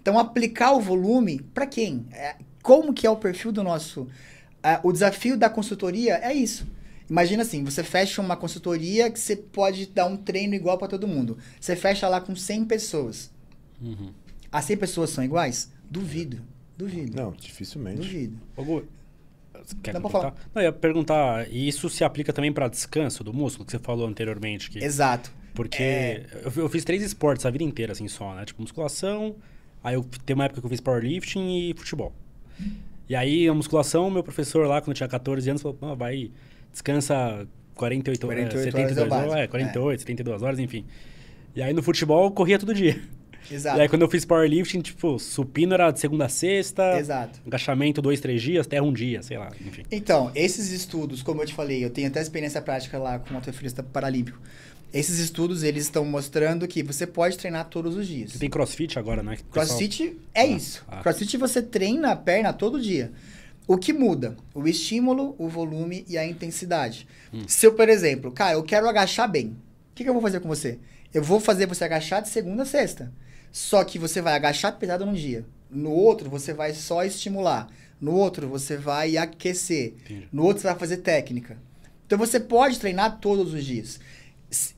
Então, 0.00 0.20
aplicar 0.20 0.70
o 0.70 0.80
volume, 0.80 1.40
para 1.52 1.66
quem? 1.66 2.06
É, 2.12 2.36
como 2.62 2.92
que 2.92 3.06
é 3.06 3.10
o 3.10 3.16
perfil 3.16 3.52
do 3.52 3.62
nosso... 3.62 4.08
ah, 4.62 4.80
o 4.82 4.92
desafio 4.92 5.36
da 5.36 5.48
consultoria 5.50 6.16
é 6.22 6.32
isso. 6.34 6.66
Imagina 7.08 7.42
assim, 7.42 7.64
você 7.64 7.82
fecha 7.82 8.22
uma 8.22 8.36
consultoria 8.36 9.10
que 9.10 9.18
você 9.18 9.34
pode 9.34 9.86
dar 9.86 10.06
um 10.06 10.16
treino 10.16 10.54
igual 10.54 10.78
para 10.78 10.86
todo 10.88 11.08
mundo. 11.08 11.36
Você 11.60 11.74
fecha 11.74 12.06
lá 12.08 12.20
com 12.20 12.36
100 12.36 12.66
pessoas. 12.66 13.30
Uhum. 13.82 14.12
As 14.52 14.64
100 14.66 14.76
pessoas 14.76 15.10
são 15.10 15.24
iguais? 15.24 15.72
Duvido. 15.90 16.40
Duvido. 16.78 17.16
Não, 17.16 17.32
dificilmente. 17.32 17.96
Duvido. 17.96 18.38
Você 18.56 19.74
quer 19.82 19.92
Dá 19.92 20.00
completar? 20.00 20.34
Não, 20.54 20.62
eu 20.62 20.66
ia 20.66 20.72
perguntar, 20.72 21.50
e 21.50 21.68
isso 21.68 21.88
se 21.90 22.04
aplica 22.04 22.32
também 22.32 22.52
para 22.52 22.68
descanso 22.68 23.22
do 23.24 23.32
músculo, 23.32 23.66
que 23.66 23.72
você 23.72 23.78
falou 23.78 24.06
anteriormente? 24.06 24.70
Que, 24.70 24.78
Exato. 24.78 25.32
Porque 25.54 25.82
É. 25.82 26.26
eu, 26.44 26.62
eu 26.62 26.68
fiz 26.68 26.84
três 26.84 27.02
esportes 27.02 27.44
a 27.44 27.50
vida 27.50 27.64
inteira, 27.64 27.92
assim, 27.92 28.06
só, 28.08 28.34
né? 28.34 28.44
Tipo, 28.44 28.62
musculação, 28.62 29.34
aí 29.82 29.94
eu 29.94 30.04
tem 30.24 30.34
uma 30.34 30.44
época 30.44 30.60
que 30.60 30.66
eu 30.66 30.70
fiz 30.70 30.80
powerlifting 30.80 31.70
e 31.70 31.74
futebol. 31.76 32.12
E 33.08 33.16
aí, 33.16 33.48
a 33.48 33.54
musculação, 33.54 34.10
meu 34.10 34.22
professor 34.22 34.66
lá, 34.66 34.80
quando 34.80 34.90
eu 34.90 34.94
tinha 34.94 35.08
14 35.08 35.50
anos, 35.50 35.62
falou, 35.62 35.76
"Não, 35.80 35.96
vai, 35.96 36.30
descansa 36.70 37.46
48, 37.74 38.26
48 38.26 38.56
é, 38.56 38.60
horas 38.60 38.64
72 38.72 38.98
é 38.98 39.02
o 39.02 39.08
básico. 39.08 39.30
horas, 39.30 39.44
é, 39.44 39.46
48, 39.48 40.00
72 40.00 40.42
horas, 40.42 40.58
enfim. 40.58 40.84
E 41.56 41.62
aí, 41.62 41.72
no 41.72 41.82
futebol, 41.82 42.24
eu 42.26 42.30
corria 42.30 42.58
todo 42.58 42.72
dia. 42.72 43.00
Exato. 43.50 43.78
E 43.78 43.80
aí 43.80 43.88
quando 43.88 44.02
eu 44.02 44.08
fiz 44.08 44.24
powerlifting, 44.24 44.80
tipo, 44.80 45.18
supino 45.18 45.74
era 45.74 45.90
de 45.90 45.98
segunda 45.98 46.26
a 46.26 46.28
sexta, 46.28 46.98
Exato. 46.98 47.40
agachamento 47.46 48.02
dois, 48.02 48.20
três 48.20 48.42
dias, 48.42 48.66
terra 48.66 48.82
um 48.84 48.92
dia, 48.92 49.22
sei 49.22 49.38
lá, 49.38 49.50
enfim. 49.66 49.82
Então, 49.90 50.30
esses 50.34 50.70
estudos, 50.70 51.22
como 51.22 51.42
eu 51.42 51.46
te 51.46 51.54
falei, 51.54 51.84
eu 51.84 51.90
tenho 51.90 52.08
até 52.08 52.20
experiência 52.20 52.60
prática 52.60 52.98
lá 52.98 53.18
com 53.18 53.32
o 53.32 53.36
alterofilista 53.36 53.82
paralímpico. 53.82 54.38
Esses 54.92 55.18
estudos, 55.18 55.62
eles 55.62 55.84
estão 55.84 56.04
mostrando 56.04 56.66
que 56.66 56.82
você 56.82 57.06
pode 57.06 57.38
treinar 57.38 57.68
todos 57.68 57.94
os 57.96 58.06
dias. 58.08 58.32
Tem 58.32 58.50
crossfit 58.50 58.98
agora, 58.98 59.22
né? 59.22 59.36
pessoal- 59.36 59.52
Crossfit 59.66 60.16
é 60.34 60.42
Ah, 60.42 60.46
isso. 60.46 60.84
ah. 60.88 61.00
Crossfit 61.00 61.36
você 61.36 61.62
treina 61.62 62.10
a 62.10 62.16
perna 62.16 62.52
todo 62.52 62.80
dia. 62.80 63.12
O 63.68 63.78
que 63.78 63.92
muda? 63.92 64.36
O 64.52 64.66
estímulo, 64.66 65.36
o 65.38 65.48
volume 65.48 66.04
e 66.08 66.18
a 66.18 66.26
intensidade. 66.26 67.06
Hum. 67.32 67.42
Se 67.46 67.66
eu, 67.66 67.74
por 67.74 67.88
exemplo, 67.88 68.32
cara, 68.32 68.54
eu 68.54 68.64
quero 68.64 68.88
agachar 68.88 69.30
bem. 69.30 69.48
O 69.92 69.94
que, 69.94 70.02
que 70.02 70.10
eu 70.10 70.14
vou 70.14 70.22
fazer 70.22 70.40
com 70.40 70.48
você? 70.48 70.78
Eu 71.14 71.22
vou 71.22 71.38
fazer 71.38 71.66
você 71.66 71.84
agachar 71.84 72.20
de 72.22 72.28
segunda 72.28 72.64
a 72.64 72.66
sexta. 72.66 73.12
Só 73.52 73.84
que 73.84 73.98
você 73.98 74.20
vai 74.20 74.34
agachar 74.34 74.76
pesado 74.76 75.06
num 75.06 75.12
dia. 75.14 75.44
No 75.70 75.90
outro, 75.90 76.28
você 76.28 76.52
vai 76.52 76.72
só 76.74 77.04
estimular. 77.04 77.68
No 78.00 78.12
outro, 78.14 78.48
você 78.48 78.76
vai 78.76 79.16
aquecer. 79.16 79.94
Entendi. 80.04 80.28
No 80.32 80.42
outro, 80.44 80.62
você 80.62 80.68
vai 80.68 80.78
fazer 80.78 80.96
técnica. 80.98 81.56
Então, 82.06 82.18
você 82.18 82.40
pode 82.40 82.80
treinar 82.80 83.20
todos 83.20 83.54
os 83.54 83.64
dias. 83.64 84.00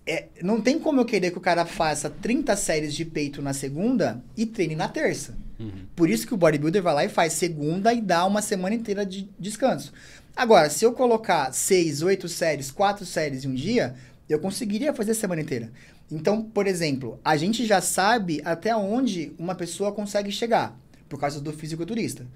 É, 0.07 0.27
não 0.43 0.61
tem 0.61 0.79
como 0.79 1.01
eu 1.01 1.05
querer 1.05 1.31
que 1.31 1.39
o 1.39 1.41
cara 1.41 1.65
faça 1.65 2.11
30 2.11 2.55
séries 2.57 2.95
de 2.95 3.05
peito 3.05 3.41
na 3.41 3.55
segunda 3.55 4.23
e 4.37 4.45
treine 4.45 4.77
na 4.77 4.89
terça. 4.89 5.35
Uhum. 5.59 5.87
Por 5.97 6.11
isso 6.11 6.27
que 6.27 6.35
o 6.35 6.37
bodybuilder 6.37 6.83
vai 6.83 6.95
lá 6.95 7.05
e 7.05 7.09
faz 7.09 7.33
segunda 7.33 7.93
e 7.95 8.01
dá 8.01 8.27
uma 8.27 8.43
semana 8.43 8.75
inteira 8.75 9.07
de 9.07 9.29
descanso. 9.39 9.93
Agora, 10.37 10.69
se 10.69 10.85
eu 10.85 10.93
colocar 10.93 11.53
seis, 11.53 12.03
oito 12.03 12.29
séries, 12.29 12.71
quatro 12.71 13.07
séries 13.07 13.45
em 13.45 13.49
um 13.49 13.55
dia, 13.55 13.95
eu 14.29 14.39
conseguiria 14.39 14.93
fazer 14.93 15.13
a 15.13 15.15
semana 15.15 15.43
inteira. 15.43 15.71
Então, 16.11 16.43
por 16.43 16.67
exemplo, 16.67 17.19
a 17.25 17.37
gente 17.37 17.65
já 17.65 17.81
sabe 17.81 18.41
até 18.45 18.75
onde 18.77 19.33
uma 19.39 19.55
pessoa 19.55 19.93
consegue 19.93 20.31
chegar, 20.31 20.79
por 21.09 21.19
causa 21.19 21.41
do 21.41 21.53
fisiculturista. 21.53 22.27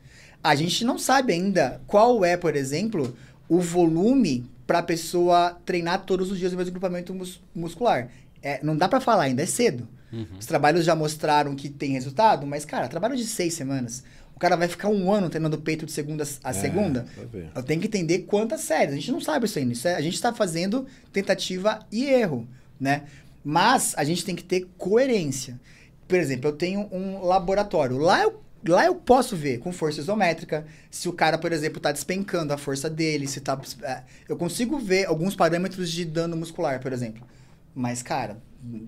A 0.43 0.55
gente 0.55 0.85
não 0.85 0.99
sabe 0.99 1.33
ainda 1.33 1.81
qual 1.87 2.25
é, 2.25 2.37
por 2.37 2.55
exemplo, 2.55 3.17
o 3.49 3.61
volume 3.61 4.47
para 4.67 4.81
a 4.81 4.83
pessoa 4.83 5.57
treinar 5.65 6.05
todos 6.05 6.31
os 6.31 6.39
dias 6.39 6.53
o 6.53 6.57
mesmo 6.57 6.73
grupamento 6.73 7.15
mus- 7.15 7.41
muscular. 7.55 8.09
É, 8.43 8.61
não 8.63 8.77
dá 8.77 8.89
para 8.89 9.01
falar 9.01 9.25
ainda, 9.25 9.43
é 9.43 9.47
cedo. 9.47 9.89
Uhum. 10.13 10.27
Os 10.39 10.47
trabalhos 10.47 10.85
já 10.85 10.95
mostraram 10.95 11.55
que 11.55 11.69
tem 11.69 11.93
resultado, 11.93 12.47
mas, 12.47 12.65
cara, 12.65 12.89
trabalho 12.89 13.17
de 13.17 13.25
seis 13.25 13.55
semanas. 13.55 14.03
O 14.35 14.39
cara 14.39 14.55
vai 14.57 14.69
ficar 14.69 14.89
um 14.89 15.11
ano 15.11 15.31
treinando 15.31 15.57
peito 15.59 15.87
de 15.87 15.93
segunda 15.93 16.25
a 16.45 16.51
É, 16.51 16.53
segunda. 16.53 17.07
Eu 17.55 17.63
tenho 17.63 17.81
que 17.81 17.87
entender 17.87 18.21
quantas 18.21 18.61
séries. 18.61 18.93
A 18.93 18.97
gente 18.97 19.11
não 19.11 19.21
sabe 19.21 19.47
isso 19.47 19.59
ainda. 19.59 19.73
Isso 19.73 19.89
é- 19.89 19.95
a 19.95 20.01
gente 20.01 20.15
está 20.15 20.33
fazendo 20.33 20.87
tentativa 21.13 21.81
e 21.91 22.05
erro, 22.05 22.47
né? 22.79 23.05
Mas 23.43 23.95
a 23.97 24.05
gente 24.05 24.25
tem 24.25 24.35
que 24.37 24.45
ter 24.45 24.69
coerência. 24.77 25.59
Por 26.07 26.19
exemplo, 26.19 26.49
eu 26.51 26.53
tenho 26.53 26.87
um 26.93 27.25
laboratório. 27.25 27.97
Lá 27.97 28.23
eu, 28.23 28.43
lá 28.67 28.87
eu 28.87 28.95
posso 28.95 29.37
ver 29.37 29.59
com 29.59 29.73
força 29.73 30.01
isométrica 30.01 30.67
se 30.91 31.09
o 31.09 31.13
cara, 31.13 31.39
por 31.39 31.53
exemplo, 31.53 31.79
está 31.79 31.93
despencando 31.93 32.53
a 32.53 32.57
força 32.57 32.89
dele, 32.89 33.27
se 33.27 33.41
tá. 33.41 33.61
é, 33.83 34.03
Eu 34.29 34.37
consigo 34.37 34.79
ver 34.79 35.07
alguns 35.07 35.35
parâmetros 35.35 35.91
de 35.91 36.05
dano 36.05 36.37
muscular, 36.37 36.81
por 36.81 36.93
exemplo. 36.93 37.27
Mas, 37.75 38.03
cara, 38.03 38.39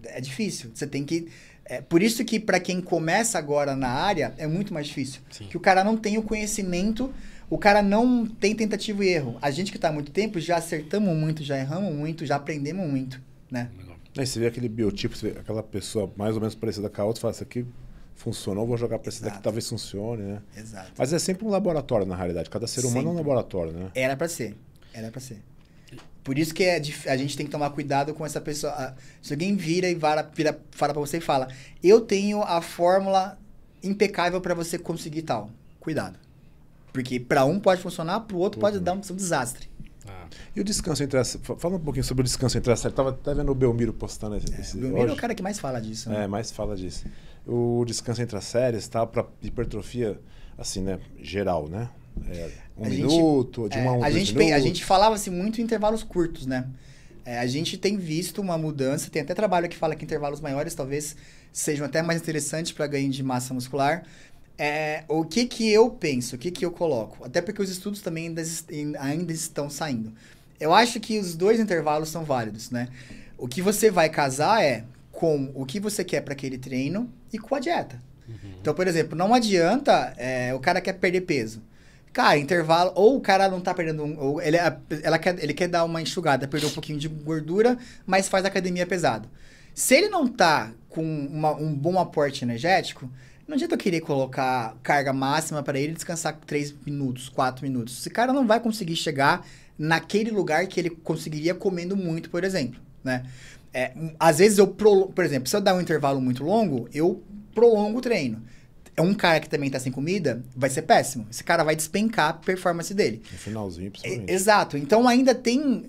é 0.04 0.20
difícil. 0.20 0.70
Você 0.74 0.86
tem 0.86 1.04
que. 1.04 1.28
É, 1.64 1.82
por 1.82 2.02
isso 2.02 2.24
que 2.24 2.40
para 2.40 2.58
quem 2.58 2.80
começa 2.80 3.38
agora 3.38 3.76
na 3.76 3.90
área 3.90 4.34
é 4.38 4.46
muito 4.46 4.72
mais 4.72 4.86
difícil. 4.86 5.20
Sim. 5.30 5.46
Que 5.48 5.56
o 5.56 5.60
cara 5.60 5.84
não 5.84 5.96
tem 5.96 6.16
o 6.16 6.22
conhecimento, 6.22 7.12
o 7.50 7.58
cara 7.58 7.82
não 7.82 8.26
tem 8.26 8.54
tentativa 8.54 9.04
e 9.04 9.08
erro. 9.08 9.36
A 9.42 9.50
gente 9.50 9.70
que 9.70 9.78
tá 9.78 9.90
há 9.90 9.92
muito 9.92 10.10
tempo 10.10 10.40
já 10.40 10.56
acertamos 10.56 11.14
muito, 11.14 11.42
já 11.42 11.58
erramos 11.58 11.94
muito, 11.94 12.24
já 12.24 12.36
aprendemos 12.36 12.88
muito, 12.88 13.20
né? 13.50 13.70
Legal. 13.76 13.96
Aí 14.16 14.26
você 14.26 14.40
vê 14.40 14.46
aquele 14.46 14.68
biotipo, 14.68 15.14
você 15.14 15.30
vê 15.30 15.38
aquela 15.38 15.62
pessoa 15.62 16.10
mais 16.16 16.34
ou 16.34 16.40
menos 16.40 16.54
parecida 16.54 16.88
com 16.88 17.02
a 17.02 17.04
outra, 17.04 17.20
fala, 17.20 17.32
isso 17.34 17.42
aqui 17.42 17.66
funcionou, 18.18 18.66
vou 18.66 18.76
jogar 18.76 18.98
pra 18.98 19.08
esse 19.08 19.22
daqui, 19.22 19.40
talvez 19.42 19.66
funcione, 19.68 20.22
né? 20.22 20.42
Exato. 20.56 20.92
Mas 20.98 21.12
é 21.12 21.18
sempre 21.18 21.46
um 21.46 21.48
laboratório, 21.50 22.04
na 22.04 22.14
realidade. 22.16 22.50
Cada 22.50 22.66
ser 22.66 22.80
humano 22.84 22.96
é 22.98 23.00
um 23.00 23.04
Sempre. 23.14 23.16
laboratório, 23.28 23.72
né? 23.72 23.90
Era 23.94 24.16
pra 24.16 24.28
ser. 24.28 24.56
Era 24.92 25.10
pra 25.10 25.20
ser. 25.20 25.40
Por 26.24 26.36
isso 26.38 26.52
que 26.52 26.62
é 26.64 26.78
dif- 26.78 27.08
a 27.08 27.16
gente 27.16 27.34
tem 27.36 27.46
que 27.46 27.52
tomar 27.52 27.70
cuidado 27.70 28.12
com 28.12 28.26
essa 28.26 28.40
pessoa. 28.40 28.72
Ah, 28.74 28.94
Se 29.22 29.32
alguém 29.32 29.56
vira 29.56 29.88
e 29.88 29.94
vara, 29.94 30.22
vira, 30.34 30.58
fala 30.72 30.92
pra 30.92 31.00
você 31.00 31.16
e 31.16 31.20
fala: 31.20 31.48
Eu 31.82 32.02
tenho 32.02 32.42
a 32.42 32.60
fórmula 32.60 33.38
impecável 33.82 34.40
pra 34.40 34.52
você 34.54 34.78
conseguir 34.78 35.22
tal. 35.22 35.48
Cuidado. 35.80 36.18
Porque 36.92 37.18
pra 37.20 37.44
um 37.44 37.58
pode 37.60 37.80
funcionar, 37.80 38.20
pro 38.20 38.36
outro 38.38 38.60
pode 38.60 38.76
Uhum. 38.78 38.82
dar 38.82 38.92
um, 38.94 38.96
um 38.98 39.16
desastre. 39.16 39.70
Ah, 40.06 40.26
E 40.56 40.60
o 40.60 40.64
descanso 40.64 41.02
entre 41.02 41.18
as... 41.18 41.38
fa- 41.42 41.56
Fala 41.56 41.76
um 41.76 41.80
pouquinho 41.80 42.04
sobre 42.04 42.22
o 42.22 42.24
descanso 42.24 42.58
entre 42.58 42.72
as 42.72 42.80
séries. 42.80 42.96
Tava 42.96 43.10
até 43.10 43.32
vendo 43.34 43.50
o 43.52 43.54
Belmiro 43.54 43.92
postando 43.92 44.36
esse, 44.36 44.46
esse 44.60 44.76
O 44.76 44.80
Belmiro 44.80 45.02
é 45.02 45.04
o 45.06 45.12
hoje. 45.12 45.20
cara 45.20 45.34
que 45.34 45.42
mais 45.42 45.58
fala 45.58 45.80
disso. 45.80 46.10
né? 46.10 46.24
É, 46.24 46.26
mais 46.26 46.50
fala 46.50 46.76
disso. 46.76 47.04
O 47.48 47.82
descanso 47.86 48.20
entre 48.20 48.36
as 48.36 48.44
séries 48.44 48.86
tá 48.88 49.06
para 49.06 49.24
hipertrofia, 49.42 50.20
assim, 50.58 50.82
né? 50.82 50.98
Geral, 51.20 51.68
né? 51.68 51.88
É, 52.28 52.50
um 52.76 52.84
A 52.84 52.90
gente- 52.90 53.00
minuto, 53.06 53.68
de 53.68 53.78
É, 53.78 53.80
uma 53.82 53.92
a 53.92 53.94
um, 53.94 54.04
a, 54.04 54.10
gente, 54.10 54.34
pe- 54.34 54.42
a 54.42 54.44
minutos. 54.46 54.64
gente 54.64 54.84
falava 54.84 55.14
assim, 55.14 55.30
muito 55.30 55.60
em 55.60 55.64
intervalos 55.64 56.02
curtos, 56.02 56.44
né? 56.46 56.66
É, 57.24 57.38
a 57.38 57.46
gente 57.46 57.76
tem 57.78 57.96
visto 57.96 58.40
uma 58.40 58.56
mudança, 58.58 59.10
tem 59.10 59.22
até 59.22 59.34
trabalho 59.34 59.68
que 59.68 59.76
fala 59.76 59.94
que 59.94 60.04
intervalos 60.04 60.40
maiores 60.40 60.74
talvez 60.74 61.16
sejam 61.52 61.86
até 61.86 62.02
mais 62.02 62.20
interessantes 62.20 62.72
para 62.72 62.86
ganho 62.86 63.10
de 63.10 63.22
massa 63.22 63.54
muscular. 63.54 64.04
É, 64.58 65.04
o 65.08 65.24
que 65.24 65.46
que 65.46 65.70
eu 65.70 65.88
penso, 65.90 66.34
o 66.36 66.38
que 66.38 66.50
que 66.50 66.64
eu 66.64 66.70
coloco? 66.70 67.24
Até 67.24 67.40
porque 67.40 67.62
os 67.62 67.70
estudos 67.70 68.00
também 68.00 68.26
ainda, 68.26 68.42
ainda 68.98 69.32
estão 69.32 69.70
saindo. 69.70 70.12
Eu 70.58 70.74
acho 70.74 70.98
que 71.00 71.18
os 71.18 71.34
dois 71.36 71.60
intervalos 71.60 72.08
são 72.08 72.24
válidos, 72.24 72.70
né? 72.70 72.88
O 73.38 73.46
que 73.46 73.62
você 73.62 73.90
vai 73.90 74.08
casar 74.08 74.62
é 74.64 74.84
com 75.12 75.50
o 75.54 75.64
que 75.64 75.78
você 75.78 76.02
quer 76.04 76.22
para 76.22 76.32
aquele 76.32 76.58
treino 76.58 77.08
e 77.32 77.38
com 77.38 77.54
a 77.54 77.60
dieta. 77.60 78.00
Então, 78.60 78.74
por 78.74 78.86
exemplo, 78.86 79.16
não 79.16 79.32
adianta 79.34 80.12
é, 80.16 80.52
o 80.54 80.58
cara 80.60 80.80
quer 80.80 80.92
perder 80.94 81.22
peso. 81.22 81.62
Cara, 82.12 82.36
intervalo, 82.38 82.92
ou 82.94 83.16
o 83.16 83.20
cara 83.20 83.48
não 83.48 83.60
tá 83.60 83.72
perdendo, 83.72 84.02
ou 84.18 84.40
ele, 84.42 84.56
ela 85.02 85.18
quer, 85.18 85.42
ele 85.42 85.54
quer 85.54 85.68
dar 85.68 85.84
uma 85.84 86.02
enxugada, 86.02 86.48
perder 86.48 86.66
um 86.66 86.70
pouquinho 86.70 86.98
de 86.98 87.06
gordura, 87.08 87.78
mas 88.06 88.28
faz 88.28 88.44
academia 88.44 88.86
pesado. 88.86 89.28
Se 89.74 89.94
ele 89.94 90.08
não 90.08 90.26
tá 90.26 90.72
com 90.88 91.02
uma- 91.04 91.54
um 91.54 91.72
bom 91.72 91.98
aporte 91.98 92.44
energético, 92.44 93.08
não 93.46 93.54
adianta 93.54 93.74
eu 93.74 93.78
querer 93.78 94.00
colocar 94.00 94.74
carga 94.82 95.12
máxima 95.12 95.62
para 95.62 95.78
ele 95.78 95.92
descansar 95.92 96.36
3 96.46 96.74
minutos, 96.84 97.28
4 97.28 97.64
minutos. 97.64 97.98
Esse 98.00 98.10
cara 98.10 98.32
não 98.32 98.46
vai 98.46 98.58
conseguir 98.58 98.96
chegar 98.96 99.46
naquele 99.78 100.30
lugar 100.30 100.66
que 100.66 100.80
ele 100.80 100.90
conseguiria 100.90 101.54
comendo 101.54 101.96
muito, 101.96 102.28
por 102.30 102.42
exemplo, 102.42 102.80
né? 103.04 103.24
É, 103.72 103.92
às 104.18 104.38
vezes 104.38 104.58
eu, 104.58 104.66
prolo- 104.66 105.08
por 105.08 105.24
exemplo, 105.24 105.48
se 105.48 105.54
eu 105.56 105.60
dar 105.60 105.74
um 105.74 105.80
intervalo 105.80 106.20
muito 106.20 106.42
longo, 106.44 106.88
eu 106.92 107.22
prolongo 107.54 107.98
o 107.98 108.00
treino. 108.00 108.42
É 108.96 109.02
um 109.02 109.14
cara 109.14 109.38
que 109.40 109.48
também 109.48 109.70
tá 109.70 109.78
sem 109.78 109.92
comida, 109.92 110.42
vai 110.56 110.68
ser 110.70 110.82
péssimo. 110.82 111.26
Esse 111.30 111.44
cara 111.44 111.62
vai 111.62 111.76
despencar 111.76 112.30
a 112.30 112.32
performance 112.32 112.92
dele. 112.92 113.22
No 113.30 113.38
finalzinho, 113.38 113.86
E- 113.86 113.90
principalmente. 113.90 114.32
Exato. 114.32 114.76
Então 114.76 115.06
ainda 115.06 115.34
tem. 115.34 115.84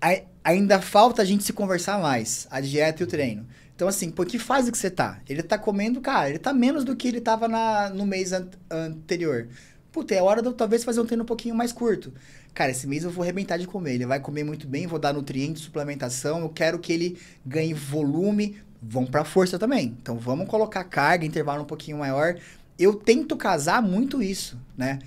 ai- 0.00 0.24
Ainda 0.44 0.80
falta 0.80 1.20
a 1.20 1.24
gente 1.26 1.44
se 1.44 1.52
conversar 1.52 2.00
mais, 2.00 2.46
a 2.50 2.58
dieta 2.58 3.02
e 3.02 3.04
o 3.04 3.06
treino. 3.06 3.46
Então, 3.76 3.86
assim, 3.86 4.10
por 4.10 4.24
que 4.24 4.38
fase 4.38 4.72
que 4.72 4.78
você 4.78 4.90
tá? 4.90 5.20
Ele 5.28 5.42
tá 5.42 5.58
comendo, 5.58 6.00
cara, 6.00 6.30
ele 6.30 6.38
tá 6.38 6.54
menos 6.54 6.84
do 6.84 6.96
que 6.96 7.06
ele 7.06 7.20
tava 7.20 7.46
na, 7.46 7.90
no 7.90 8.06
mês 8.06 8.32
an- 8.32 8.48
anterior. 8.70 9.46
Puta, 9.92 10.14
é 10.14 10.22
hora 10.22 10.40
de 10.40 10.48
eu 10.48 10.54
talvez 10.54 10.84
fazer 10.84 11.00
um 11.02 11.04
treino 11.04 11.22
um 11.22 11.26
pouquinho 11.26 11.54
mais 11.54 11.70
curto. 11.70 12.14
Cara, 12.54 12.70
esse 12.70 12.86
mês 12.86 13.04
eu 13.04 13.10
vou 13.10 13.22
arrebentar 13.22 13.56
de 13.56 13.66
comer. 13.66 13.94
Ele 13.94 14.06
vai 14.06 14.20
comer 14.20 14.44
muito 14.44 14.66
bem, 14.66 14.86
vou 14.86 14.98
dar 14.98 15.12
nutrientes, 15.12 15.62
suplementação. 15.62 16.40
Eu 16.40 16.48
quero 16.48 16.78
que 16.78 16.92
ele 16.92 17.18
ganhe 17.44 17.72
volume. 17.72 18.56
Vamos 18.82 19.10
pra 19.10 19.24
força 19.24 19.58
também. 19.58 19.96
Então 20.00 20.18
vamos 20.18 20.48
colocar 20.48 20.84
carga, 20.84 21.24
intervalo 21.24 21.62
um 21.62 21.66
pouquinho 21.66 21.98
maior. 21.98 22.36
Eu 22.78 22.94
tento 22.94 23.36
casar 23.36 23.82
muito 23.82 24.22
isso, 24.22 24.58
né? 24.76 24.98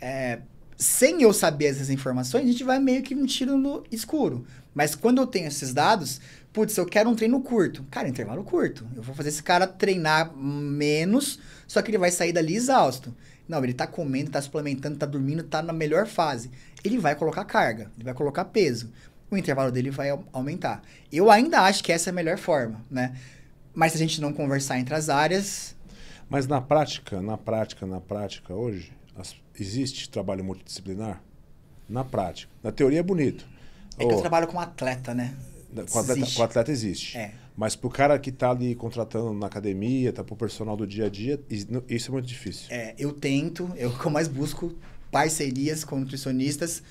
É, 0.00 0.40
sem 0.76 1.22
eu 1.22 1.32
saber 1.32 1.66
essas 1.66 1.90
informações, 1.90 2.44
a 2.44 2.46
gente 2.50 2.64
vai 2.64 2.78
meio 2.78 3.02
que 3.02 3.14
um 3.14 3.26
tiro 3.26 3.58
no 3.58 3.84
escuro. 3.92 4.46
Mas 4.74 4.94
quando 4.94 5.20
eu 5.20 5.26
tenho 5.26 5.46
esses 5.46 5.74
dados, 5.74 6.20
putz, 6.52 6.76
eu 6.76 6.86
quero 6.86 7.10
um 7.10 7.14
treino 7.14 7.40
curto. 7.40 7.84
Cara, 7.90 8.08
intervalo 8.08 8.42
curto. 8.42 8.86
Eu 8.96 9.02
vou 9.02 9.14
fazer 9.14 9.28
esse 9.28 9.42
cara 9.42 9.66
treinar 9.66 10.34
menos, 10.34 11.38
só 11.66 11.82
que 11.82 11.90
ele 11.90 11.98
vai 11.98 12.10
sair 12.10 12.32
dali 12.32 12.56
exausto. 12.56 13.14
Não, 13.50 13.64
ele 13.64 13.74
tá 13.74 13.84
comendo, 13.84 14.30
tá 14.30 14.40
suplementando, 14.40 14.96
tá 14.96 15.04
dormindo, 15.06 15.42
tá 15.42 15.60
na 15.60 15.72
melhor 15.72 16.06
fase. 16.06 16.52
Ele 16.84 16.98
vai 16.98 17.16
colocar 17.16 17.44
carga, 17.44 17.90
ele 17.96 18.04
vai 18.04 18.14
colocar 18.14 18.44
peso. 18.44 18.92
O 19.28 19.36
intervalo 19.36 19.72
dele 19.72 19.90
vai 19.90 20.10
au- 20.10 20.24
aumentar. 20.32 20.82
Eu 21.12 21.28
ainda 21.32 21.62
acho 21.62 21.82
que 21.82 21.90
essa 21.90 22.10
é 22.10 22.12
a 22.12 22.14
melhor 22.14 22.38
forma, 22.38 22.80
né? 22.88 23.16
Mas 23.74 23.90
se 23.90 23.98
a 23.98 24.00
gente 24.00 24.20
não 24.20 24.32
conversar 24.32 24.78
entre 24.78 24.94
as 24.94 25.08
áreas, 25.08 25.74
Mas 26.28 26.46
na 26.46 26.60
prática, 26.60 27.20
na 27.20 27.36
prática, 27.36 27.84
na 27.86 28.00
prática, 28.00 28.54
hoje, 28.54 28.92
as- 29.18 29.34
existe 29.58 30.08
trabalho 30.08 30.44
multidisciplinar? 30.44 31.20
Na 31.88 32.04
prática. 32.04 32.52
Na 32.62 32.70
teoria 32.70 33.00
é 33.00 33.02
bonito. 33.02 33.44
é 33.98 34.06
que 34.06 34.12
eu 34.14 34.18
Ô, 34.18 34.20
trabalho 34.20 34.46
com 34.46 34.60
atleta, 34.60 35.12
né? 35.12 35.34
com, 35.74 35.98
atleta, 35.98 36.20
existe. 36.20 36.36
com 36.36 36.42
atleta 36.44 36.70
existe. 36.70 37.18
É. 37.18 37.32
Mas 37.56 37.76
pro 37.76 37.90
cara 37.90 38.18
que 38.18 38.32
tá 38.32 38.50
ali 38.50 38.74
contratando 38.74 39.32
na 39.34 39.46
academia, 39.46 40.12
tá 40.12 40.24
pro 40.24 40.36
personal 40.36 40.76
do 40.76 40.86
dia 40.86 41.06
a 41.06 41.08
dia, 41.08 41.38
isso 41.88 42.10
é 42.10 42.12
muito 42.12 42.26
difícil. 42.26 42.66
É, 42.70 42.94
eu 42.98 43.12
tento, 43.12 43.70
eu 43.76 43.92
mais 44.10 44.28
busco 44.28 44.74
parcerias 45.10 45.84
com 45.84 45.98
nutricionistas, 45.98 46.82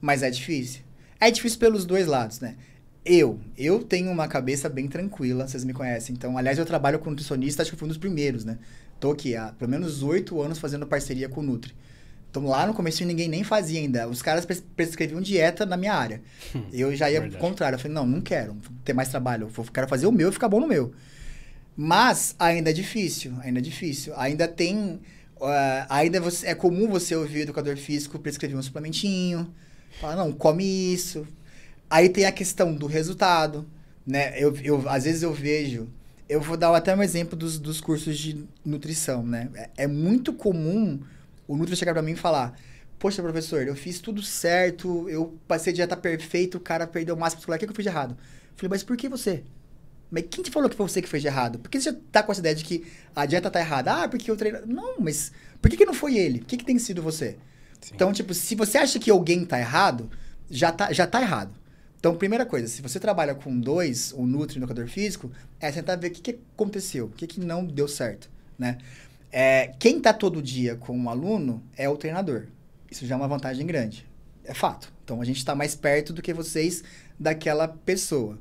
mas 0.00 0.22
é 0.22 0.30
difícil. 0.30 0.82
É 1.20 1.30
difícil 1.30 1.58
pelos 1.58 1.84
dois 1.84 2.06
lados, 2.06 2.40
né? 2.40 2.56
Eu, 3.04 3.40
eu 3.56 3.82
tenho 3.82 4.10
uma 4.10 4.28
cabeça 4.28 4.68
bem 4.68 4.86
tranquila, 4.86 5.48
vocês 5.48 5.64
me 5.64 5.72
conhecem. 5.72 6.14
Então, 6.14 6.36
aliás, 6.36 6.58
eu 6.58 6.66
trabalho 6.66 6.98
com 6.98 7.10
nutricionista, 7.10 7.62
acho 7.62 7.70
que 7.70 7.76
fui 7.76 7.86
um 7.86 7.88
dos 7.88 7.96
primeiros, 7.96 8.44
né? 8.44 8.58
Tô 9.00 9.12
aqui 9.12 9.34
há 9.34 9.52
pelo 9.52 9.70
menos 9.70 10.02
oito 10.02 10.40
anos 10.42 10.58
fazendo 10.58 10.86
parceria 10.86 11.28
com 11.28 11.40
o 11.40 11.42
Nutri. 11.42 11.74
Então, 12.38 12.50
lá 12.50 12.66
no 12.66 12.74
começo 12.74 13.04
ninguém 13.04 13.28
nem 13.28 13.42
fazia 13.44 13.80
ainda. 13.80 14.08
Os 14.08 14.22
caras 14.22 14.44
pres- 14.46 14.62
prescreviam 14.76 15.20
dieta 15.20 15.66
na 15.66 15.76
minha 15.76 15.94
área. 15.94 16.20
Eu 16.72 16.94
já 16.94 17.10
ia 17.10 17.20
Verdade. 17.20 17.38
pro 17.40 17.48
contrário. 17.48 17.76
Eu 17.76 17.80
falei, 17.80 17.94
não, 17.94 18.06
não 18.06 18.20
quero 18.20 18.56
ter 18.84 18.92
mais 18.92 19.08
trabalho. 19.08 19.50
Eu 19.56 19.64
quero 19.72 19.88
fazer 19.88 20.06
o 20.06 20.12
meu 20.12 20.28
e 20.28 20.32
ficar 20.32 20.48
bom 20.48 20.60
no 20.60 20.66
meu. 20.68 20.92
Mas 21.76 22.34
ainda 22.38 22.70
é 22.70 22.72
difícil, 22.72 23.34
ainda 23.40 23.60
é 23.60 23.62
difícil. 23.62 24.12
Ainda 24.16 24.48
tem. 24.48 25.00
ah, 25.40 25.86
ainda 25.88 26.20
você- 26.20 26.46
é 26.48 26.54
comum 26.54 26.88
você 26.88 27.14
ouvir 27.14 27.40
o 27.40 27.42
educador 27.42 27.76
físico 27.76 28.18
prescrever 28.18 28.56
um 28.58 28.62
suplementinho. 28.62 29.52
Falar, 30.00 30.16
não, 30.16 30.32
come 30.32 30.64
isso. 30.64 31.26
Aí 31.88 32.08
tem 32.08 32.24
a 32.26 32.32
questão 32.32 32.74
do 32.74 32.86
resultado. 32.86 33.66
Né? 34.06 34.34
Eu, 34.42 34.54
eu, 34.62 34.88
às 34.88 35.04
vezes 35.04 35.22
eu 35.22 35.32
vejo. 35.32 35.88
Eu 36.28 36.40
vou 36.40 36.56
dar 36.56 36.74
até 36.74 36.94
um 36.94 37.02
exemplo 37.02 37.36
dos, 37.38 37.58
dos 37.58 37.80
cursos 37.80 38.18
de 38.18 38.44
nutrição, 38.64 39.24
né? 39.24 39.48
É, 39.54 39.84
é 39.84 39.86
muito 39.86 40.32
comum 40.32 41.00
o 41.48 41.56
Nutri 41.56 41.74
chegar 41.74 41.94
pra 41.94 42.02
mim 42.02 42.12
e 42.12 42.16
falar: 42.16 42.56
Poxa, 42.98 43.22
professor, 43.22 43.66
eu 43.66 43.74
fiz 43.74 43.98
tudo 43.98 44.22
certo, 44.22 45.08
eu 45.08 45.36
passei 45.48 45.72
a 45.72 45.76
dieta 45.76 45.96
perfeita, 45.96 46.56
o 46.56 46.60
cara 46.60 46.86
perdeu 46.86 47.16
massa 47.16 47.36
muscular, 47.36 47.56
o 47.56 47.60
que 47.60 47.66
que 47.66 47.72
eu 47.72 47.76
fiz 47.76 47.84
de 47.84 47.88
errado? 47.88 48.12
Eu 48.12 48.56
falei, 48.56 48.70
mas 48.70 48.82
por 48.82 48.96
que 48.96 49.08
você? 49.08 49.42
Mas 50.10 50.24
quem 50.30 50.42
te 50.42 50.50
falou 50.50 50.68
que 50.68 50.76
foi 50.76 50.88
você 50.88 51.02
que 51.02 51.08
fez 51.08 51.22
de 51.22 51.28
errado? 51.28 51.58
Por 51.58 51.70
que 51.70 51.80
você 51.80 51.90
já 51.90 51.96
tá 52.10 52.22
com 52.22 52.32
essa 52.32 52.40
ideia 52.40 52.54
de 52.54 52.64
que 52.64 52.86
a 53.14 53.26
dieta 53.26 53.50
tá 53.50 53.60
errada? 53.60 54.04
Ah, 54.04 54.08
porque 54.08 54.30
eu 54.30 54.36
treino. 54.36 54.60
Não, 54.66 54.98
mas 55.00 55.32
por 55.60 55.70
que, 55.70 55.76
que 55.76 55.84
não 55.84 55.94
foi 55.94 56.16
ele? 56.16 56.40
Por 56.40 56.46
que, 56.46 56.56
que 56.56 56.64
tem 56.64 56.78
sido 56.78 57.02
você? 57.02 57.36
Sim. 57.80 57.92
Então, 57.94 58.12
tipo, 58.12 58.32
se 58.34 58.54
você 58.54 58.78
acha 58.78 58.98
que 58.98 59.10
alguém 59.10 59.44
tá 59.44 59.58
errado, 59.58 60.10
já 60.50 60.72
tá, 60.72 60.92
já 60.92 61.06
tá 61.06 61.20
errado. 61.20 61.52
Então, 61.98 62.16
primeira 62.16 62.46
coisa, 62.46 62.68
se 62.68 62.80
você 62.80 62.98
trabalha 62.98 63.34
com 63.34 63.58
dois, 63.58 64.12
um 64.12 64.24
Nutri 64.24 64.56
e 64.56 64.60
um 64.60 64.62
educador 64.62 64.88
físico, 64.88 65.30
é 65.60 65.70
tentar 65.70 65.96
ver 65.96 66.08
o 66.08 66.10
que, 66.10 66.20
que 66.20 66.38
aconteceu, 66.54 67.06
o 67.06 67.10
que, 67.10 67.26
que 67.26 67.40
não 67.40 67.64
deu 67.64 67.88
certo, 67.88 68.30
né? 68.58 68.78
É, 69.30 69.72
quem 69.78 70.00
tá 70.00 70.12
todo 70.12 70.42
dia 70.42 70.76
com 70.76 70.96
um 70.96 71.10
aluno 71.10 71.62
é 71.76 71.88
o 71.88 71.96
treinador. 71.96 72.46
Isso 72.90 73.06
já 73.06 73.14
é 73.14 73.18
uma 73.18 73.28
vantagem 73.28 73.66
grande. 73.66 74.06
É 74.44 74.54
fato. 74.54 74.92
Então, 75.04 75.20
a 75.20 75.24
gente 75.24 75.44
tá 75.44 75.54
mais 75.54 75.74
perto 75.74 76.12
do 76.12 76.22
que 76.22 76.32
vocês 76.32 76.82
daquela 77.18 77.68
pessoa. 77.68 78.38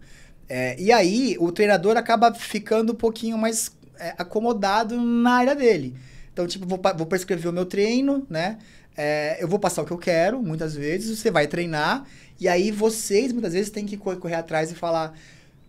É, 0.47 0.79
e 0.79 0.91
aí, 0.91 1.35
o 1.39 1.51
treinador 1.51 1.97
acaba 1.97 2.33
ficando 2.33 2.93
um 2.93 2.95
pouquinho 2.95 3.37
mais 3.37 3.71
é, 3.99 4.13
acomodado 4.17 5.01
na 5.01 5.31
área 5.31 5.55
dele. 5.55 5.95
Então, 6.31 6.47
tipo, 6.47 6.65
vou, 6.65 6.79
vou 6.95 7.05
prescrever 7.05 7.49
o 7.49 7.53
meu 7.53 7.65
treino, 7.65 8.25
né? 8.29 8.57
É, 8.95 9.37
eu 9.43 9.47
vou 9.47 9.59
passar 9.59 9.81
o 9.81 9.85
que 9.85 9.91
eu 9.91 9.97
quero, 9.97 10.41
muitas 10.41 10.75
vezes, 10.75 11.19
você 11.19 11.29
vai 11.29 11.47
treinar, 11.47 12.05
e 12.39 12.47
aí 12.47 12.71
vocês, 12.71 13.31
muitas 13.31 13.53
vezes, 13.53 13.69
têm 13.69 13.85
que 13.85 13.97
co- 13.97 14.15
correr 14.17 14.35
atrás 14.35 14.71
e 14.71 14.75
falar... 14.75 15.13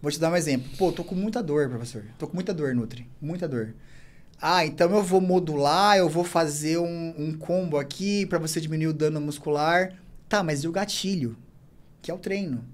Vou 0.00 0.12
te 0.12 0.20
dar 0.20 0.30
um 0.30 0.36
exemplo. 0.36 0.70
Pô, 0.78 0.92
tô 0.92 1.02
com 1.02 1.16
muita 1.16 1.42
dor, 1.42 1.68
professor. 1.68 2.04
Tô 2.16 2.28
com 2.28 2.34
muita 2.34 2.54
dor, 2.54 2.72
Nutri. 2.72 3.08
Muita 3.20 3.48
dor. 3.48 3.74
Ah, 4.40 4.64
então 4.64 4.90
eu 4.94 5.02
vou 5.02 5.20
modular, 5.20 5.96
eu 5.96 6.08
vou 6.08 6.22
fazer 6.22 6.78
um, 6.78 7.14
um 7.18 7.36
combo 7.36 7.76
aqui 7.76 8.24
para 8.26 8.38
você 8.38 8.60
diminuir 8.60 8.86
o 8.86 8.92
dano 8.92 9.20
muscular. 9.20 9.94
Tá, 10.28 10.42
mas 10.42 10.62
e 10.62 10.68
o 10.68 10.72
gatilho? 10.72 11.36
Que 12.00 12.10
é 12.10 12.14
o 12.14 12.18
treino, 12.18 12.64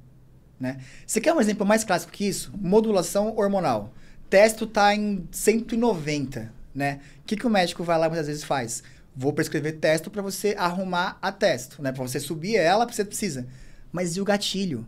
né? 0.61 0.79
Você 1.07 1.21
quer 1.21 1.33
um 1.33 1.41
exemplo 1.41 1.67
mais 1.67 1.83
clássico 1.83 2.13
que 2.13 2.27
isso? 2.27 2.53
Modulação 2.57 3.35
hormonal. 3.37 3.95
Testo 4.29 4.67
tá 4.67 4.95
em 4.95 5.27
190, 5.31 6.53
né? 6.75 7.01
O 7.21 7.25
que, 7.25 7.37
que 7.37 7.47
o 7.47 7.51
médico 7.51 7.83
vai 7.83 7.99
lá 7.99 8.09
muitas 8.09 8.27
vezes 8.27 8.45
faz? 8.45 8.83
Vou 9.17 9.33
prescrever 9.33 9.79
testo 9.79 10.11
para 10.11 10.21
você 10.21 10.55
arrumar 10.59 11.19
a 11.23 11.33
testo, 11.33 11.81
né? 11.81 11.93
Para 11.93 12.03
você 12.03 12.21
subir 12.21 12.57
ela, 12.57 12.87
você 12.87 13.05
precisa. 13.05 13.47
Mas 13.91 14.17
e 14.17 14.21
o 14.21 14.25
gatilho? 14.25 14.87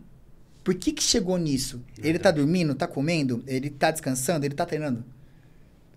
Por 0.63 0.75
que 0.75 0.91
que 0.91 1.01
chegou 1.01 1.37
nisso? 1.37 1.81
Ele 1.97 2.19
tá 2.19 2.29
dormindo, 2.29 2.75
tá 2.75 2.85
comendo, 2.85 3.41
ele 3.47 3.69
tá 3.69 3.89
descansando, 3.89 4.45
ele 4.45 4.53
tá 4.53 4.65
treinando? 4.65 5.03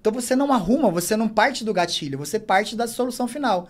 Então 0.00 0.12
você 0.12 0.34
não 0.34 0.52
arruma, 0.52 0.90
você 0.90 1.16
não 1.16 1.28
parte 1.28 1.64
do 1.64 1.74
gatilho, 1.74 2.18
você 2.18 2.38
parte 2.38 2.74
da 2.74 2.86
solução 2.86 3.28
final. 3.28 3.68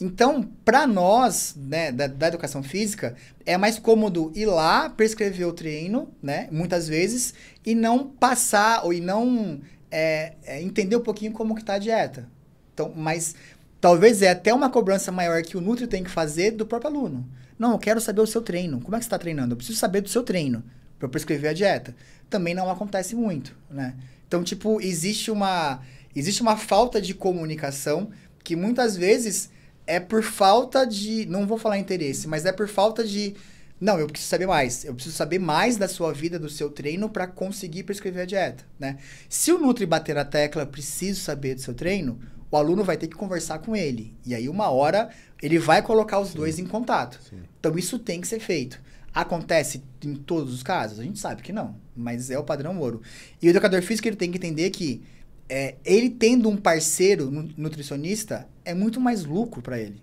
Então, 0.00 0.42
para 0.64 0.86
nós, 0.86 1.54
né, 1.56 1.90
da, 1.90 2.06
da 2.06 2.28
educação 2.28 2.62
física, 2.62 3.16
é 3.44 3.56
mais 3.56 3.78
cômodo 3.78 4.32
ir 4.34 4.46
lá, 4.46 4.88
prescrever 4.88 5.46
o 5.46 5.52
treino, 5.52 6.08
né, 6.22 6.48
muitas 6.52 6.86
vezes, 6.86 7.34
e 7.66 7.74
não 7.74 8.06
passar, 8.06 8.84
ou 8.84 8.92
e 8.92 9.00
não 9.00 9.60
é, 9.90 10.34
é, 10.44 10.62
entender 10.62 10.96
um 10.96 11.02
pouquinho 11.02 11.32
como 11.32 11.54
que 11.54 11.64
tá 11.64 11.74
a 11.74 11.78
dieta. 11.78 12.28
Então, 12.72 12.92
mas 12.94 13.34
talvez 13.80 14.22
é 14.22 14.30
até 14.30 14.54
uma 14.54 14.70
cobrança 14.70 15.10
maior 15.10 15.42
que 15.42 15.56
o 15.56 15.60
Nutri 15.60 15.88
tem 15.88 16.04
que 16.04 16.10
fazer 16.10 16.52
do 16.52 16.64
próprio 16.64 16.90
aluno. 16.90 17.28
Não, 17.58 17.72
eu 17.72 17.78
quero 17.78 18.00
saber 18.00 18.20
o 18.20 18.26
seu 18.26 18.40
treino. 18.40 18.80
Como 18.80 18.94
é 18.94 19.00
que 19.00 19.04
você 19.04 19.08
está 19.08 19.18
treinando? 19.18 19.52
Eu 19.52 19.56
preciso 19.56 19.78
saber 19.78 20.00
do 20.00 20.08
seu 20.08 20.22
treino 20.22 20.62
para 20.96 21.08
prescrever 21.08 21.50
a 21.50 21.54
dieta. 21.54 21.94
Também 22.30 22.54
não 22.54 22.70
acontece 22.70 23.16
muito, 23.16 23.56
né? 23.68 23.94
Então, 24.28 24.44
tipo, 24.44 24.80
existe 24.80 25.30
uma, 25.30 25.80
existe 26.14 26.42
uma 26.42 26.56
falta 26.56 27.00
de 27.00 27.14
comunicação 27.14 28.10
que 28.44 28.54
muitas 28.54 28.96
vezes 28.96 29.50
é 29.86 29.98
por 29.98 30.22
falta 30.22 30.86
de. 30.86 31.26
Não 31.26 31.46
vou 31.46 31.58
falar 31.58 31.78
interesse, 31.78 32.28
mas 32.28 32.44
é 32.44 32.52
por 32.52 32.68
falta 32.68 33.02
de. 33.02 33.34
Não, 33.80 33.98
eu 33.98 34.06
preciso 34.06 34.28
saber 34.28 34.46
mais. 34.46 34.84
Eu 34.84 34.94
preciso 34.94 35.16
saber 35.16 35.38
mais 35.38 35.76
da 35.76 35.88
sua 35.88 36.12
vida, 36.12 36.38
do 36.38 36.50
seu 36.50 36.68
treino, 36.68 37.08
para 37.08 37.26
conseguir 37.26 37.84
prescrever 37.84 38.22
a 38.22 38.26
dieta, 38.26 38.64
né? 38.78 38.98
Se 39.28 39.50
o 39.50 39.58
Nutri 39.58 39.86
bater 39.86 40.14
na 40.14 40.24
tecla, 40.24 40.66
preciso 40.66 41.20
saber 41.20 41.54
do 41.54 41.62
seu 41.62 41.72
treino, 41.72 42.20
o 42.50 42.56
aluno 42.56 42.84
vai 42.84 42.96
ter 42.96 43.06
que 43.06 43.16
conversar 43.16 43.60
com 43.60 43.74
ele. 43.74 44.14
E 44.26 44.34
aí, 44.34 44.48
uma 44.48 44.68
hora, 44.68 45.08
ele 45.42 45.58
vai 45.58 45.80
colocar 45.80 46.18
os 46.18 46.34
dois 46.34 46.58
em 46.58 46.66
contato. 46.66 47.18
Sim. 47.30 47.38
Então, 47.58 47.78
isso 47.78 47.98
tem 47.98 48.20
que 48.20 48.28
ser 48.28 48.40
feito. 48.40 48.80
Acontece 49.20 49.82
em 50.04 50.14
todos 50.14 50.54
os 50.54 50.62
casos? 50.62 51.00
A 51.00 51.02
gente 51.02 51.18
sabe 51.18 51.42
que 51.42 51.52
não, 51.52 51.74
mas 51.96 52.30
é 52.30 52.38
o 52.38 52.44
padrão 52.44 52.78
ouro. 52.78 53.02
E 53.42 53.48
o 53.48 53.50
educador 53.50 53.82
físico 53.82 54.06
ele 54.06 54.14
tem 54.14 54.30
que 54.30 54.38
entender 54.38 54.70
que 54.70 55.02
é, 55.48 55.74
ele 55.84 56.08
tendo 56.08 56.48
um 56.48 56.56
parceiro 56.56 57.28
nu- 57.28 57.50
nutricionista 57.56 58.48
é 58.64 58.72
muito 58.74 59.00
mais 59.00 59.24
lucro 59.24 59.60
para 59.60 59.76
ele. 59.76 60.00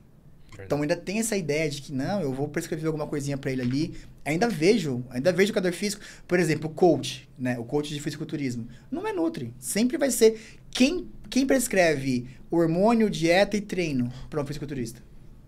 Então 0.65 0.81
ainda 0.81 0.97
tem 0.97 1.19
essa 1.19 1.37
ideia 1.37 1.69
de 1.69 1.81
que 1.81 1.93
não, 1.93 2.19
eu 2.19 2.33
vou 2.33 2.49
prescrever 2.49 2.87
alguma 2.87 3.07
coisinha 3.07 3.37
para 3.37 3.51
ele 3.51 3.61
ali. 3.61 3.95
Ainda 4.25 4.49
vejo, 4.49 5.01
ainda 5.09 5.31
vejo 5.31 5.47
o 5.47 5.51
educador 5.51 5.71
físico, 5.71 6.03
por 6.27 6.37
exemplo, 6.37 6.69
o 6.69 6.73
coach, 6.73 7.29
né? 7.39 7.57
O 7.57 7.63
coach 7.63 7.93
de 7.93 8.01
fisiculturismo. 8.01 8.67
Não 8.91 9.07
é 9.07 9.13
nutri, 9.13 9.53
sempre 9.57 9.97
vai 9.97 10.11
ser 10.11 10.59
quem 10.69 11.07
quem 11.29 11.47
prescreve 11.47 12.27
hormônio, 12.51 13.09
dieta 13.09 13.55
e 13.55 13.61
treino 13.61 14.11
para 14.29 14.41
um 14.41 14.45
fisiculturista. 14.45 15.01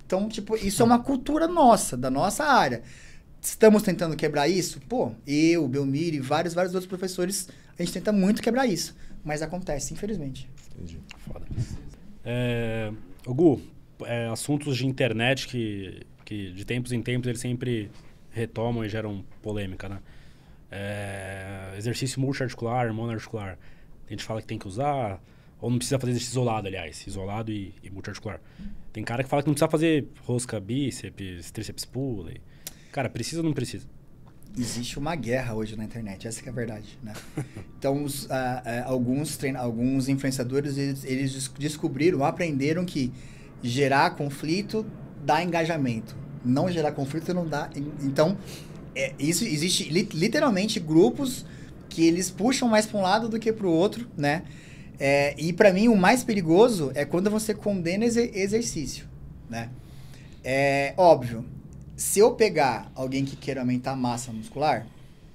Então, 0.06 0.30
tipo, 0.30 0.56
isso 0.56 0.82
é 0.82 0.86
uma 0.86 1.00
cultura 1.00 1.48
nossa, 1.50 1.98
da 1.98 2.10
nossa 2.10 2.46
área. 2.46 2.82
Estamos 3.42 3.84
tentando 3.84 4.16
quebrar 4.16 4.48
isso? 4.48 4.80
Pô, 4.82 5.12
eu, 5.26 5.68
Belmir 5.68 6.14
e 6.14 6.20
vários, 6.20 6.54
vários 6.54 6.74
outros 6.74 6.88
professores, 6.88 7.48
a 7.78 7.84
gente 7.84 7.94
tenta 7.94 8.12
muito 8.12 8.42
quebrar 8.42 8.68
isso. 8.68 8.96
Mas 9.24 9.42
acontece, 9.42 9.94
infelizmente. 9.94 10.50
Entendi. 10.76 11.00
Foda. 11.20 11.46
É, 12.24 12.92
Gu, 13.26 13.62
é, 14.06 14.28
assuntos 14.28 14.78
de 14.78 14.86
internet 14.86 15.48
que, 15.48 16.02
que 16.26 16.52
de 16.52 16.66
tempos 16.66 16.92
em 16.92 17.02
tempos 17.02 17.28
eles 17.28 17.40
sempre 17.40 17.90
retomam 18.32 18.86
e 18.86 18.90
geram 18.90 19.24
polêmica, 19.42 19.90
né? 19.90 20.00
É, 20.70 21.74
exercício 21.78 22.20
multiarticular, 22.20 22.94
monoarticular. 22.94 23.58
A 24.06 24.10
gente 24.10 24.24
fala 24.24 24.42
que 24.42 24.48
tem 24.48 24.60
que 24.60 24.68
usar, 24.68 25.22
ou 25.60 25.70
não 25.70 25.78
precisa 25.78 25.98
fazer 26.00 26.12
exercício 26.12 26.34
isolado, 26.34 26.68
aliás, 26.68 27.06
isolado 27.08 27.52
e, 27.52 27.74
e 27.82 27.90
multiarticular. 27.90 28.40
Tem 28.94 29.04
cara 29.04 29.24
que 29.24 29.30
fala 29.30 29.42
que 29.42 29.48
não 29.48 29.54
precisa 29.54 29.70
fazer 29.70 30.08
rosca 30.24 30.60
bíceps, 30.60 31.52
tríceps 31.52 31.86
pulley. 31.86 32.42
Cara, 32.98 33.12
precisa 33.12 33.42
ou 33.42 33.46
não 33.46 33.54
precisa? 33.54 33.86
Existe 34.58 34.98
uma 34.98 35.16
guerra 35.16 35.54
hoje 35.54 35.76
na 35.76 35.84
internet, 35.84 36.28
essa 36.28 36.42
que 36.42 36.50
é 36.50 36.52
a 36.52 36.56
verdade, 36.56 36.98
né? 37.04 37.14
Então, 37.78 38.04
os, 38.04 38.26
ah, 38.32 38.64
ah, 38.66 38.84
alguns, 38.88 39.38
treina- 39.38 39.60
alguns 39.60 40.10
influenciadores, 40.10 40.80
eles, 40.80 41.04
eles 41.04 41.32
des- 41.32 41.52
descobriram, 41.60 42.26
aprenderam 42.26 42.84
que 42.86 43.14
gerar 43.62 44.16
conflito 44.16 44.84
dá 45.24 45.44
engajamento. 45.44 46.16
Não 46.44 46.72
gerar 46.72 46.92
conflito 46.92 47.36
não 47.36 47.48
dá... 47.48 47.70
en- 47.76 47.92
Então, 48.02 48.36
é, 48.96 49.14
isso 49.20 49.44
existe 49.46 49.90
li- 49.90 50.10
literalmente 50.12 50.80
grupos 50.80 51.46
que 51.90 52.04
eles 52.04 52.32
puxam 52.32 52.68
mais 52.68 52.88
para 52.88 52.98
um 52.98 53.04
lado 53.04 53.30
do 53.30 53.38
que 53.38 53.54
para 53.54 53.68
o 53.68 53.72
outro, 53.72 54.08
né? 54.18 54.42
É, 55.00 55.36
e 55.38 55.54
para 55.54 55.72
mim, 55.72 55.88
o 55.88 55.96
mais 55.96 56.24
perigoso 56.24 56.92
é 56.96 57.06
quando 57.06 57.30
você 57.30 57.54
condena 57.54 58.06
exer- 58.06 58.32
exercício, 58.34 59.06
né? 59.48 59.70
É 60.44 60.96
óbvio, 60.98 61.46
se 61.98 62.20
eu 62.20 62.36
pegar 62.36 62.92
alguém 62.94 63.26
que 63.26 63.36
queira 63.36 63.62
aumentar 63.62 63.94
a 63.94 63.96
massa 63.96 64.32
muscular, 64.32 64.86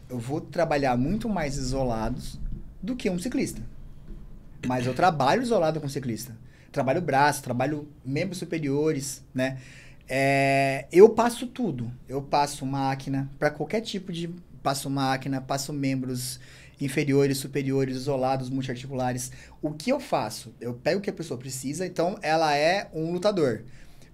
eu 0.09 0.17
vou 0.17 0.41
trabalhar 0.41 0.97
muito 0.97 1.29
mais 1.29 1.57
isolados 1.57 2.39
do 2.81 2.95
que 2.95 3.11
um 3.11 3.19
ciclista. 3.19 3.61
Mas 4.65 4.87
eu 4.87 4.95
trabalho 4.95 5.43
isolado 5.43 5.81
com 5.81 5.89
ciclista. 5.89 6.37
Trabalho 6.71 7.03
braço, 7.03 7.43
trabalho 7.43 7.89
membros 8.05 8.39
superiores, 8.39 9.25
né? 9.35 9.59
É, 10.09 10.87
eu 10.93 11.09
passo 11.09 11.49
tudo. 11.49 11.91
Eu 12.09 12.23
passo 12.23 12.65
máquina 12.65 13.29
para 13.41 13.51
qualquer 13.51 13.81
tipo 13.81 14.13
de. 14.13 14.31
Passo 14.63 14.89
máquina, 14.89 15.41
passo 15.41 15.73
membros 15.73 16.39
inferiores, 16.81 17.39
superiores, 17.39 17.97
isolados, 17.97 18.49
multiarticulares. 18.49 19.33
O 19.61 19.73
que 19.73 19.91
eu 19.91 19.99
faço? 19.99 20.55
Eu 20.61 20.75
pego 20.75 21.01
o 21.01 21.03
que 21.03 21.11
a 21.11 21.13
pessoa 21.13 21.39
precisa, 21.39 21.85
então 21.85 22.17
ela 22.23 22.57
é 22.57 22.89
um 22.95 23.11
lutador. 23.11 23.65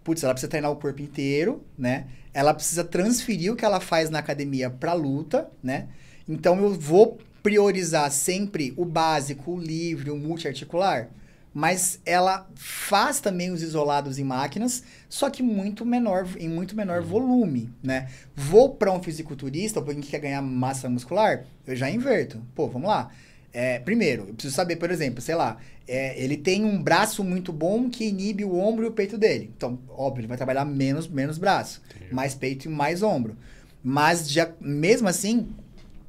Putz, 0.09 0.25
ela 0.25 0.33
precisa 0.33 0.49
treinar 0.49 0.71
o 0.71 0.77
corpo 0.77 1.03
inteiro, 1.03 1.63
né? 1.77 2.07
Ela 2.33 2.55
precisa 2.55 2.83
transferir 2.83 3.53
o 3.53 3.57
que 3.57 3.65
ela 3.65 3.79
faz 3.79 4.09
na 4.09 4.19
academia 4.21 4.71
pra 4.71 4.95
luta, 4.95 5.51
né? 5.63 5.89
Então 6.27 6.59
eu 6.63 6.73
vou 6.73 7.19
priorizar 7.43 8.11
sempre 8.11 8.73
o 8.75 8.87
básico, 8.87 9.53
o 9.53 9.61
livre, 9.61 10.11
o 10.11 10.17
multiarticular 10.17 11.11
mas 11.53 12.01
ela 12.07 12.49
faz 12.55 13.19
também 13.19 13.51
os 13.51 13.63
isolados 13.63 14.17
em 14.17 14.23
máquinas, 14.23 14.85
só 15.09 15.29
que 15.29 15.43
muito 15.43 15.85
menor, 15.85 16.29
em 16.39 16.49
muito 16.49 16.77
menor 16.77 17.03
volume, 17.03 17.69
né? 17.83 18.09
Vou 18.33 18.77
para 18.77 18.93
um 18.93 19.03
fisiculturista, 19.03 19.81
ou 19.81 19.85
para 19.85 19.95
quem 19.95 20.03
quer 20.03 20.21
ganhar 20.21 20.41
massa 20.41 20.89
muscular, 20.89 21.47
eu 21.67 21.75
já 21.75 21.91
inverto. 21.91 22.41
Pô, 22.55 22.69
vamos 22.69 22.89
lá. 22.89 23.11
É, 23.53 23.81
primeiro, 23.81 24.29
eu 24.29 24.35
preciso 24.35 24.55
saber, 24.55 24.77
por 24.77 24.89
exemplo, 24.89 25.21
sei 25.21 25.35
lá, 25.35 25.57
é, 25.89 26.23
ele 26.23 26.37
tem 26.37 26.65
um 26.65 26.81
braço 26.83 27.25
muito 27.25 27.53
bom 27.53 27.89
que 27.89 28.05
inibe 28.05 28.45
o 28.45 28.57
ombro 28.57 28.85
e 28.85 28.89
o 28.89 28.93
peito 28.93 29.17
dele. 29.17 29.51
Então, 29.57 29.79
óbvio, 29.89 30.21
ele 30.21 30.29
vai 30.29 30.37
trabalhar 30.37 30.67
menos, 30.67 31.09
menos 31.09 31.39
braço, 31.39 31.81
Entendi. 31.97 32.15
mais 32.15 32.35
peito 32.35 32.67
e 32.67 32.69
mais 32.69 33.03
ombro. 33.03 33.37
Mas, 33.83 34.31
já, 34.31 34.51
mesmo 34.61 35.09
assim, 35.09 35.49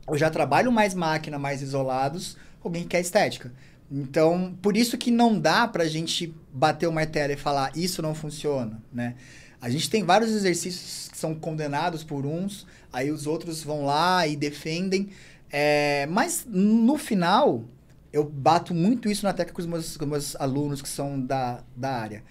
eu 0.08 0.18
já 0.18 0.30
trabalho 0.30 0.72
mais 0.72 0.94
máquina, 0.94 1.40
mais 1.40 1.62
isolados, 1.62 2.36
alguém 2.62 2.84
que 2.84 2.90
quer 2.90 3.00
estética. 3.00 3.54
Então, 3.90 4.54
por 4.62 4.76
isso 4.76 4.98
que 4.98 5.10
não 5.10 5.40
dá 5.40 5.68
pra 5.68 5.88
gente 5.88 6.36
bater 6.54 6.88
o 6.88 6.92
martelo 6.92 7.34
e 7.34 7.38
falar 7.38 7.72
isso 7.76 8.02
não 8.02 8.14
funciona, 8.14 8.82
né? 8.94 9.16
A 9.62 9.70
gente 9.70 9.90
tem 9.90 10.04
vários 10.04 10.32
exercícios 10.32 11.10
que 11.12 11.18
são 11.18 11.34
condenados 11.36 12.04
por 12.04 12.26
uns, 12.26 12.66
aí 12.94 13.12
os 13.12 13.28
outros 13.28 13.64
vão 13.64 13.86
lá 13.86 14.28
e 14.28 14.36
defendem. 14.36 15.10
É, 15.52 16.06
mas 16.10 16.46
no 16.48 16.98
final, 16.98 17.66
eu 18.12 18.24
bato 18.24 18.74
muito 18.74 19.10
isso 19.10 19.26
na 19.26 19.34
tecla 19.34 19.54
com 19.54 19.62
os 19.62 19.68
meus, 19.68 19.98
com 19.98 20.06
meus 20.06 20.36
alunos 20.36 20.82
que 20.82 20.90
são 20.90 21.20
da, 21.20 21.64
da 21.76 21.92
área. 21.92 22.24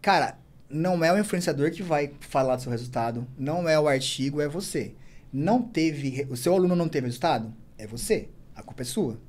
Cara, 0.00 0.38
não 0.68 1.02
é 1.04 1.12
o 1.12 1.18
influenciador 1.18 1.70
que 1.70 1.82
vai 1.82 2.12
falar 2.20 2.56
do 2.56 2.62
seu 2.62 2.70
resultado, 2.70 3.26
não 3.38 3.68
é 3.68 3.78
o 3.78 3.88
artigo, 3.88 4.40
é 4.40 4.48
você. 4.48 4.94
Não 5.32 5.62
teve, 5.62 6.26
o 6.30 6.36
seu 6.36 6.54
aluno 6.54 6.76
não 6.76 6.88
teve 6.88 7.06
resultado? 7.06 7.54
É 7.76 7.86
você. 7.86 8.28
A 8.54 8.62
culpa 8.62 8.82
é 8.82 8.84
sua, 8.84 9.20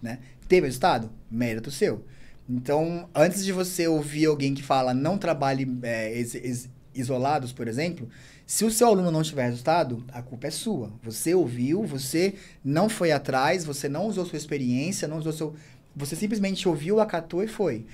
né? 0.00 0.18
Teve 0.48 0.66
resultado? 0.66 1.10
Mérito 1.30 1.70
seu. 1.70 2.04
Então, 2.48 3.08
antes 3.14 3.44
de 3.44 3.52
você 3.52 3.86
ouvir 3.86 4.26
alguém 4.26 4.54
que 4.54 4.62
fala 4.62 4.92
não 4.92 5.16
trabalhe 5.16 5.66
é, 5.82 6.18
is, 6.18 6.34
is, 6.34 6.70
isolados, 6.94 7.52
por 7.52 7.68
exemplo, 7.68 8.08
se 8.46 8.64
o 8.64 8.70
seu 8.70 8.88
aluno 8.88 9.10
não 9.10 9.22
tiver 9.22 9.44
resultado, 9.44 10.04
a 10.12 10.20
culpa 10.22 10.48
é 10.48 10.50
sua. 10.50 10.92
Você 11.02 11.34
ouviu, 11.34 11.84
você 11.84 12.34
não 12.64 12.88
foi 12.88 13.12
atrás, 13.12 13.64
você 13.64 13.88
não 13.88 14.06
usou 14.06 14.26
sua 14.26 14.36
experiência, 14.36 15.08
não 15.08 15.18
usou 15.18 15.32
seu. 15.32 15.54
Você 15.94 16.16
simplesmente 16.16 16.68
ouviu, 16.68 17.00
acatou 17.00 17.42
e 17.42 17.48
foi. 17.48 17.86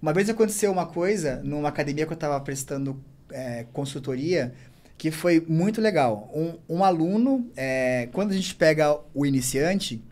Uma 0.00 0.12
vez 0.12 0.28
aconteceu 0.28 0.70
uma 0.70 0.86
coisa 0.86 1.40
numa 1.42 1.68
academia 1.68 2.06
que 2.06 2.12
eu 2.12 2.16
estava 2.16 2.38
prestando 2.40 3.02
é, 3.30 3.66
consultoria 3.72 4.52
que 4.96 5.10
foi 5.10 5.44
muito 5.48 5.80
legal. 5.80 6.30
Um, 6.34 6.76
um 6.76 6.84
aluno, 6.84 7.50
é, 7.56 8.08
quando 8.12 8.30
a 8.30 8.34
gente 8.34 8.54
pega 8.54 8.98
o 9.12 9.26
iniciante, 9.26 10.02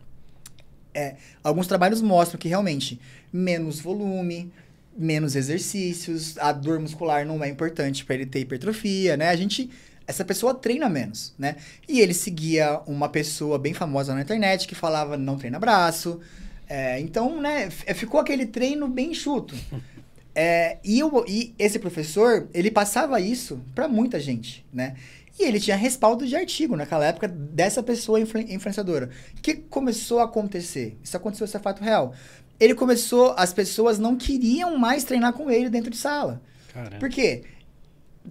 é, 0.93 1.15
alguns 1.43 1.67
trabalhos 1.67 2.01
mostram 2.01 2.39
que 2.39 2.47
realmente 2.47 2.99
menos 3.31 3.79
volume, 3.79 4.51
menos 4.97 5.35
exercícios, 5.35 6.37
a 6.37 6.51
dor 6.51 6.79
muscular 6.79 7.25
não 7.25 7.43
é 7.43 7.49
importante 7.49 8.05
para 8.05 8.15
ele 8.15 8.25
ter 8.25 8.39
hipertrofia, 8.39 9.17
né? 9.17 9.29
A 9.29 9.35
gente 9.35 9.69
essa 10.05 10.25
pessoa 10.25 10.53
treina 10.53 10.89
menos, 10.89 11.33
né? 11.37 11.55
E 11.87 12.01
ele 12.01 12.13
seguia 12.13 12.81
uma 12.85 13.07
pessoa 13.07 13.57
bem 13.57 13.73
famosa 13.73 14.13
na 14.13 14.21
internet 14.21 14.67
que 14.67 14.75
falava 14.75 15.17
não 15.17 15.37
treina 15.37 15.59
braço. 15.59 16.19
É, 16.67 16.99
então, 16.99 17.41
né, 17.41 17.69
ficou 17.69 18.19
aquele 18.19 18.45
treino 18.45 18.87
bem 18.87 19.11
enxuto. 19.11 19.55
É, 20.35 20.79
e, 20.83 20.99
eu, 20.99 21.23
e 21.27 21.53
esse 21.59 21.77
professor, 21.77 22.49
ele 22.55 22.71
passava 22.71 23.19
isso 23.19 23.61
para 23.75 23.87
muita 23.87 24.19
gente, 24.19 24.65
né? 24.73 24.95
E 25.39 25.43
ele 25.43 25.59
tinha 25.59 25.75
respaldo 25.75 26.25
de 26.25 26.35
artigo 26.35 26.75
naquela 26.75 27.05
época 27.05 27.27
dessa 27.27 27.83
pessoa 27.83 28.19
influ 28.19 28.41
influenciadora. 28.41 29.09
O 29.37 29.41
que 29.41 29.53
começou 29.53 30.19
a 30.19 30.25
acontecer? 30.25 30.97
Isso 31.03 31.15
aconteceu, 31.15 31.45
isso 31.45 31.57
é 31.57 31.59
fato 31.59 31.83
real. 31.83 32.15
Ele 32.59 32.75
começou, 32.75 33.33
as 33.37 33.53
pessoas 33.53 33.99
não 33.99 34.15
queriam 34.15 34.77
mais 34.77 35.03
treinar 35.03 35.33
com 35.33 35.49
ele 35.49 35.69
dentro 35.69 35.89
de 35.89 35.97
sala. 35.97 36.41
Caramba. 36.73 36.97
Por 36.97 37.09
quê? 37.09 37.43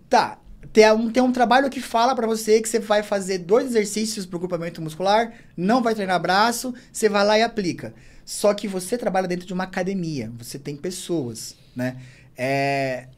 Tá, 0.08 0.38
tem 0.72 0.90
um, 0.92 1.10
tem 1.10 1.22
um 1.22 1.32
trabalho 1.32 1.68
que 1.68 1.80
fala 1.80 2.14
para 2.14 2.26
você 2.26 2.60
que 2.60 2.68
você 2.68 2.78
vai 2.78 3.02
fazer 3.02 3.38
dois 3.38 3.66
exercícios 3.66 4.24
para 4.24 4.36
o 4.36 4.40
grupamento 4.40 4.80
muscular, 4.80 5.32
não 5.56 5.82
vai 5.82 5.94
treinar 5.94 6.20
braço, 6.20 6.74
você 6.92 7.08
vai 7.08 7.24
lá 7.24 7.38
e 7.38 7.42
aplica. 7.42 7.94
Só 8.24 8.54
que 8.54 8.68
você 8.68 8.96
trabalha 8.96 9.28
dentro 9.28 9.46
de 9.46 9.52
uma 9.52 9.64
academia, 9.64 10.32
você 10.38 10.58
tem 10.58 10.76
pessoas, 10.76 11.56
né? 11.74 11.96
É, 12.36 13.08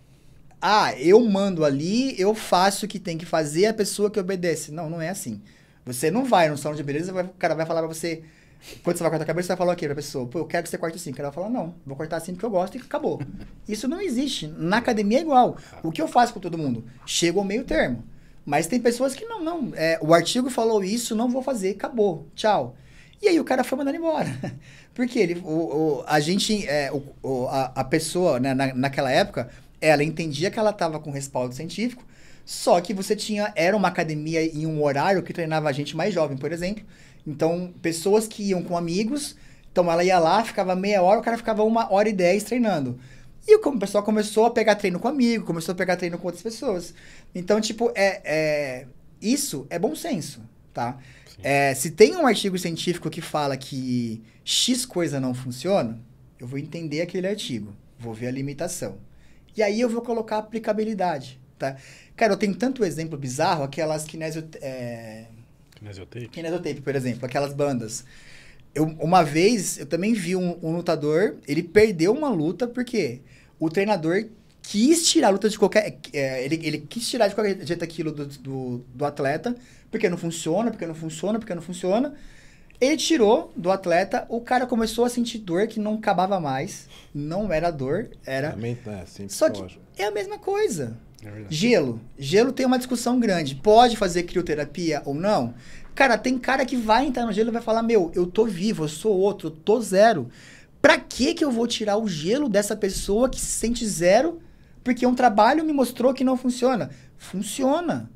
ah, 0.61 0.99
eu 0.99 1.21
mando 1.21 1.65
ali, 1.65 2.19
eu 2.19 2.35
faço 2.35 2.87
o 2.87 2.89
que 2.89 2.99
tem 2.99 3.19
que 3.19 3.27
fazer, 3.27 3.67
a 3.67 3.75
pessoa 3.75 4.11
que 4.11 4.19
obedece. 4.19 4.73
Não, 4.73 4.89
não 4.89 5.01
é 5.01 5.11
assim. 5.11 5.43
Você 5.85 6.11
não 6.11 6.25
vai 6.25 6.49
no 6.49 6.57
salão 6.57 6.75
de 6.75 6.83
beleza, 6.83 7.13
o 7.13 7.29
cara 7.39 7.55
vai 7.55 7.67
falar 7.67 7.81
pra 7.83 7.89
você. 7.89 8.23
Quando 8.83 8.97
você 8.97 9.03
vai 9.03 9.11
cortar 9.11 9.25
a 9.25 9.27
cabeça, 9.27 9.47
você 9.47 9.53
vai 9.53 9.57
falar 9.57 9.73
o 9.73 9.77
quê 9.77 9.87
pra 9.87 9.95
pessoa? 9.95 10.27
Pô, 10.27 10.39
eu 10.39 10.47
quero 10.47 10.63
que 10.63 10.71
você 10.71 10.79
corte 10.79 10.97
assim. 10.97 11.13
Cara 11.13 11.31
vai 11.31 11.35
falar, 11.35 11.51
não, 11.51 11.75
vou 11.85 11.97
cortar 11.97 12.17
assim 12.17 12.33
porque 12.33 12.47
eu 12.47 12.51
gosto 12.51 12.77
e 12.77 12.81
acabou. 12.81 13.21
Isso 13.69 13.87
não 13.87 14.01
existe. 14.01 14.47
Na 14.47 14.79
academia 14.79 15.19
é 15.19 15.23
igual. 15.23 15.57
O 15.83 15.93
que 15.93 16.01
eu 16.01 16.09
faço 16.09 16.33
com 16.33 16.41
todo 16.41 16.59
mundo? 16.59 16.85
Chego 17.07 17.41
ao 17.41 17.45
meio 17.45 17.65
termo. 17.65 18.05
Mas 18.45 18.67
tem 18.67 18.81
pessoas 18.81 19.15
que 19.15 19.25
não, 19.25 19.43
não. 19.43 19.73
É, 19.75 19.99
o 20.03 20.13
artigo 20.13 20.51
falou 20.51 20.85
isso, 20.85 21.15
não 21.15 21.31
vou 21.31 21.43
fazer, 21.43 21.71
acabou. 21.71 22.29
Tchau. 22.35 22.77
E 23.23 23.29
aí 23.29 23.41
o 23.41 23.45
cara 23.45 23.65
foi 23.65 23.79
mandando 23.79 23.97
embora. 23.97 24.29
Porque 24.93 25.19
ele, 25.19 25.41
o, 25.43 25.49
o 25.49 26.05
a 26.07 26.21
gente, 26.21 26.67
é, 26.67 26.91
o, 27.23 27.47
a, 27.49 27.73
a 27.77 27.85
pessoa, 27.85 28.39
né, 28.39 28.53
na, 28.55 28.75
naquela 28.75 29.11
época, 29.11 29.49
ela 29.81 30.05
entendia 30.05 30.51
que 30.51 30.59
ela 30.59 30.71
estava 30.71 31.01
com 31.01 31.11
respaldo 31.11 31.55
científico, 31.55 32.05
só 32.45 32.81
que 32.81 32.93
você 32.93 33.17
tinha. 33.17 33.53
Era 33.57 33.77
uma 33.77 33.89
academia 33.89 34.45
em 34.45 34.67
um 34.67 34.83
horário 34.83 35.23
que 35.23 35.33
treinava 35.33 35.69
a 35.69 35.73
gente 35.73 35.97
mais 35.97 36.13
jovem, 36.13 36.37
por 36.37 36.53
exemplo. 36.53 36.85
Então, 37.27 37.73
pessoas 37.81 38.27
que 38.27 38.43
iam 38.43 38.63
com 38.63 38.77
amigos, 38.77 39.37
então 39.73 39.91
ela 39.91 40.05
ia 40.05 40.19
lá, 40.19 40.45
ficava 40.45 40.77
meia 40.77 41.03
hora, 41.03 41.21
o 41.21 41.23
cara 41.23 41.37
ficava 41.37 41.65
uma 41.65 41.93
hora 41.93 42.09
e 42.09 42.13
dez 42.13 42.45
treinando. 42.45 42.99
E 43.47 43.57
o 43.57 43.79
pessoal 43.79 44.03
começou 44.03 44.47
a 44.47 44.51
pegar 44.51 44.75
treino 44.75 44.99
com 44.99 45.09
amigo, 45.09 45.45
começou 45.45 45.73
a 45.73 45.77
pegar 45.77 45.97
treino 45.97 46.19
com 46.19 46.27
outras 46.27 46.43
pessoas. 46.43 46.95
Então, 47.35 47.61
tipo, 47.61 47.91
é, 47.95 48.21
é 48.25 48.87
isso 49.21 49.67
é 49.71 49.79
bom 49.79 49.95
senso, 49.95 50.43
tá? 50.73 50.99
É, 51.43 51.75
se 51.75 51.91
tem 51.91 52.17
um 52.17 52.27
artigo 52.27 52.59
científico 52.59 53.11
que 53.11 53.21
fala 53.21 53.57
que 53.57 54.23
X 54.45 54.87
coisa 54.87 55.19
não 55.19 55.35
funciona, 55.35 56.01
eu 56.39 56.47
vou 56.47 56.59
entender 56.59 57.01
aquele 57.01 57.27
artigo, 57.27 57.75
vou 57.99 58.15
ver 58.15 58.29
a 58.29 58.31
limitação. 58.31 58.99
E 59.57 59.63
aí 59.63 59.81
eu 59.81 59.89
vou 59.89 60.03
colocar 60.03 60.39
aplicabilidade, 60.39 61.41
tá? 61.59 61.77
Cara, 62.17 62.33
eu 62.33 62.37
tenho 62.37 62.55
tanto 62.55 62.85
exemplo 62.85 63.19
bizarro, 63.19 63.63
aquelas 63.63 64.05
kinesio... 64.05 64.47
É... 64.61 65.27
Kinesiotape? 65.85 66.29
Kinesiotape, 66.29 66.81
por 66.81 66.97
exemplo, 66.97 67.27
aquelas 67.27 67.53
bandas. 67.53 68.05
Eu, 68.75 68.85
uma 68.99 69.23
vez, 69.23 69.79
eu 69.79 69.87
também 69.87 70.15
vi 70.15 70.35
um, 70.35 70.59
um 70.63 70.75
lutador, 70.75 71.37
ele 71.47 71.63
perdeu 71.63 72.13
uma 72.13 72.31
luta 72.31 72.67
porque 72.67 73.21
o 73.59 73.69
treinador 73.69 74.25
quis 74.63 75.07
tirar 75.09 75.29
a 75.29 75.31
luta 75.31 75.49
de 75.49 75.59
qualquer... 75.59 75.99
É, 76.13 76.45
ele, 76.45 76.61
ele 76.63 76.79
quis 76.79 77.09
tirar 77.09 77.29
de 77.29 77.35
qualquer 77.35 77.65
jeito 77.65 77.85
aquilo 77.85 78.11
do, 78.11 78.27
do, 78.27 78.79
do 78.95 79.05
atleta, 79.05 79.55
porque 79.91 80.09
não 80.09 80.17
funciona, 80.17 80.71
porque 80.71 80.87
não 80.87 80.95
funciona, 80.95 81.39
porque 81.39 81.55
não 81.55 81.63
funciona. 81.63 82.15
Ele 82.81 82.97
tirou 82.97 83.53
do 83.55 83.71
atleta, 83.71 84.27
o 84.29 84.41
cara 84.41 84.67
começou 84.67 85.05
a 85.05 85.09
sentir 85.09 85.39
dor 85.39 85.69
que 85.69 85.79
não 85.79 85.95
acabava 85.95 86.41
mais. 86.41 86.89
Não 87.15 87.53
era 87.53 87.71
dor, 87.71 88.11
era. 88.27 88.51
Também 88.51 88.77
é, 88.87 89.07
sim, 89.07 89.29
Só 89.29 89.49
que 89.49 89.79
é 89.97 90.07
a 90.07 90.11
mesma 90.11 90.39
coisa. 90.39 90.99
É 91.25 91.47
Gelo. 91.49 92.01
Gelo 92.19 92.53
tem 92.53 92.67
uma 92.67 92.79
discussão 92.79 93.19
grande. 93.19 93.55
Pode 93.55 93.97
fazer 93.97 94.25
crioterapia 94.25 95.03
ou 95.05 95.15
não? 95.15 95.55
Cara, 95.95 96.19
tem 96.19 96.39
cara 96.39 96.67
que 96.67 96.77
vai 96.77 97.07
entrar 97.07 97.25
no 97.25 97.33
gelo 97.33 97.51
e 97.51 97.53
vai 97.53 97.63
falar: 97.63 97.83
Meu, 97.83 98.11
eu 98.15 98.27
tô 98.27 98.45
vivo, 98.45 98.85
eu 98.85 98.89
sou 98.89 99.17
outro, 99.17 99.49
eu 99.49 99.51
tô 99.53 99.81
zero. 99.81 100.29
Pra 100.83 100.99
que 100.99 101.33
que 101.35 101.45
eu 101.45 101.51
vou 101.51 101.67
tirar 101.67 101.97
o 101.97 102.09
gelo 102.09 102.49
dessa 102.49 102.77
pessoa 102.77 103.29
que 103.29 103.41
se 103.41 103.47
sente 103.47 103.87
zero? 103.87 104.41
Porque 104.83 105.07
um 105.07 105.15
trabalho 105.15 105.65
me 105.65 105.73
mostrou 105.73 106.13
que 106.13 106.25
não 106.25 106.37
funciona. 106.37 106.91
Funciona. 107.17 108.11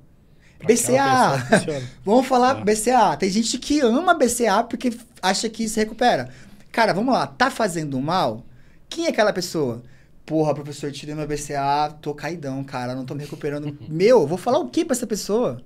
BCA. 0.66 1.46
vamos 2.04 2.26
falar 2.26 2.60
é. 2.60 2.64
BCA. 2.64 3.16
Tem 3.16 3.30
gente 3.30 3.56
que 3.58 3.80
ama 3.80 4.12
BCA 4.12 4.64
porque 4.64 4.92
acha 5.22 5.48
que 5.48 5.68
se 5.68 5.80
recupera. 5.80 6.28
Cara, 6.70 6.92
vamos 6.92 7.14
lá. 7.14 7.26
Tá 7.26 7.50
fazendo 7.50 7.98
mal? 8.00 8.44
Quem 8.88 9.06
é 9.06 9.08
aquela 9.08 9.32
pessoa? 9.32 9.82
Porra, 10.28 10.54
professor, 10.54 10.92
tirei 10.92 11.14
meu 11.14 11.26
BCA, 11.26 11.90
tô 12.02 12.14
caidão, 12.14 12.62
cara, 12.62 12.94
não 12.94 13.06
tô 13.06 13.14
me 13.14 13.22
recuperando. 13.22 13.74
meu, 13.88 14.26
vou 14.26 14.36
falar 14.36 14.58
o 14.58 14.68
que 14.68 14.84
pra 14.84 14.94
essa 14.94 15.06
pessoa? 15.06 15.62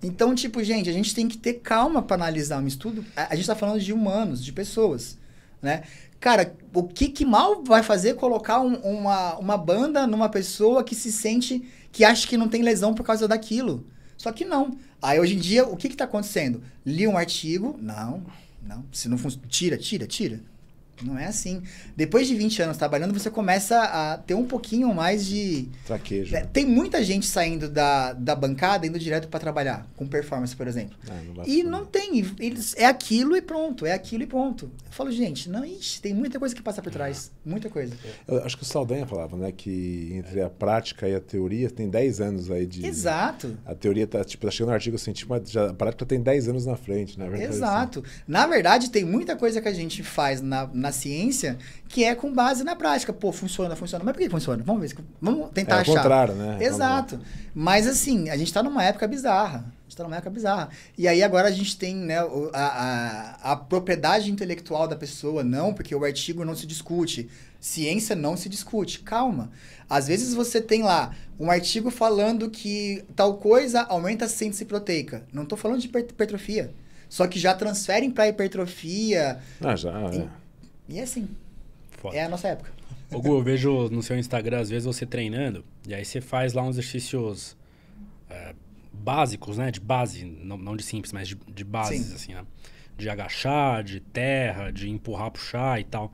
Então, 0.00 0.36
tipo, 0.36 0.62
gente, 0.62 0.88
a 0.88 0.92
gente 0.92 1.12
tem 1.12 1.26
que 1.26 1.36
ter 1.36 1.54
calma 1.54 2.00
para 2.00 2.14
analisar 2.14 2.62
um 2.62 2.66
estudo. 2.68 3.04
A, 3.16 3.32
a, 3.32 3.34
gente 3.34 3.48
tá 3.48 3.56
falando 3.56 3.80
de 3.80 3.92
humanos, 3.92 4.44
de 4.44 4.52
pessoas, 4.52 5.18
né? 5.60 5.82
Cara, 6.20 6.54
o 6.72 6.84
que 6.84 7.08
que 7.08 7.24
mal 7.24 7.64
vai 7.64 7.82
fazer 7.82 8.14
colocar 8.14 8.60
um, 8.60 8.74
uma, 8.76 9.36
uma 9.36 9.56
banda 9.56 10.06
numa 10.06 10.28
pessoa 10.28 10.84
que 10.84 10.94
se 10.94 11.10
sente, 11.10 11.68
que 11.90 12.04
acha 12.04 12.28
que 12.28 12.36
não 12.36 12.48
tem 12.48 12.62
lesão 12.62 12.94
por 12.94 13.04
causa 13.04 13.26
daquilo? 13.26 13.84
Só 14.16 14.30
que 14.30 14.44
não. 14.44 14.78
Aí 15.02 15.18
hoje 15.18 15.34
em 15.34 15.40
dia, 15.40 15.66
o 15.66 15.76
que 15.76 15.88
está 15.88 16.04
acontecendo? 16.04 16.62
Li 16.86 17.08
um 17.08 17.18
artigo, 17.18 17.76
não, 17.82 18.22
não, 18.62 18.84
se 18.92 19.08
não 19.08 19.18
funciona, 19.18 19.48
tira, 19.48 19.76
tira, 19.76 20.06
tira. 20.06 20.40
Não 21.02 21.18
é 21.18 21.26
assim. 21.26 21.62
Depois 21.96 22.26
de 22.26 22.34
20 22.34 22.62
anos 22.62 22.76
trabalhando, 22.76 23.12
você 23.12 23.30
começa 23.30 23.82
a 23.82 24.18
ter 24.18 24.34
um 24.34 24.44
pouquinho 24.44 24.92
mais 24.94 25.26
de. 25.26 25.68
Traquejo. 25.86 26.32
né? 26.32 26.46
Tem 26.52 26.66
muita 26.66 27.02
gente 27.02 27.26
saindo 27.26 27.68
da, 27.68 28.12
da 28.12 28.34
bancada 28.34 28.86
indo 28.86 28.98
direto 28.98 29.28
para 29.28 29.40
trabalhar, 29.40 29.86
com 29.96 30.06
performance, 30.06 30.54
por 30.54 30.66
exemplo. 30.66 30.96
Ah, 31.08 31.14
não 31.36 31.44
E 31.46 31.62
não 31.62 31.84
tem. 31.84 32.18
Eles, 32.38 32.74
é 32.76 32.84
aquilo 32.86 33.36
e 33.36 33.42
pronto. 33.42 33.86
É 33.86 33.92
aquilo 33.92 34.22
e 34.22 34.26
ponto. 34.26 34.64
Eu 34.64 34.92
falo, 34.92 35.10
gente, 35.12 35.48
não, 35.48 35.64
ixi, 35.64 36.00
tem 36.00 36.14
muita 36.14 36.38
coisa 36.38 36.54
que 36.54 36.62
passa 36.62 36.82
por 36.82 36.90
trás. 36.92 37.30
Muita 37.44 37.68
coisa. 37.68 37.94
Eu 38.26 38.42
acho 38.44 38.56
que 38.56 38.62
o 38.62 38.66
Saldanha 38.66 39.06
falava, 39.06 39.36
né? 39.36 39.52
Que 39.52 40.10
entre 40.14 40.42
a 40.42 40.50
prática 40.50 41.08
e 41.08 41.14
a 41.14 41.20
teoria 41.20 41.70
tem 41.70 41.88
10 41.88 42.20
anos 42.20 42.50
aí 42.50 42.66
de. 42.66 42.84
Exato. 42.84 43.56
A 43.64 43.74
teoria 43.74 44.06
tá, 44.06 44.24
tipo, 44.24 44.44
tá 44.44 44.50
chegando 44.50 44.68
no 44.70 44.74
artigo 44.74 44.96
assim, 44.96 45.12
tipo, 45.12 45.30
mas 45.30 45.50
já, 45.50 45.70
a 45.70 45.74
prática 45.74 46.04
tem 46.04 46.20
10 46.20 46.48
anos 46.48 46.66
na 46.66 46.76
frente, 46.76 47.18
né? 47.18 47.28
Verdade, 47.28 47.54
Exato. 47.54 48.04
Na 48.26 48.46
verdade, 48.46 48.90
tem 48.90 49.04
muita 49.04 49.36
coisa 49.36 49.60
que 49.60 49.68
a 49.68 49.72
gente 49.72 50.02
faz 50.02 50.40
na, 50.40 50.68
na 50.72 50.87
ciência 50.92 51.58
que 51.88 52.04
é 52.04 52.14
com 52.14 52.32
base 52.32 52.62
na 52.64 52.76
prática. 52.76 53.12
Pô, 53.12 53.32
funciona, 53.32 53.74
funciona. 53.76 54.04
Mas 54.04 54.14
por 54.14 54.20
que 54.22 54.28
funciona? 54.30 54.62
Vamos 54.64 54.82
ver. 54.92 54.98
Vamos 55.20 55.50
tentar 55.52 55.78
É 55.78 55.80
achar. 55.80 55.94
contrário, 55.96 56.34
né? 56.34 56.58
Exato. 56.60 57.18
Mas 57.54 57.86
assim, 57.86 58.28
a 58.30 58.36
gente 58.36 58.52
tá 58.52 58.62
numa 58.62 58.84
época 58.84 59.06
bizarra. 59.06 59.64
A 59.66 59.82
gente 59.88 59.96
tá 59.96 60.04
numa 60.04 60.16
época 60.16 60.30
bizarra. 60.30 60.68
E 60.96 61.08
aí 61.08 61.22
agora 61.22 61.48
a 61.48 61.50
gente 61.50 61.76
tem 61.78 61.96
né, 61.96 62.18
a, 62.18 63.38
a, 63.42 63.52
a 63.52 63.56
propriedade 63.56 64.30
intelectual 64.30 64.86
da 64.86 64.94
pessoa, 64.96 65.42
não, 65.42 65.72
porque 65.72 65.94
o 65.94 66.04
artigo 66.04 66.44
não 66.44 66.54
se 66.54 66.66
discute. 66.66 67.28
Ciência 67.58 68.14
não 68.14 68.36
se 68.36 68.48
discute. 68.48 69.00
Calma. 69.00 69.50
Às 69.88 70.06
vezes 70.08 70.34
você 70.34 70.60
tem 70.60 70.82
lá 70.82 71.14
um 71.40 71.50
artigo 71.50 71.90
falando 71.90 72.50
que 72.50 73.02
tal 73.16 73.38
coisa 73.38 73.80
aumenta 73.82 74.26
a 74.26 74.28
síntese 74.28 74.64
proteica. 74.66 75.24
Não 75.32 75.46
tô 75.46 75.56
falando 75.56 75.80
de 75.80 75.86
hiper- 75.86 76.02
hipertrofia. 76.10 76.70
Só 77.08 77.26
que 77.26 77.38
já 77.38 77.54
transferem 77.54 78.10
para 78.10 78.28
hipertrofia. 78.28 79.38
Ah, 79.62 79.74
já, 79.74 79.90
é. 80.12 80.28
E 80.88 80.98
é 80.98 81.02
assim. 81.02 81.28
Foda. 81.90 82.16
É 82.16 82.24
a 82.24 82.28
nossa 82.28 82.48
época. 82.48 82.72
Ô, 83.12 83.20
Gu, 83.20 83.28
eu 83.38 83.42
vejo 83.42 83.88
no 83.88 84.02
seu 84.02 84.18
Instagram, 84.18 84.60
às 84.60 84.70
vezes, 84.70 84.84
você 84.86 85.06
treinando, 85.06 85.64
e 85.86 85.94
aí 85.94 86.04
você 86.04 86.20
faz 86.20 86.52
lá 86.52 86.62
uns 86.62 86.76
exercícios 86.76 87.56
é, 88.28 88.54
básicos, 88.92 89.56
né? 89.58 89.70
De 89.70 89.80
base, 89.80 90.24
não, 90.24 90.56
não 90.58 90.76
de 90.76 90.82
simples, 90.82 91.12
mas 91.12 91.28
de, 91.28 91.36
de 91.36 91.64
bases, 91.64 92.06
Sim. 92.06 92.14
assim, 92.14 92.34
né? 92.34 92.44
De 92.96 93.08
agachar, 93.08 93.82
de 93.82 94.00
terra, 94.00 94.70
de 94.70 94.90
empurrar, 94.90 95.30
puxar 95.30 95.80
e 95.80 95.84
tal. 95.84 96.12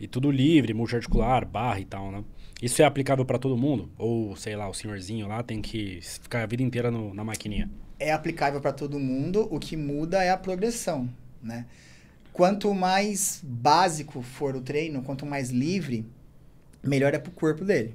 E 0.00 0.06
tudo 0.06 0.30
livre, 0.30 0.74
multiarticular, 0.74 1.46
barra 1.46 1.80
e 1.80 1.84
tal, 1.84 2.10
né? 2.10 2.24
Isso 2.60 2.80
é 2.82 2.84
aplicável 2.84 3.24
pra 3.24 3.38
todo 3.38 3.56
mundo? 3.56 3.90
Ou, 3.98 4.34
sei 4.34 4.56
lá, 4.56 4.68
o 4.68 4.74
senhorzinho 4.74 5.26
lá 5.28 5.42
tem 5.42 5.60
que 5.62 6.00
ficar 6.02 6.42
a 6.42 6.46
vida 6.46 6.62
inteira 6.62 6.90
no- 6.90 7.12
na 7.14 7.24
maquininha? 7.24 7.70
é 7.98 8.12
aplicável 8.12 8.60
para 8.60 8.74
todo 8.74 8.98
mundo, 9.00 9.48
o 9.50 9.58
que 9.58 9.74
muda 9.74 10.22
é 10.22 10.28
a 10.30 10.36
progressão, 10.36 11.08
né? 11.42 11.64
Quanto 12.36 12.74
mais 12.74 13.40
básico 13.42 14.20
for 14.20 14.54
o 14.54 14.60
treino, 14.60 15.00
quanto 15.02 15.24
mais 15.24 15.48
livre, 15.48 16.04
melhor 16.84 17.14
é 17.14 17.18
pro 17.18 17.32
corpo 17.32 17.64
dele. 17.64 17.94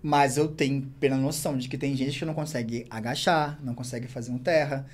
Mas 0.00 0.36
eu 0.36 0.46
tenho 0.46 0.82
plena 1.00 1.16
noção 1.16 1.58
de 1.58 1.68
que 1.68 1.76
tem 1.76 1.96
gente 1.96 2.16
que 2.16 2.24
não 2.24 2.32
consegue 2.32 2.86
agachar, 2.88 3.58
não 3.64 3.74
consegue 3.74 4.06
fazer 4.06 4.30
um 4.30 4.38
terra. 4.38 4.86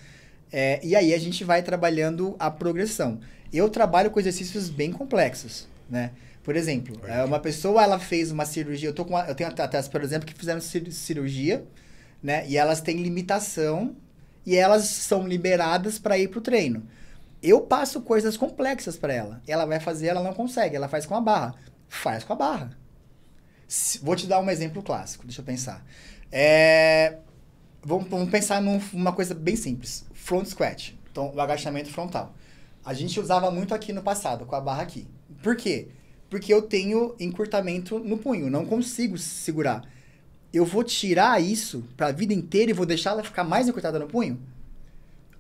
É, 0.51 0.81
e 0.83 0.97
aí 0.97 1.12
a 1.12 1.18
gente 1.18 1.45
vai 1.45 1.62
trabalhando 1.62 2.35
a 2.39 2.51
progressão. 2.51 3.20
Eu 3.53 3.68
trabalho 3.68 4.11
com 4.11 4.18
exercícios 4.18 4.70
bem 4.70 4.91
complexos, 4.91 5.68
né? 5.91 6.12
Por 6.43 6.57
exemplo, 6.57 6.99
é, 7.07 7.23
uma 7.25 7.39
pessoa 7.41 7.83
ela 7.83 7.99
fez 7.99 8.31
uma 8.31 8.47
cirurgia, 8.47 8.89
eu, 8.89 8.95
tô 8.95 9.05
com 9.05 9.11
uma- 9.11 9.27
eu 9.27 9.35
tenho 9.35 9.51
atletas, 9.51 9.87
por 9.87 10.03
exemplo, 10.03 10.27
que 10.27 10.33
fizeram 10.33 10.62
cir- 10.62 10.91
cirurgia, 10.91 11.62
né? 12.23 12.49
E 12.49 12.57
elas 12.57 12.81
têm 12.81 13.03
limitação 13.03 13.95
e 14.47 14.57
elas 14.57 14.85
são 14.85 15.29
liberadas 15.29 15.99
para 15.99 16.16
ir 16.16 16.29
pro 16.29 16.41
treino. 16.41 16.83
Eu 17.43 17.62
passo 17.62 18.01
coisas 18.03 18.36
complexas 18.36 18.97
para 18.97 19.12
ela. 19.12 19.43
Ela 19.47 19.64
vai 19.64 19.80
fazer, 19.80 20.09
ela 20.09 20.22
não 20.22 20.32
consegue, 20.32 20.76
ela 20.76 20.88
faz 20.88 21.05
com 21.07 21.14
a 21.14 21.20
barra. 21.20 21.55
Faz 21.88 22.22
com 22.24 22.32
a 22.32 22.36
barra. 22.36 22.76
Vou 24.03 24.14
te 24.14 24.26
dar 24.26 24.38
um 24.40 24.51
exemplo 24.51 24.82
clássico, 24.82 25.24
deixa 25.24 25.40
eu 25.40 25.45
pensar. 25.45 25.84
É, 26.30 27.18
Vamos, 27.84 28.09
vamos 28.09 28.30
pensar 28.30 28.62
num- 28.62 28.80
numa 28.93 29.12
coisa 29.12 29.34
bem 29.34 29.57
simples. 29.57 30.05
Front 30.14 30.47
squat. 30.47 30.97
Então, 31.11 31.32
o 31.34 31.40
agachamento 31.40 31.90
frontal. 31.90 32.32
A 32.84 32.95
gente 32.95 33.18
usava 33.18 33.51
muito 33.51 33.74
aqui 33.74 33.93
no 33.93 34.03
passado, 34.03 34.47
com 34.47 34.55
a 34.55 34.61
barra 34.61 34.82
aqui. 34.82 35.07
Por 35.43 35.57
quê? 35.57 35.88
Porque 36.30 36.55
eu 36.55 36.62
tenho 36.62 37.14
encurtamento 37.18 37.99
no 37.99 38.16
punho, 38.18 38.49
não 38.49 38.64
consigo 38.64 39.18
segurar. 39.18 39.82
Eu 40.53 40.64
vou 40.64 40.84
tirar 40.84 41.43
isso 41.43 41.82
para 41.97 42.09
a 42.09 42.12
vida 42.12 42.32
inteira 42.32 42.70
e 42.70 42.74
vou 42.74 42.86
deixar 42.86 43.11
ela 43.11 43.24
ficar 43.24 43.43
mais 43.43 43.66
encurtada 43.68 43.99
no 43.99 44.07
punho? 44.07 44.38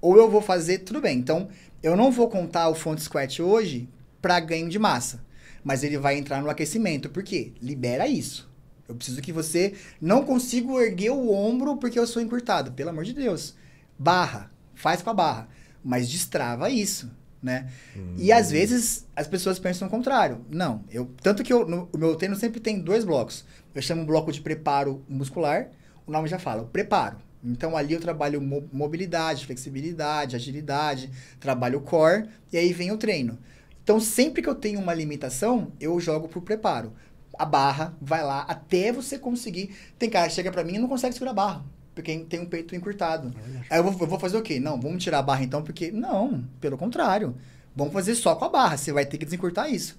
Ou 0.00 0.16
eu 0.16 0.28
vou 0.28 0.40
fazer, 0.42 0.78
tudo 0.78 1.00
bem. 1.00 1.18
Então, 1.18 1.48
eu 1.82 1.96
não 1.96 2.10
vou 2.10 2.28
contar 2.28 2.68
o 2.68 2.74
front 2.74 2.98
squat 2.98 3.42
hoje 3.42 3.88
para 4.20 4.38
ganho 4.40 4.68
de 4.68 4.78
massa. 4.78 5.24
Mas 5.64 5.82
ele 5.82 5.98
vai 5.98 6.16
entrar 6.16 6.42
no 6.42 6.50
aquecimento. 6.50 7.10
Por 7.10 7.22
quê? 7.22 7.52
Libera 7.60 8.06
isso. 8.06 8.50
Eu 8.88 8.94
preciso 8.94 9.22
que 9.22 9.32
você 9.32 9.74
não 10.00 10.24
consigo 10.24 10.80
erguer 10.80 11.10
o 11.10 11.32
ombro 11.32 11.76
porque 11.76 11.98
eu 11.98 12.06
sou 12.06 12.20
encurtado. 12.20 12.72
Pelo 12.72 12.90
amor 12.90 13.04
de 13.04 13.12
Deus. 13.12 13.54
Barra. 13.98 14.50
Faz 14.74 15.02
com 15.02 15.10
a 15.10 15.14
barra. 15.14 15.48
Mas 15.84 16.08
destrava 16.08 16.70
isso, 16.70 17.10
né? 17.42 17.68
E 18.16 18.32
às 18.32 18.50
vezes 18.50 19.06
as 19.14 19.26
pessoas 19.26 19.58
pensam 19.58 19.88
o 19.88 19.90
contrário. 19.90 20.44
Não. 20.50 20.84
Eu, 20.90 21.10
tanto 21.22 21.42
que 21.42 21.52
eu, 21.52 21.66
no, 21.66 21.88
o 21.92 21.98
meu 21.98 22.14
treino 22.16 22.36
sempre 22.36 22.60
tem 22.60 22.80
dois 22.80 23.04
blocos. 23.04 23.44
Eu 23.74 23.82
chamo 23.82 24.02
um 24.02 24.06
bloco 24.06 24.30
de 24.32 24.40
preparo 24.40 25.04
muscular. 25.08 25.70
O 26.06 26.12
nome 26.12 26.28
já 26.28 26.38
fala, 26.38 26.62
o 26.62 26.66
preparo. 26.66 27.16
Então 27.44 27.76
ali 27.76 27.94
eu 27.94 28.00
trabalho 28.00 28.40
mo- 28.40 28.68
mobilidade, 28.72 29.46
flexibilidade, 29.46 30.36
agilidade, 30.36 31.10
trabalho 31.40 31.80
core 31.80 32.28
e 32.52 32.56
aí 32.56 32.72
vem 32.72 32.92
o 32.92 32.96
treino. 32.96 33.38
Então 33.82 33.98
sempre 33.98 34.42
que 34.42 34.48
eu 34.48 34.54
tenho 34.54 34.78
uma 34.80 34.94
limitação, 34.94 35.72
eu 35.80 35.98
jogo 35.98 36.28
pro 36.28 36.40
preparo. 36.42 36.92
A 37.38 37.44
barra 37.44 37.94
vai 38.00 38.22
lá 38.22 38.42
até 38.42 38.92
você 38.92 39.18
conseguir. 39.18 39.74
Tem 39.98 40.08
cara 40.08 40.28
que 40.28 40.34
chega 40.34 40.52
pra 40.52 40.62
mim 40.62 40.74
e 40.74 40.78
não 40.78 40.86
consegue 40.88 41.14
segurar 41.14 41.32
a 41.32 41.34
barra, 41.34 41.64
porque 41.94 42.16
tem 42.20 42.38
um 42.40 42.46
peito 42.46 42.76
encurtado. 42.76 43.34
Aí 43.70 43.78
eu 43.78 43.84
vou, 43.84 43.96
eu 44.00 44.06
vou 44.06 44.18
fazer 44.20 44.36
o 44.36 44.42
quê? 44.42 44.60
Não, 44.60 44.80
vamos 44.80 45.02
tirar 45.02 45.18
a 45.18 45.22
barra 45.22 45.42
então, 45.42 45.62
porque. 45.62 45.90
Não, 45.90 46.44
pelo 46.60 46.76
contrário. 46.78 47.34
Vamos 47.74 47.92
fazer 47.94 48.14
só 48.14 48.34
com 48.36 48.44
a 48.44 48.48
barra. 48.50 48.76
Você 48.76 48.92
vai 48.92 49.06
ter 49.06 49.16
que 49.18 49.24
desencurtar 49.24 49.68
isso. 49.72 49.98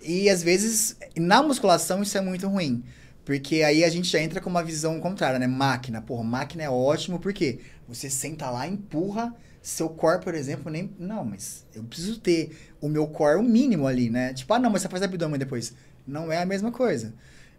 E 0.00 0.30
às 0.30 0.42
vezes, 0.42 0.96
na 1.16 1.42
musculação, 1.42 2.00
isso 2.02 2.16
é 2.16 2.20
muito 2.20 2.46
ruim. 2.48 2.84
Porque 3.28 3.62
aí 3.62 3.84
a 3.84 3.90
gente 3.90 4.08
já 4.08 4.18
entra 4.22 4.40
com 4.40 4.48
uma 4.48 4.64
visão 4.64 4.98
contrária, 5.00 5.38
né? 5.38 5.46
Máquina. 5.46 6.00
Porra, 6.00 6.24
máquina 6.24 6.62
é 6.62 6.70
ótimo, 6.70 7.18
porque 7.18 7.58
você 7.86 8.08
senta 8.08 8.48
lá, 8.48 8.66
empurra 8.66 9.36
seu 9.60 9.90
core, 9.90 10.24
por 10.24 10.34
exemplo, 10.34 10.72
nem. 10.72 10.90
Não, 10.98 11.26
mas 11.26 11.66
eu 11.74 11.84
preciso 11.84 12.18
ter 12.20 12.56
o 12.80 12.88
meu 12.88 13.06
core 13.06 13.38
o 13.38 13.42
mínimo 13.42 13.86
ali, 13.86 14.08
né? 14.08 14.32
Tipo, 14.32 14.54
ah, 14.54 14.58
não, 14.58 14.70
mas 14.70 14.80
você 14.80 14.88
faz 14.88 15.02
abdômen 15.02 15.38
depois. 15.38 15.74
Não 16.06 16.32
é 16.32 16.40
a 16.40 16.46
mesma 16.46 16.72
coisa. 16.72 17.12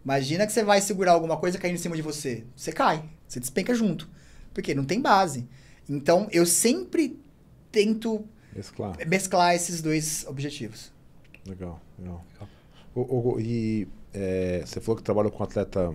Imagina 0.04 0.44
que 0.44 0.52
você 0.52 0.64
vai 0.64 0.80
segurar 0.80 1.12
alguma 1.12 1.36
coisa 1.36 1.56
caindo 1.56 1.76
em 1.76 1.78
cima 1.78 1.94
de 1.94 2.02
você. 2.02 2.42
Você 2.56 2.72
cai, 2.72 3.08
você 3.28 3.38
despenca 3.38 3.72
junto. 3.72 4.10
Porque 4.52 4.74
não 4.74 4.84
tem 4.84 5.00
base. 5.00 5.46
Então, 5.88 6.26
eu 6.32 6.44
sempre 6.46 7.16
tento 7.70 8.24
Mesclar. 8.56 8.96
mesclar 9.06 9.54
esses 9.54 9.80
dois 9.80 10.26
objetivos. 10.26 10.90
Legal, 11.46 11.80
legal. 11.96 12.24
O, 12.92 13.34
o- 13.34 13.40
e 13.40 13.86
é, 14.14 14.62
você 14.64 14.80
falou 14.80 14.96
que 14.96 15.02
trabalha 15.02 15.30
com 15.30 15.42
atleta 15.42 15.94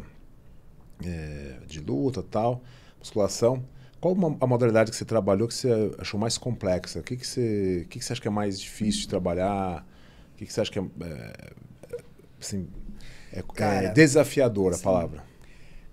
é, 1.03 1.57
de 1.67 1.79
luta 1.79 2.23
tal, 2.23 2.61
musculação. 2.99 3.63
Qual 3.99 4.15
a 4.39 4.47
modalidade 4.47 4.91
que 4.91 4.97
você 4.97 5.05
trabalhou 5.05 5.47
que 5.47 5.53
você 5.53 5.69
achou 5.97 6.19
mais 6.19 6.37
complexa? 6.37 6.99
O 6.99 7.03
que, 7.03 7.17
que, 7.17 7.25
você, 7.25 7.87
que, 7.89 7.99
que 7.99 8.05
você 8.05 8.13
acha 8.13 8.21
que 8.21 8.27
é 8.27 8.31
mais 8.31 8.59
difícil 8.59 9.01
de 9.01 9.07
trabalhar? 9.07 9.85
O 10.33 10.37
que, 10.37 10.45
que 10.45 10.53
você 10.53 10.61
acha 10.61 10.71
que 10.71 10.79
é, 10.79 10.83
é, 11.01 11.49
assim, 12.39 12.67
é- 13.33 13.39
é 13.39 13.43
Cara, 13.53 13.89
desafiadora 13.89 14.75
a 14.75 14.77
sim. 14.77 14.83
palavra? 14.83 15.23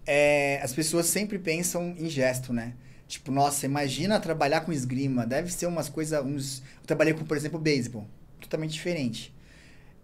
É, 0.06 0.60
as 0.62 0.72
pessoas 0.72 1.06
sempre 1.06 1.38
pensam 1.38 1.94
em 1.98 2.08
gesto, 2.08 2.52
né? 2.52 2.74
Tipo, 3.06 3.30
nossa, 3.30 3.66
imagina 3.66 4.18
trabalhar 4.20 4.62
com 4.62 4.72
esgrima. 4.72 5.26
Deve 5.26 5.52
ser 5.52 5.66
umas 5.66 5.88
coisas. 5.88 6.24
Uns... 6.24 6.60
Eu 6.80 6.86
trabalhei 6.86 7.14
com, 7.14 7.24
por 7.24 7.36
exemplo, 7.36 7.58
beisebol. 7.58 8.06
Totalmente 8.40 8.72
diferente. 8.72 9.34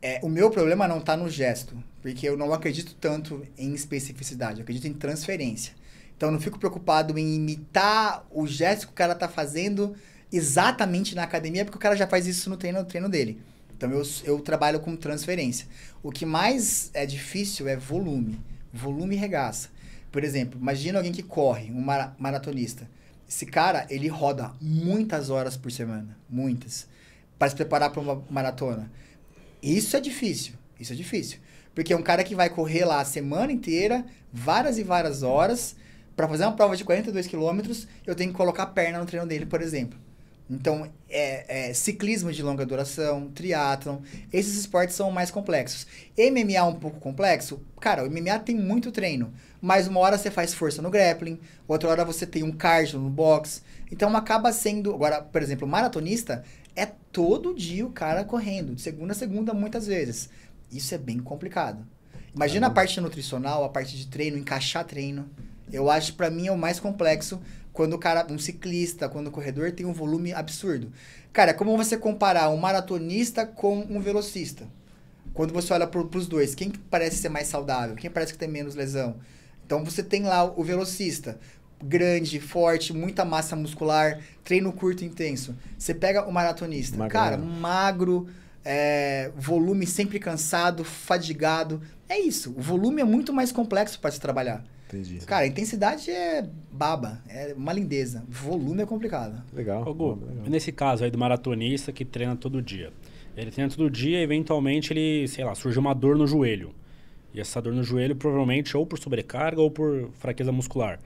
É, 0.01 0.21
o 0.23 0.29
meu 0.29 0.51
problema 0.51 0.87
não 0.87 1.01
tá 1.01 1.17
no 1.17 1.29
gesto, 1.29 1.77
porque 2.01 2.29
eu 2.29 2.37
não 2.37 2.53
acredito 2.53 2.95
tanto 3.01 3.45
em 3.57 3.75
especificidade, 3.75 4.61
eu 4.61 4.63
acredito 4.63 4.87
em 4.87 4.93
transferência. 4.93 5.73
Então 6.17 6.29
eu 6.29 6.33
não 6.33 6.41
fico 6.41 6.59
preocupado 6.59 7.19
em 7.19 7.35
imitar 7.37 8.25
o 8.31 8.47
gesto 8.47 8.87
que 8.87 8.93
o 8.93 8.97
cara 8.97 9.15
tá 9.15 9.29
fazendo 9.29 9.95
exatamente 10.33 11.15
na 11.15 11.23
academia, 11.25 11.65
porque 11.65 11.79
o 11.79 11.81
cara 11.81 11.97
já 11.97 12.07
faz 12.07 12.27
isso 12.27 12.49
no 12.51 12.57
treino, 12.57 12.79
no 12.81 12.85
treino 12.85 13.09
dele. 13.09 13.41
Então 13.77 13.91
eu, 13.91 14.03
eu 14.25 14.41
trabalho 14.41 14.81
com 14.81 14.97
transferência. 14.97 15.67
O 16.03 16.11
que 16.11 16.27
mais 16.27 16.91
é 16.95 17.07
difícil 17.07 17.69
é 17.69 17.77
volume. 17.77 18.41
Volume 18.73 19.17
regaça. 19.17 19.71
Por 20.11 20.25
exemplo, 20.25 20.59
imagina 20.61 20.99
alguém 20.99 21.13
que 21.13 21.23
corre, 21.23 21.71
um 21.71 21.81
mara- 21.81 22.15
maratonista. 22.19 22.89
Esse 23.29 23.47
cara, 23.47 23.87
ele 23.91 24.09
roda 24.09 24.53
muitas 24.61 25.29
horas 25.29 25.57
por 25.57 25.71
semana, 25.71 26.17
muitas, 26.29 26.89
para 27.39 27.49
se 27.51 27.55
preparar 27.57 27.91
para 27.91 28.01
uma 28.01 28.23
maratona. 28.31 28.91
Isso 29.63 29.97
é 29.97 30.01
difícil, 30.01 30.55
isso 30.79 30.93
é 30.93 30.97
difícil. 30.97 31.39
Porque 31.75 31.93
é 31.93 31.97
um 31.97 32.03
cara 32.03 32.25
que 32.25 32.35
vai 32.35 32.51
correr 32.51 32.85
lá 32.85 33.01
a 33.01 33.05
semana 33.05 33.53
inteira, 33.53 34.05
várias 34.33 34.79
e 34.79 34.83
várias 34.83 35.23
horas, 35.23 35.77
para 36.17 36.27
fazer 36.27 36.45
uma 36.45 36.57
prova 36.57 36.77
de 36.77 36.85
42 36.85 37.27
quilômetros, 37.27 37.87
eu 38.05 38.15
tenho 38.15 38.33
que 38.33 38.37
colocar 38.37 38.65
a 38.65 38.67
perna 38.67 38.99
no 38.99 39.07
treino 39.07 39.27
dele, 39.27 39.47
por 39.47 39.63
exemplo. 39.63 39.99
Então, 40.51 40.91
é, 41.09 41.69
é, 41.69 41.75
ciclismo 41.75 42.33
de 42.33 42.43
longa 42.43 42.65
duração, 42.65 43.29
triatlon, 43.29 43.99
esses 44.33 44.57
esportes 44.57 44.97
são 44.97 45.11
mais 45.11 45.31
complexos. 45.31 45.87
MMA 46.17 46.65
um 46.65 46.75
pouco 46.75 46.99
complexo? 46.99 47.61
Cara, 47.81 48.03
o 48.03 48.11
MMA 48.11 48.39
tem 48.39 48.57
muito 48.57 48.91
treino, 48.91 49.33
mas 49.61 49.87
uma 49.87 50.01
hora 50.01 50.17
você 50.17 50.31
faz 50.31 50.55
força 50.55 50.81
no 50.81 50.91
grappling, 50.91 51.39
outra 51.69 51.91
hora 51.91 52.05
você 52.05 52.27
tem 52.27 52.43
um 52.43 52.51
cardio 52.51 52.99
no 52.99 53.11
box. 53.11 53.63
Então 53.93 54.15
acaba 54.17 54.51
sendo. 54.51 54.95
Agora, 54.95 55.21
por 55.23 55.43
exemplo, 55.43 55.69
maratonista 55.69 56.43
é 56.77 56.87
todo 56.87 57.55
dia 57.55 57.85
o 57.87 57.91
cara 57.91 58.25
correndo, 58.25 58.75
de 58.75 58.83
segunda 58.83 59.13
a 59.13 59.17
segunda, 59.17 59.55
muitas 59.55 59.87
vezes. 59.87 60.29
Isso 60.71 60.95
é 60.95 60.99
bem 60.99 61.19
complicado. 61.19 61.87
Imagina 62.35 62.67
a 62.67 62.71
parte 62.71 63.01
nutricional, 63.01 63.65
a 63.65 63.69
parte 63.69 63.97
de 63.97 64.07
treino, 64.07 64.39
encaixar 64.39 64.85
treino. 64.85 65.29
Eu 65.73 65.91
acho 65.91 66.15
para 66.15 66.31
mim 66.31 66.47
é 66.47 66.53
o 66.53 66.59
mais 66.59 66.79
complexo 66.79 67.41
quando 67.73 67.95
o 67.95 67.99
cara, 67.99 68.27
um 68.31 68.39
ciclista, 68.39 69.09
quando 69.09 69.29
o 69.29 69.31
corredor 69.31 69.73
tem 69.73 69.87
um 69.87 69.93
volume 69.93 70.33
absurdo. 70.33 70.93
Cara, 71.33 71.53
é 71.53 71.55
como 71.55 71.77
você 71.77 71.97
comparar 71.97 72.49
um 72.51 72.57
maratonista 72.57 73.47
com 73.47 73.87
um 73.89 74.01
velocista? 74.01 74.67
Quando 75.33 75.53
você 75.53 75.73
olha 75.73 75.87
para 75.87 76.01
os 76.01 76.27
dois, 76.27 76.55
quem 76.55 76.71
parece 76.71 77.19
ser 77.19 77.29
mais 77.29 77.47
saudável? 77.47 77.95
Quem 77.95 78.11
parece 78.11 78.33
que 78.33 78.39
tem 78.39 78.49
menos 78.49 78.75
lesão? 78.75 79.17
Então 79.65 79.85
você 79.85 80.03
tem 80.03 80.23
lá 80.23 80.45
o 80.45 80.65
velocista, 80.65 81.39
grande, 81.83 82.41
forte, 82.41 82.93
muita 82.93 83.25
massa 83.25 83.55
muscular, 83.55 84.21
treino 84.45 84.73
curto 84.73 85.05
intenso. 85.05 85.55
Você 85.79 85.95
pega 85.95 86.27
o 86.27 86.33
maratonista, 86.33 86.97
Magro. 86.97 87.13
cara, 87.13 87.37
magro, 87.37 88.27
é, 88.65 89.31
volume 89.37 89.87
sempre 89.87 90.19
cansado, 90.19 90.85
fadigado. 90.85 91.81
É 92.09 92.19
isso. 92.19 92.55
O 92.57 92.61
volume 92.61 93.01
é 93.01 93.05
muito 93.05 93.33
mais 93.33 93.53
complexo 93.53 94.01
para 94.01 94.11
se 94.11 94.21
trabalhar. 94.21 94.65
Entendi. 94.89 95.19
Cara, 95.27 95.45
a 95.45 95.47
intensidade 95.47 96.11
é 96.11 96.49
baba, 96.73 97.21
é 97.29 97.53
uma 97.55 97.73
lindeza. 97.73 98.25
Volume 98.27 98.83
é 98.83 98.87
complicado. 98.87 99.43
Legal. 99.53 99.87
Ô, 99.87 99.93
Gu, 99.93 100.15
legal. 100.27 100.45
Nesse 100.49 100.73
caso 100.73 101.05
aí 101.05 101.11
do 101.11 101.19
maratonista 101.19 101.93
que 101.93 102.05
treina 102.05 102.35
todo 102.35 102.63
dia. 102.63 102.91
Ele 103.37 103.51
treina 103.51 103.71
todo 103.71 103.89
dia 103.91 104.19
e 104.19 104.23
eventualmente 104.23 104.93
ele, 104.93 105.29
sei 105.29 105.45
lá, 105.45 105.55
surge 105.55 105.79
uma 105.79 105.95
dor 105.95 106.17
no 106.17 106.27
joelho. 106.27 106.75
E 107.33 107.41
essa 107.41 107.61
dor 107.61 107.75
no 107.75 107.83
joelho 107.85 108.17
provavelmente 108.17 108.77
ou 108.77 108.87
por 108.87 108.99
sobrecarga 108.99 109.61
ou 109.61 109.71
por 109.71 110.11
fraqueza 110.19 110.51
muscular. 110.51 110.99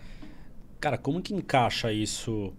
Cara, 0.82 0.98
como 0.98 1.22
que 1.22 1.32
encaixa 1.32 1.92
isso 1.92 2.52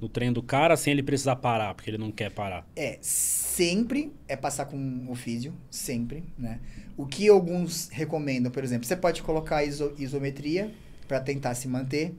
no 0.00 0.08
treino 0.08 0.32
do 0.32 0.42
cara 0.42 0.78
sem 0.78 0.94
ele 0.94 1.02
precisar 1.02 1.36
parar, 1.36 1.74
porque 1.74 1.90
ele 1.90 1.98
não 1.98 2.10
quer 2.10 2.30
parar? 2.30 2.66
É, 2.74 2.96
sempre 3.02 4.14
é 4.26 4.34
passar 4.34 4.64
com 4.64 5.06
o 5.10 5.14
físio, 5.14 5.52
sempre, 5.70 6.24
né? 6.38 6.58
O 6.96 7.04
que 7.04 7.28
alguns 7.28 7.90
recomendam, 7.90 8.50
por 8.50 8.64
exemplo, 8.64 8.86
você 8.86 8.96
pode 8.96 9.22
colocar 9.22 9.62
iso, 9.62 9.94
isometria 9.98 10.72
para 11.06 11.20
tentar 11.20 11.54
se 11.54 11.68
manter. 11.68 12.14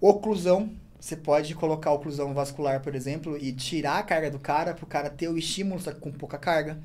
Oclusão, 0.00 0.70
você 0.98 1.16
pode 1.16 1.54
colocar 1.54 1.92
oclusão 1.92 2.32
vascular, 2.32 2.80
por 2.80 2.94
exemplo, 2.94 3.36
e 3.36 3.52
tirar 3.52 3.98
a 3.98 4.02
carga 4.02 4.30
do 4.30 4.38
cara 4.38 4.72
para 4.72 4.84
o 4.84 4.88
cara 4.88 5.10
ter 5.10 5.28
o 5.28 5.36
estímulo 5.36 5.82
só 5.82 5.92
que 5.92 6.00
com 6.00 6.10
pouca 6.10 6.38
carga. 6.38 6.80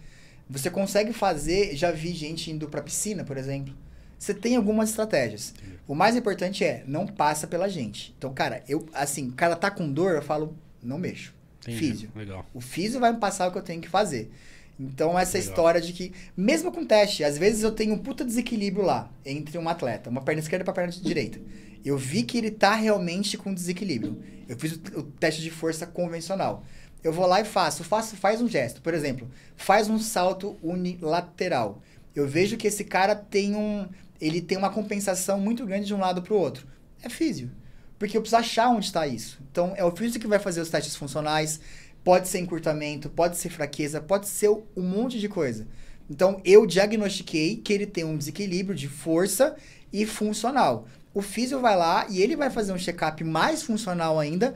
Você 0.49 0.69
consegue 0.69 1.13
fazer, 1.13 1.73
já 1.73 1.89
vi 1.89 2.11
gente 2.11 2.51
indo 2.51 2.67
para 2.67 2.81
piscina, 2.81 3.23
por 3.23 3.37
exemplo. 3.37 3.73
Você 4.17 4.33
tem 4.33 4.55
algumas 4.55 4.89
estratégias. 4.89 5.53
O 5.87 5.95
mais 5.95 6.15
importante 6.15 6.63
é, 6.63 6.83
não 6.87 7.07
passa 7.07 7.47
pela 7.47 7.69
gente. 7.69 8.13
Então, 8.17 8.33
cara, 8.33 8.63
eu, 8.67 8.87
assim, 8.93 9.29
o 9.29 9.33
cara 9.33 9.55
tá 9.55 9.71
com 9.71 9.91
dor, 9.91 10.15
eu 10.15 10.21
falo, 10.21 10.55
não 10.83 10.97
mexo. 10.97 11.33
Entendi. 11.61 11.77
Físio. 11.77 12.11
Legal. 12.15 12.45
O 12.53 12.61
físio 12.61 12.99
vai 12.99 13.13
me 13.13 13.19
passar 13.19 13.47
o 13.47 13.51
que 13.51 13.57
eu 13.57 13.63
tenho 13.63 13.81
que 13.81 13.89
fazer. 13.89 14.31
Então, 14.79 15.17
essa 15.17 15.37
Legal. 15.37 15.49
história 15.49 15.81
de 15.81 15.93
que, 15.93 16.11
mesmo 16.35 16.71
com 16.71 16.85
teste, 16.85 17.23
às 17.23 17.37
vezes 17.37 17.63
eu 17.63 17.71
tenho 17.71 17.93
um 17.93 17.97
puta 17.97 18.23
desequilíbrio 18.23 18.85
lá 18.85 19.09
entre 19.25 19.57
um 19.57 19.67
atleta, 19.67 20.09
uma 20.09 20.21
perna 20.21 20.41
esquerda 20.41 20.63
uma 20.63 20.73
perna 20.73 20.91
direita. 20.91 21.39
Eu 21.83 21.97
vi 21.97 22.23
que 22.23 22.37
ele 22.37 22.51
tá 22.51 22.75
realmente 22.75 23.37
com 23.37 23.53
desequilíbrio. 23.53 24.21
Eu 24.47 24.57
fiz 24.57 24.73
o, 24.73 24.99
o 24.99 25.03
teste 25.03 25.41
de 25.41 25.49
força 25.49 25.87
convencional. 25.87 26.63
Eu 27.03 27.13
vou 27.13 27.25
lá 27.25 27.41
e 27.41 27.45
faço, 27.45 27.83
faço, 27.83 28.15
faz 28.15 28.41
um 28.41 28.47
gesto. 28.47 28.81
Por 28.81 28.93
exemplo, 28.93 29.29
faz 29.55 29.89
um 29.89 29.97
salto 29.97 30.57
unilateral. 30.61 31.81
Eu 32.13 32.27
vejo 32.27 32.57
que 32.57 32.67
esse 32.67 32.83
cara 32.83 33.15
tem 33.15 33.55
um, 33.55 33.87
ele 34.19 34.41
tem 34.41 34.57
uma 34.57 34.69
compensação 34.69 35.39
muito 35.39 35.65
grande 35.65 35.85
de 35.85 35.93
um 35.93 35.99
lado 35.99 36.21
para 36.21 36.33
o 36.33 36.37
outro. 36.37 36.67
É 37.01 37.09
físio. 37.09 37.51
Porque 37.97 38.15
eu 38.15 38.21
preciso 38.21 38.39
achar 38.39 38.69
onde 38.69 38.85
está 38.85 39.07
isso. 39.07 39.39
Então, 39.51 39.73
é 39.75 39.83
o 39.83 39.95
físio 39.95 40.19
que 40.19 40.27
vai 40.27 40.39
fazer 40.39 40.61
os 40.61 40.69
testes 40.69 40.95
funcionais. 40.95 41.59
Pode 42.03 42.27
ser 42.27 42.39
encurtamento, 42.39 43.09
pode 43.09 43.37
ser 43.37 43.49
fraqueza, 43.49 43.99
pode 43.99 44.27
ser 44.27 44.49
um 44.49 44.83
monte 44.83 45.19
de 45.19 45.27
coisa. 45.27 45.67
Então, 46.09 46.41
eu 46.45 46.65
diagnostiquei 46.65 47.57
que 47.57 47.73
ele 47.73 47.85
tem 47.85 48.03
um 48.03 48.17
desequilíbrio 48.17 48.75
de 48.75 48.87
força 48.87 49.55
e 49.91 50.05
funcional. 50.05 50.87
O 51.13 51.21
físio 51.21 51.59
vai 51.59 51.75
lá 51.75 52.05
e 52.09 52.21
ele 52.21 52.35
vai 52.35 52.49
fazer 52.49 52.71
um 52.71 52.77
check-up 52.77 53.23
mais 53.23 53.63
funcional 53.63 54.19
ainda, 54.19 54.53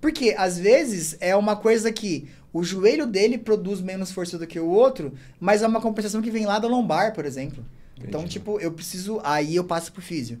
porque 0.00 0.34
às 0.36 0.58
vezes 0.58 1.16
é 1.20 1.34
uma 1.36 1.56
coisa 1.56 1.92
que 1.92 2.28
o 2.52 2.64
joelho 2.64 3.06
dele 3.06 3.38
produz 3.38 3.80
menos 3.80 4.10
força 4.10 4.36
do 4.36 4.46
que 4.46 4.58
o 4.58 4.68
outro, 4.68 5.14
mas 5.38 5.62
é 5.62 5.66
uma 5.66 5.80
compensação 5.80 6.20
que 6.20 6.30
vem 6.30 6.46
lá 6.46 6.58
da 6.58 6.66
lombar, 6.66 7.14
por 7.14 7.24
exemplo. 7.24 7.64
Então, 8.02 8.26
tipo, 8.26 8.58
eu 8.60 8.72
preciso. 8.72 9.20
Aí 9.22 9.56
eu 9.56 9.64
passo 9.64 9.92
pro 9.92 10.02
físio. 10.02 10.40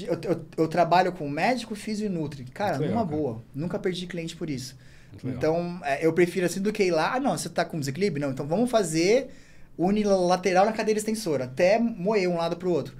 Eu, 0.00 0.18
eu, 0.22 0.44
eu 0.56 0.68
trabalho 0.68 1.12
com 1.12 1.28
médico, 1.28 1.74
físio 1.74 2.06
e 2.06 2.08
nutri. 2.08 2.44
Cara, 2.44 2.78
Muito 2.78 2.90
numa 2.90 3.02
legal, 3.02 3.18
boa. 3.18 3.34
Cara. 3.34 3.46
Nunca 3.54 3.78
perdi 3.78 4.06
cliente 4.06 4.36
por 4.36 4.48
isso. 4.48 4.76
Muito 5.22 5.36
então, 5.36 5.80
é, 5.84 6.04
eu 6.04 6.12
prefiro 6.12 6.46
assim 6.46 6.60
do 6.60 6.72
que 6.72 6.84
ir 6.84 6.90
lá. 6.90 7.14
Ah, 7.14 7.20
não, 7.20 7.36
você 7.36 7.48
tá 7.48 7.64
com 7.64 7.78
desequilíbrio? 7.78 8.24
Não, 8.24 8.32
então 8.32 8.46
vamos 8.46 8.70
fazer 8.70 9.30
unilateral 9.76 10.64
na 10.64 10.72
cadeira 10.72 10.98
extensora, 10.98 11.44
até 11.44 11.78
moer 11.78 12.28
um 12.28 12.36
lado 12.36 12.56
pro 12.56 12.70
outro. 12.70 12.96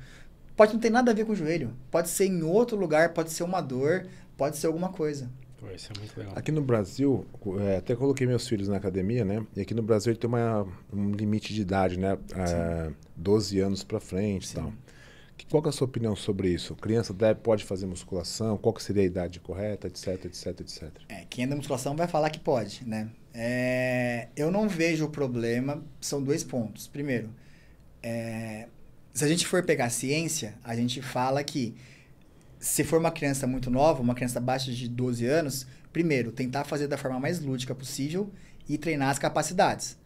Pode 0.56 0.74
não 0.74 0.80
ter 0.80 0.90
nada 0.90 1.10
a 1.10 1.14
ver 1.14 1.24
com 1.24 1.32
o 1.32 1.36
joelho. 1.36 1.74
Pode 1.90 2.08
ser 2.08 2.26
em 2.26 2.42
outro 2.42 2.76
lugar, 2.76 3.14
pode 3.14 3.30
ser 3.30 3.42
uma 3.42 3.60
dor, 3.60 4.06
pode 4.36 4.56
ser 4.58 4.66
alguma 4.66 4.90
coisa. 4.90 5.30
Pô, 5.62 5.70
isso 5.70 5.92
é 5.94 5.98
muito 5.98 6.18
legal. 6.18 6.32
Aqui 6.36 6.50
no 6.50 6.60
Brasil, 6.60 7.24
é, 7.60 7.76
até 7.76 7.94
coloquei 7.94 8.26
meus 8.26 8.48
filhos 8.48 8.66
na 8.66 8.78
academia, 8.78 9.24
né? 9.24 9.46
E 9.54 9.60
aqui 9.60 9.72
no 9.72 9.82
Brasil 9.82 10.10
ele 10.10 10.18
tem 10.18 10.26
uma, 10.26 10.66
um 10.92 11.12
limite 11.12 11.54
de 11.54 11.60
idade, 11.60 11.96
né? 11.96 12.18
É, 12.34 12.90
12 13.14 13.60
anos 13.60 13.84
para 13.84 14.00
frente 14.00 14.50
e 14.50 14.54
tal. 14.54 14.72
Qual 15.48 15.64
é 15.64 15.68
a 15.68 15.72
sua 15.72 15.86
opinião 15.86 16.16
sobre 16.16 16.48
isso? 16.48 16.74
Criança 16.74 17.14
deve, 17.14 17.40
pode 17.40 17.64
fazer 17.64 17.86
musculação? 17.86 18.58
Qual 18.58 18.72
que 18.72 18.82
seria 18.82 19.02
a 19.02 19.06
idade 19.06 19.38
correta, 19.38 19.86
etc, 19.86 20.24
etc, 20.24 20.46
etc? 20.60 20.90
É, 21.08 21.24
quem 21.30 21.44
é 21.44 21.46
da 21.46 21.54
musculação 21.54 21.94
vai 21.94 22.08
falar 22.08 22.30
que 22.30 22.40
pode, 22.40 22.84
né? 22.84 23.08
É, 23.32 24.28
eu 24.36 24.50
não 24.50 24.68
vejo 24.68 25.04
o 25.04 25.10
problema, 25.10 25.80
são 26.00 26.20
dois 26.20 26.42
pontos. 26.42 26.88
Primeiro, 26.88 27.30
é, 28.02 28.66
se 29.14 29.24
a 29.24 29.28
gente 29.28 29.46
for 29.46 29.64
pegar 29.64 29.86
a 29.86 29.90
ciência, 29.90 30.54
a 30.64 30.74
gente 30.74 31.00
fala 31.00 31.44
que 31.44 31.76
se 32.62 32.84
for 32.84 33.00
uma 33.00 33.10
criança 33.10 33.44
muito 33.44 33.68
nova, 33.68 34.00
uma 34.00 34.14
criança 34.14 34.38
abaixo 34.38 34.70
de 34.70 34.88
12 34.88 35.26
anos, 35.26 35.66
primeiro, 35.92 36.30
tentar 36.30 36.62
fazer 36.62 36.86
da 36.86 36.96
forma 36.96 37.18
mais 37.18 37.40
lúdica 37.40 37.74
possível 37.74 38.30
e 38.68 38.78
treinar 38.78 39.10
as 39.10 39.18
capacidades. 39.18 39.98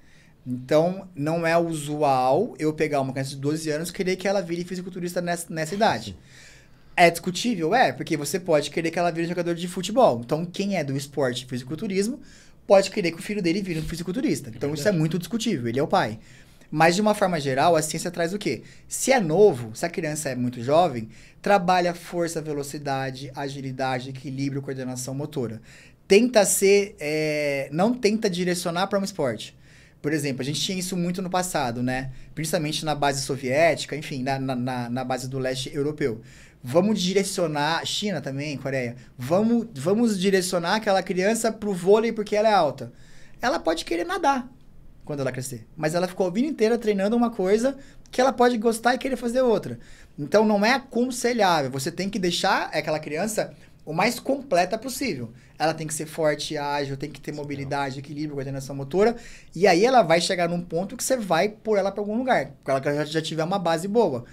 Então, 0.47 1.07
não 1.15 1.47
é 1.47 1.59
usual 1.59 2.55
eu 2.59 2.73
pegar 2.73 3.03
uma 3.03 3.13
criança 3.13 3.31
de 3.31 3.37
12 3.37 3.69
anos 3.69 3.91
e 3.91 3.93
querer 3.93 4.17
que 4.17 4.27
ela 4.27 4.41
vire 4.41 4.65
fisiculturista 4.65 5.21
nessa, 5.21 5.53
nessa 5.53 5.75
idade. 5.75 6.17
É 6.97 7.11
discutível? 7.11 7.75
É, 7.75 7.93
porque 7.93 8.17
você 8.17 8.41
pode 8.41 8.71
querer 8.71 8.91
que 8.91 8.99
ela 8.99 9.11
vire 9.11 9.29
jogador 9.29 9.55
de 9.55 9.69
futebol. 9.69 10.23
Então, 10.25 10.47
quem 10.47 10.79
é 10.79 10.83
do 10.83 10.97
esporte 10.97 11.45
fisiculturismo 11.45 12.21
pode 12.67 12.91
querer 12.91 13.13
que 13.13 13.19
o 13.19 13.23
filho 13.23 13.43
dele 13.43 13.61
vire 13.61 13.81
um 13.81 13.83
fisiculturista. 13.83 14.49
Então, 14.49 14.73
isso 14.73 14.89
é 14.89 14.93
muito 14.93 15.19
discutível. 15.19 15.69
Ele 15.69 15.79
é 15.79 15.83
o 15.83 15.87
pai. 15.87 16.19
Mas, 16.71 16.95
de 16.95 17.01
uma 17.01 17.15
forma 17.15 17.39
geral, 17.39 17.77
a 17.77 17.83
ciência 17.83 18.11
traz 18.11 18.35
o 18.35 18.39
quê? 18.39 18.63
Se 18.89 19.13
é 19.13 19.21
novo, 19.21 19.75
se 19.75 19.87
a 19.87 19.89
criança 19.89 20.29
é 20.29 20.35
muito 20.35 20.63
jovem, 20.63 21.09
trabalha 21.41 21.95
força, 21.95 22.41
velocidade, 22.41 23.31
agilidade, 23.35 24.11
equilíbrio, 24.11 24.63
coordenação 24.63 25.15
motora. 25.15 25.61
Tenta 26.09 26.45
ser. 26.45 26.97
É, 27.01 27.69
não 27.73 27.95
tenta 27.95 28.29
direcionar 28.29 28.87
para 28.87 28.99
um 28.99 29.05
esporte. 29.05 29.57
Por 30.01 30.13
exemplo, 30.13 30.43
a 30.43 30.45
gente 30.45 30.61
tinha 30.61 30.79
isso 30.79 30.97
muito 30.97 31.21
no 31.21 31.31
passado, 31.31 31.83
né? 31.83 32.13
Principalmente 32.35 32.85
na 32.85 32.95
base 32.95 33.23
soviética, 33.23 33.97
enfim, 33.97 34.23
na, 34.23 34.39
na, 34.39 34.89
na 34.89 35.05
base 35.05 35.29
do 35.29 35.39
leste 35.39 35.75
europeu. 35.75 36.21
Vamos 36.63 37.01
direcionar, 37.01 37.85
China 37.87 38.21
também, 38.21 38.57
Coreia, 38.57 38.97
vamos, 39.17 39.69
vamos 39.75 40.19
direcionar 40.19 40.77
aquela 40.77 41.03
criança 41.03 41.53
pro 41.53 41.73
vôlei 41.73 42.13
porque 42.13 42.35
ela 42.35 42.49
é 42.49 42.53
alta. 42.53 42.93
Ela 43.41 43.59
pode 43.59 43.85
querer 43.85 44.05
nadar, 44.05 44.49
quando 45.07 45.21
ela 45.21 45.33
crescer. 45.33 45.67
Mas 45.75 45.95
ela 45.95 46.07
ficou 46.07 46.27
a 46.27 46.31
vida 46.31 46.47
inteira 46.47 46.77
treinando 46.77 47.17
uma 47.17 47.31
coisa 47.31 47.79
que 48.11 48.21
ela 48.21 48.33
pode 48.33 48.59
gostar 48.59 48.95
e 48.95 48.99
querer 48.99 49.17
fazer 49.17 49.41
outra. 49.41 49.79
Então 50.19 50.45
não 50.45 50.63
é 50.67 50.73
aconselhável. 50.73 51.71
Você 51.71 51.91
tem 51.91 52.11
que 52.11 52.19
deixar 52.19 52.65
aquela 52.73 52.99
criança 52.99 53.55
o 53.85 53.93
mais 53.95 54.19
completa 54.19 54.77
possível. 54.77 55.33
Ela 55.59 55.73
tem 55.73 55.87
que 55.87 55.95
ser 55.95 56.07
forte, 56.07 56.59
ágil, 56.59 56.97
tem 56.97 57.09
que 57.09 57.21
ter 57.21 57.33
mobilidade, 57.33 58.01
equilíbrio, 58.01 58.35
coordenação 58.35 58.75
motora. 58.75 59.17
E 59.55 59.67
aí 59.67 59.87
ela 59.87 60.03
vai 60.03 60.21
chegar 60.21 60.49
num 60.49 60.61
ponto 60.61 60.97
que 60.97 61.05
você 61.05 61.17
vai 61.17 61.49
pôr 61.49 61.79
ela 61.79 61.93
para 61.93 62.03
algum 62.03 62.19
lugar. 62.19 62.51
Porque 62.63 62.89
ela 62.89 63.07
já 63.07 63.23
tiver 63.23 63.45
uma 63.45 63.59
base 63.59 63.87
boa. 63.87 64.25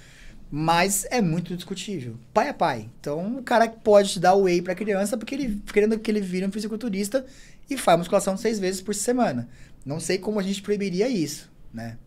Mas 0.50 1.06
é 1.10 1.22
muito 1.22 1.56
discutível. 1.56 2.16
Pai 2.34 2.50
é 2.50 2.54
pai. 2.54 2.90
Então 3.00 3.38
o 3.38 3.44
cara 3.44 3.70
pode 3.70 4.20
dar 4.20 4.34
o 4.34 4.44
whey 4.44 4.62
pra 4.62 4.76
criança 4.76 5.16
porque 5.18 5.36
ele 5.36 5.62
querendo 5.72 5.98
que 6.00 6.10
ele 6.10 6.20
vire 6.20 6.46
um 6.46 6.52
fisiculturista 6.52 7.26
e 7.70 7.78
faz 7.78 7.98
musculação 7.98 8.36
seis 8.36 8.60
vezes 8.60 8.82
por 8.82 8.94
semana. 8.94 9.48
Não 9.86 10.00
sei 10.00 10.18
como 10.18 10.40
a 10.40 10.44
gente 10.44 10.62
proibiria 10.62 11.08
isso, 11.10 11.52
né? 11.74 11.98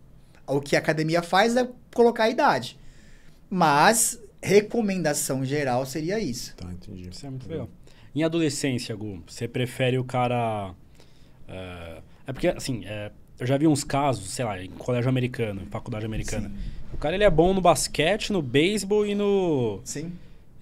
O 0.47 0.61
que 0.61 0.77
a 0.77 0.79
academia 0.79 1.22
faz 1.22 1.57
é 1.57 1.68
colocar 1.95 2.24
a 2.24 2.31
idade. 2.31 2.79
Mas 3.51 4.20
recomendação 4.43 5.45
geral 5.45 5.85
seria 5.87 6.18
isso. 6.18 6.55
Tá, 6.57 6.70
entendi. 6.70 7.09
Isso 7.09 7.27
é 7.27 7.31
muito 7.31 7.49
legal. 7.49 7.68
Em 8.14 8.22
adolescência, 8.22 8.95
Gu, 8.97 9.22
você 9.27 9.47
prefere 9.47 9.99
o 9.99 10.05
cara 10.05 10.74
É, 11.49 12.03
é 12.27 12.33
porque, 12.33 12.49
assim, 12.49 12.85
é, 12.85 13.11
eu 13.39 13.47
já 13.47 13.57
vi 13.57 13.66
uns 13.66 13.85
casos, 13.85 14.31
sei 14.31 14.45
lá, 14.45 14.62
em 14.62 14.70
colégio 14.70 15.09
americano, 15.09 15.62
em 15.62 15.66
faculdade 15.66 16.05
americana. 16.05 16.49
Sim. 16.49 16.55
O 16.93 16.97
cara 16.97 17.14
ele 17.14 17.24
é 17.24 17.31
bom 17.31 17.53
no 17.53 17.61
basquete, 17.61 18.33
no 18.33 18.41
beisebol 18.41 19.07
e 19.07 19.14
no. 19.14 19.81
Sim. 19.85 20.12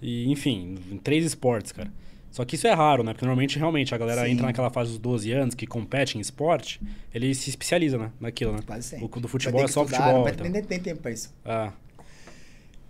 E, 0.01 0.29
enfim, 0.29 0.77
em 0.91 0.97
três 0.97 1.25
esportes, 1.25 1.71
cara. 1.71 1.91
Só 2.35 2.43
que 2.43 2.55
isso 2.55 2.67
é 2.67 2.73
raro, 2.73 3.01
né? 3.01 3.13
Porque 3.13 3.23
normalmente, 3.23 3.57
realmente, 3.57 3.95
a 3.95 3.97
galera 3.97 4.25
Sim. 4.25 4.31
entra 4.31 4.45
naquela 4.47 4.69
fase 4.69 4.89
dos 4.89 4.99
12 4.99 5.31
anos 5.31 5.55
que 5.55 5.65
compete 5.65 6.17
em 6.17 6.19
esporte, 6.19 6.81
ele 7.13 7.33
se 7.33 7.49
especializa, 7.49 7.97
né? 7.97 8.11
Naquilo, 8.19 8.51
né? 8.51 8.59
Quase 8.67 8.89
sempre. 8.89 9.05
O 9.05 9.19
do 9.21 9.27
futebol 9.29 9.63
é 9.63 9.67
só 9.69 9.83
estudar, 9.83 10.01
futebol. 10.03 10.23
Não 10.25 10.29
então. 10.33 10.49
nem 10.49 10.61
ter 10.61 10.79
tempo 10.79 11.01
pra 11.01 11.11
isso. 11.11 11.33
Ah, 11.45 11.71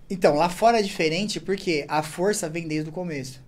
Então, 0.09 0.33
lá 0.35 0.49
fora 0.49 0.79
é 0.79 0.81
diferente 0.81 1.39
porque 1.39 1.85
a 1.87 2.01
força 2.01 2.49
vem 2.49 2.67
desde 2.67 2.89
o 2.89 2.91
começo. 2.91 3.39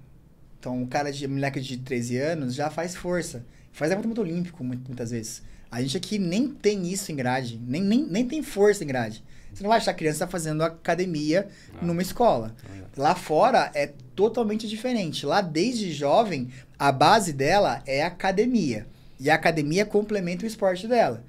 Então, 0.59 0.83
o 0.83 0.87
cara 0.87 1.11
de 1.11 1.27
moleque 1.27 1.59
de 1.59 1.77
13 1.77 2.17
anos 2.17 2.53
já 2.53 2.69
faz 2.69 2.95
força. 2.95 3.43
Faz 3.71 3.89
levantamento 3.89 4.21
olímpico 4.21 4.63
mu- 4.63 4.79
muitas 4.87 5.09
vezes. 5.09 5.41
A 5.71 5.81
gente 5.81 5.97
aqui 5.97 6.19
nem 6.19 6.47
tem 6.47 6.87
isso 6.91 7.11
em 7.11 7.15
grade, 7.15 7.59
nem, 7.65 7.81
nem, 7.81 8.05
nem 8.05 8.23
tem 8.27 8.43
força 8.43 8.83
em 8.83 8.87
grade. 8.87 9.23
Você 9.53 9.63
não 9.63 9.69
vai 9.69 9.77
achar 9.77 9.93
criança 9.93 10.27
fazendo 10.27 10.63
academia 10.63 11.47
Ah. 11.75 11.85
numa 11.85 12.01
escola. 12.01 12.55
Lá 12.95 13.15
fora 13.15 13.71
é 13.73 13.91
totalmente 14.15 14.67
diferente. 14.67 15.25
Lá 15.25 15.41
desde 15.41 15.91
jovem, 15.91 16.49
a 16.77 16.91
base 16.91 17.33
dela 17.33 17.81
é 17.85 18.03
academia. 18.03 18.87
E 19.19 19.29
a 19.29 19.35
academia 19.35 19.85
complementa 19.85 20.43
o 20.43 20.47
esporte 20.47 20.87
dela. 20.87 21.23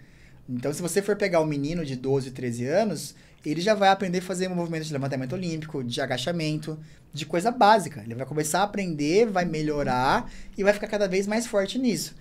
Então, 0.48 0.72
se 0.72 0.80
você 0.80 1.02
for 1.02 1.16
pegar 1.16 1.40
um 1.40 1.46
menino 1.46 1.84
de 1.84 1.94
12, 1.96 2.30
13 2.30 2.64
anos, 2.66 3.14
ele 3.44 3.60
já 3.60 3.74
vai 3.74 3.90
aprender 3.90 4.18
a 4.18 4.22
fazer 4.22 4.48
um 4.50 4.54
movimento 4.54 4.84
de 4.84 4.92
levantamento 4.92 5.32
olímpico, 5.34 5.84
de 5.84 6.00
agachamento, 6.00 6.78
de 7.12 7.24
coisa 7.26 7.50
básica. 7.50 8.02
Ele 8.04 8.14
vai 8.14 8.26
começar 8.26 8.60
a 8.60 8.64
aprender, 8.64 9.26
vai 9.26 9.44
melhorar 9.44 10.30
e 10.56 10.62
vai 10.64 10.72
ficar 10.72 10.86
cada 10.88 11.06
vez 11.08 11.26
mais 11.26 11.46
forte 11.46 11.78
nisso. 11.78 12.14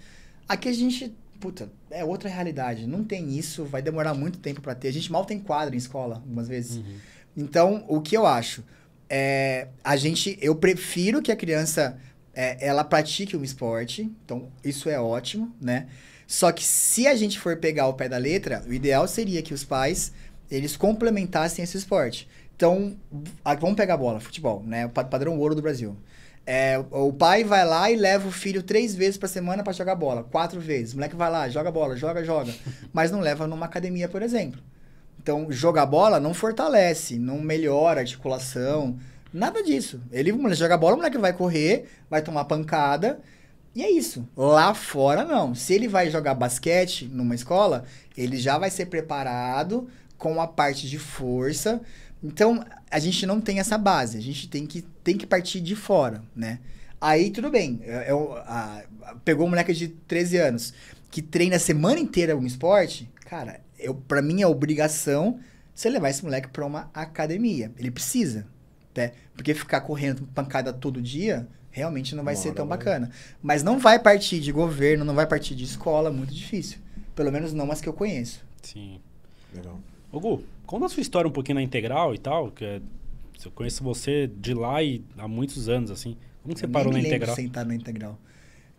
Aqui 0.48 0.70
a 0.70 0.74
gente, 0.74 1.14
puta, 1.40 1.70
é 1.90 2.04
outra 2.04 2.30
realidade. 2.30 2.86
Não 2.88 3.04
tem 3.04 3.38
isso, 3.38 3.64
vai 3.66 3.82
demorar 3.82 4.14
muito 4.14 4.40
tempo 4.40 4.62
pra 4.62 4.76
ter. 4.76 4.88
A 4.90 4.94
gente 4.94 5.12
mal 5.12 5.26
tem 5.26 5.40
quadro 5.40 5.74
em 5.76 5.78
escola, 5.78 6.16
algumas 6.16 6.48
vezes. 6.48 6.82
Então, 7.36 7.84
o 7.88 8.02
que 8.02 8.16
eu 8.18 8.26
acho? 8.26 8.64
É, 9.10 9.68
a 9.84 9.96
gente, 9.96 10.38
eu 10.42 10.56
prefiro 10.56 11.22
que 11.22 11.32
a 11.32 11.36
criança 11.36 11.98
é, 12.34 12.66
ela 12.68 12.84
pratique 12.84 13.38
um 13.38 13.44
esporte, 13.44 14.12
então 14.26 14.50
isso 14.64 14.90
é 14.90 15.00
ótimo, 15.00 15.56
né? 15.62 15.88
Só 16.26 16.52
que 16.52 16.64
se 16.64 17.08
a 17.08 17.16
gente 17.16 17.40
for 17.40 17.56
pegar 17.58 17.88
o 17.88 17.94
pé 17.94 18.10
da 18.10 18.18
letra, 18.18 18.64
o 18.68 18.74
ideal 18.74 19.08
seria 19.08 19.42
que 19.42 19.54
os 19.54 19.64
pais 19.64 20.12
eles 20.52 20.76
complementassem 20.76 21.64
esse 21.64 21.78
esporte. 21.78 22.28
Então, 22.56 22.98
vamos 23.60 23.76
pegar 23.76 23.94
a 23.94 23.98
bola, 23.98 24.20
futebol, 24.20 24.64
né? 24.66 24.86
O 24.88 24.90
pa- 24.90 25.04
padrão 25.04 25.38
ouro 25.40 25.54
do 25.56 25.62
Brasil. 25.62 25.96
É, 26.50 26.82
o 26.92 27.12
pai 27.12 27.44
vai 27.44 27.66
lá 27.66 27.92
e 27.92 27.98
leva 27.98 28.26
o 28.26 28.32
filho 28.32 28.64
três 28.64 28.96
vezes 28.96 29.18
por 29.18 29.28
semana 29.28 29.64
para 29.64 29.74
jogar 29.74 29.96
bola, 29.96 30.24
quatro 30.24 30.62
vezes. 30.62 30.94
O 30.94 30.96
moleque 30.96 31.14
vai 31.14 31.30
lá, 31.30 31.50
joga 31.50 31.70
bola, 31.70 31.98
joga, 31.98 32.24
joga, 32.24 32.54
mas 32.94 33.12
não 33.12 33.20
leva 33.20 33.46
numa 33.46 33.66
academia, 33.66 34.08
por 34.08 34.22
exemplo. 34.22 34.62
Então, 35.22 35.52
jogar 35.52 35.86
bola 35.86 36.22
não 36.22 36.34
fortalece, 36.34 37.20
não 37.20 37.42
melhora 37.42 38.00
a 38.00 38.04
articulação, 38.04 38.98
nada 39.34 39.62
disso. 39.62 40.02
Ele 40.10 40.32
o 40.32 40.38
moleque 40.38 40.60
joga 40.60 40.78
bola, 40.78 40.94
o 40.94 40.98
moleque 40.98 41.18
vai 41.18 41.34
correr, 41.34 41.90
vai 42.10 42.22
tomar 42.22 42.46
pancada, 42.46 43.20
e 43.76 43.84
é 43.84 43.92
isso. 43.92 44.28
Lá 44.36 44.74
fora, 44.74 45.26
não. 45.26 45.54
Se 45.54 45.74
ele 45.74 45.90
vai 45.90 46.10
jogar 46.10 46.34
basquete 46.34 47.10
numa 47.12 47.36
escola, 47.36 47.84
ele 48.18 48.38
já 48.38 48.58
vai 48.58 48.72
ser 48.72 48.86
preparado 48.86 49.90
com 50.18 50.42
a 50.42 50.48
parte 50.48 50.88
de 50.88 50.98
força. 50.98 51.82
Então, 52.24 52.64
a 52.90 53.00
gente 53.00 53.26
não 53.26 53.40
tem 53.40 53.60
essa 53.60 53.78
base. 53.78 54.18
A 54.18 54.22
gente 54.22 54.48
tem 54.50 54.66
que, 54.66 54.82
tem 55.04 55.18
que 55.18 55.26
partir 55.28 55.62
de 55.62 55.76
fora, 55.76 56.24
né? 56.36 56.60
Aí, 57.00 57.30
tudo 57.30 57.50
bem. 57.52 57.80
É- 57.84 58.10
é 58.10 58.14
o- 58.14 58.34
a- 58.34 58.84
pegou 59.24 59.46
um 59.46 59.50
moleque 59.50 59.74
de 59.74 59.88
13 59.88 60.38
anos 60.38 60.74
que 61.12 61.22
treina 61.22 61.56
a 61.58 61.60
semana 61.60 62.00
inteira 62.00 62.36
um 62.36 62.46
esporte, 62.46 63.10
cara, 63.26 63.62
eu, 63.78 63.94
pra 63.94 64.22
mim 64.22 64.42
é 64.42 64.48
obrigação 64.48 65.40
você 65.74 65.90
levar 65.90 66.10
esse 66.10 66.24
moleque 66.24 66.48
pra 66.50 66.66
uma 66.66 66.90
academia. 66.94 67.72
Ele 67.78 67.92
precisa, 67.92 68.48
né? 68.96 69.12
Porque 69.36 69.54
ficar 69.54 69.82
correndo 69.82 70.28
pancada 70.34 70.74
todo 70.74 71.00
dia 71.02 71.48
realmente 71.70 72.16
não 72.16 72.24
vai 72.24 72.34
Uma 72.34 72.42
ser 72.42 72.54
tão 72.54 72.66
bacana. 72.66 73.12
Mas 73.44 73.62
não 73.62 73.78
vai 73.78 74.00
partir 74.00 74.40
de 74.40 74.52
governo, 74.52 75.06
não 75.06 75.14
vai 75.14 75.28
partir 75.28 75.54
de 75.54 75.64
escola, 75.64 76.12
muito 76.12 76.34
difícil. 76.34 76.80
Pelo 77.16 77.32
menos 77.32 77.54
não 77.54 77.72
as 77.72 77.80
que 77.80 77.88
eu 77.88 77.94
conheço. 77.94 78.44
sim. 78.64 79.00
Legal. 79.54 79.80
Ô 80.12 80.20
Gu, 80.20 80.44
conta 80.66 80.86
a 80.86 80.90
sua 80.90 81.02
história 81.02 81.28
um 81.28 81.32
pouquinho 81.32 81.56
na 81.56 81.62
Integral 81.62 82.14
e 82.16 82.18
tal, 82.18 82.52
que 82.52 82.64
é- 82.64 82.82
eu 83.44 83.52
conheço 83.52 83.84
você 83.84 84.28
de 84.28 84.54
lá 84.54 84.82
e 84.82 85.04
há 85.18 85.28
muitos 85.28 85.70
anos, 85.70 85.92
assim. 85.92 86.18
Como 86.42 86.54
que 86.54 86.60
você 86.60 86.66
Eu 86.66 86.70
parou 86.70 86.92
na 86.92 87.00
Integral? 87.00 87.36
de 87.36 87.42
sentar 87.42 87.66
na 87.66 87.76
Integral. 87.76 88.18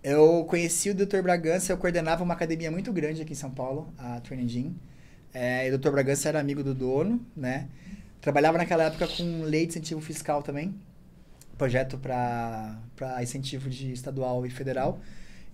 Eu 0.03 0.45
conheci 0.49 0.91
o 0.91 0.95
Dr. 0.95 1.22
Bragança, 1.22 1.72
eu 1.72 1.76
coordenava 1.79 2.22
uma 2.22 2.35
academia 2.35 2.70
muito 2.70 2.93
grande 2.93 3.20
aqui 3.22 3.33
em 3.33 3.37
São 3.37 3.51
Paulo, 3.51 3.93
a 3.99 4.20
Training 4.20 4.49
Gym. 4.49 4.76
É, 5.35 5.68
e 5.68 5.72
o 5.72 5.79
Dr. 5.79 5.91
Bragança 5.91 6.29
era 6.29 6.41
amigo 6.41 6.62
do 6.64 6.74
dono, 6.74 7.20
né? 7.37 7.68
Trabalhava 8.20 8.59
naquela 8.59 8.85
época 8.85 9.07
com 9.09 9.43
lei 9.43 9.66
de 9.66 9.72
incentivo 9.72 10.01
fiscal 10.01 10.43
também. 10.43 10.74
Projeto 11.57 11.99
para 11.99 12.79
incentivo 13.22 13.68
de 13.68 13.93
estadual 13.93 14.47
e 14.47 14.51
federal. 14.51 15.01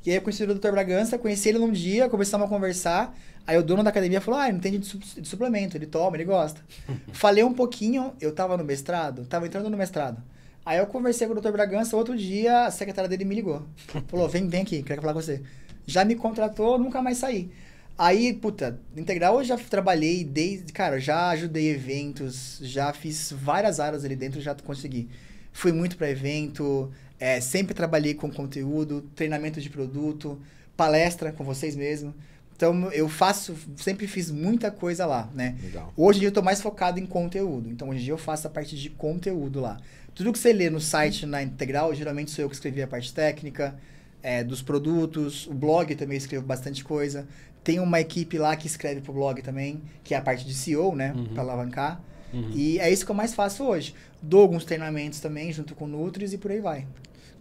E 0.04 0.10
aí 0.10 0.16
eu 0.16 0.22
conheci 0.22 0.44
o 0.44 0.54
Dr. 0.54 0.70
Bragança, 0.70 1.16
conheci 1.18 1.48
ele 1.48 1.58
num 1.58 1.72
dia, 1.72 2.08
começamos 2.08 2.46
a 2.46 2.48
conversar. 2.48 3.16
Aí 3.46 3.56
o 3.58 3.62
dono 3.62 3.82
da 3.82 3.90
academia 3.90 4.20
falou: 4.20 4.38
Ah, 4.40 4.48
ele 4.48 4.58
entende 4.58 4.78
de, 4.78 4.86
su- 4.86 4.98
de 4.98 5.26
suplemento, 5.28 5.76
ele 5.76 5.86
toma, 5.86 6.16
ele 6.16 6.24
gosta. 6.24 6.60
Falei 7.12 7.42
um 7.44 7.52
pouquinho, 7.54 8.12
eu 8.20 8.32
tava 8.32 8.56
no 8.56 8.64
mestrado, 8.64 9.24
tava 9.24 9.46
entrando 9.46 9.70
no 9.70 9.76
mestrado. 9.76 10.22
Aí 10.64 10.78
eu 10.78 10.86
conversei 10.86 11.26
com 11.26 11.34
o 11.34 11.40
Dr. 11.40 11.50
Bragança, 11.52 11.96
outro 11.96 12.16
dia 12.16 12.66
a 12.66 12.70
secretária 12.70 13.08
dele 13.08 13.24
me 13.24 13.34
ligou. 13.34 13.62
Falou: 14.08 14.28
vem, 14.28 14.48
vem 14.48 14.62
aqui, 14.62 14.82
quero 14.82 15.00
falar 15.00 15.14
com 15.14 15.20
você. 15.22 15.42
Já 15.86 16.04
me 16.04 16.14
contratou, 16.14 16.78
nunca 16.78 17.00
mais 17.02 17.18
saí. 17.18 17.50
Aí, 17.96 18.32
puta, 18.32 18.80
integral 18.96 19.38
eu 19.38 19.44
já 19.44 19.56
trabalhei 19.56 20.24
desde. 20.24 20.72
Cara, 20.72 20.98
já 20.98 21.28
ajudei 21.30 21.70
eventos, 21.70 22.58
já 22.62 22.92
fiz 22.92 23.30
várias 23.32 23.78
áreas 23.78 24.04
ali 24.04 24.16
dentro, 24.16 24.40
já 24.40 24.54
consegui. 24.54 25.08
Fui 25.52 25.70
muito 25.70 25.96
para 25.96 26.10
evento, 26.10 26.90
é, 27.24 27.40
sempre 27.40 27.72
trabalhei 27.72 28.12
com 28.12 28.30
conteúdo, 28.30 29.00
treinamento 29.16 29.58
de 29.58 29.70
produto, 29.70 30.38
palestra 30.76 31.32
com 31.32 31.42
vocês 31.42 31.74
mesmo. 31.74 32.14
Então 32.54 32.92
eu 32.92 33.08
faço, 33.08 33.56
sempre 33.76 34.06
fiz 34.06 34.30
muita 34.30 34.70
coisa 34.70 35.06
lá, 35.06 35.30
né? 35.34 35.56
Legal. 35.62 35.90
Hoje 35.96 36.18
em 36.18 36.20
dia 36.20 36.28
eu 36.28 36.32
tô 36.32 36.42
mais 36.42 36.60
focado 36.60 37.00
em 37.00 37.06
conteúdo. 37.06 37.70
Então 37.70 37.88
hoje 37.88 38.00
em 38.00 38.04
dia 38.04 38.12
eu 38.12 38.18
faço 38.18 38.46
a 38.46 38.50
parte 38.50 38.76
de 38.76 38.90
conteúdo 38.90 39.58
lá. 39.58 39.80
Tudo 40.14 40.34
que 40.34 40.38
você 40.38 40.52
lê 40.52 40.68
no 40.68 40.78
site 40.78 41.24
na 41.24 41.42
integral, 41.42 41.94
geralmente 41.94 42.30
sou 42.30 42.44
eu 42.44 42.48
que 42.50 42.56
escrevi 42.56 42.82
a 42.82 42.86
parte 42.86 43.10
técnica, 43.14 43.74
é, 44.22 44.44
dos 44.44 44.60
produtos, 44.60 45.46
o 45.46 45.54
blog 45.54 45.94
também 45.94 46.18
escrevo 46.18 46.44
bastante 46.44 46.84
coisa. 46.84 47.26
Tem 47.64 47.80
uma 47.80 48.00
equipe 48.00 48.36
lá 48.36 48.54
que 48.54 48.66
escreve 48.66 49.00
pro 49.00 49.14
blog 49.14 49.40
também, 49.40 49.80
que 50.02 50.12
é 50.12 50.18
a 50.18 50.20
parte 50.20 50.44
de 50.44 50.52
SEO, 50.52 50.94
né? 50.94 51.14
Uhum. 51.16 51.28
Pra 51.28 51.42
alavancar. 51.42 52.02
Uhum. 52.34 52.50
E 52.54 52.78
é 52.80 52.92
isso 52.92 53.06
que 53.06 53.10
eu 53.10 53.16
mais 53.16 53.32
faço 53.32 53.64
hoje. 53.64 53.94
Dou 54.20 54.42
alguns 54.42 54.66
treinamentos 54.66 55.20
também, 55.20 55.50
junto 55.50 55.74
com 55.74 55.86
Nutris 55.86 56.34
e 56.34 56.36
por 56.36 56.50
aí 56.50 56.60
vai. 56.60 56.86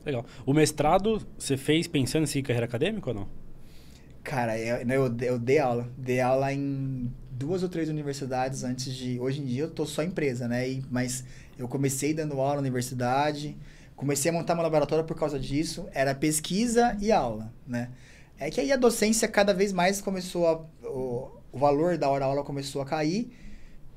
Legal. 0.06 0.26
O 0.46 0.54
mestrado 0.54 1.26
você 1.38 1.56
fez 1.56 1.88
pensando 1.88 2.24
em 2.24 2.28
seguir 2.28 2.48
carreira 2.48 2.66
acadêmica 2.66 3.10
ou 3.10 3.16
não? 3.16 3.28
Cara, 4.24 4.58
eu, 4.58 4.86
né, 4.86 4.96
eu, 4.96 5.16
eu 5.22 5.40
dei 5.40 5.60
aula. 5.60 5.90
Dei 5.98 6.20
aula 6.20 6.52
em 6.54 7.12
duas 7.32 7.64
ou 7.64 7.70
três 7.70 7.90
universidades 7.90 8.64
antes 8.64 8.94
de. 8.94 9.20
Hoje 9.20 9.42
em 9.42 9.46
dia 9.46 9.64
eu 9.64 9.70
tô 9.72 9.86
só 9.86 10.04
empresa, 10.04 10.48
né? 10.48 10.70
E, 10.70 10.84
mas 10.90 11.24
eu 11.58 11.68
comecei 11.68 12.14
dando 12.14 12.40
aula 12.40 12.56
na 12.56 12.62
universidade, 12.62 13.58
comecei 13.96 14.30
a 14.32 14.34
montar 14.34 14.56
meu 14.56 14.64
laboratório 14.64 15.06
por 15.06 15.18
causa 15.18 15.40
disso. 15.40 15.88
Era 15.94 16.16
pesquisa 16.16 16.98
e 17.02 17.12
aula, 17.12 17.54
né? 17.68 17.90
É 18.40 18.50
que 18.50 18.60
aí 18.60 18.72
a 18.72 18.78
docência 18.78 19.28
cada 19.28 19.54
vez 19.54 19.72
mais 19.72 20.02
começou 20.02 20.48
a. 20.48 20.88
O, 20.88 21.32
o 21.52 21.58
valor 21.58 21.98
da 21.98 22.10
hora-aula 22.10 22.44
começou 22.44 22.82
a 22.82 22.86
cair. 22.86 23.32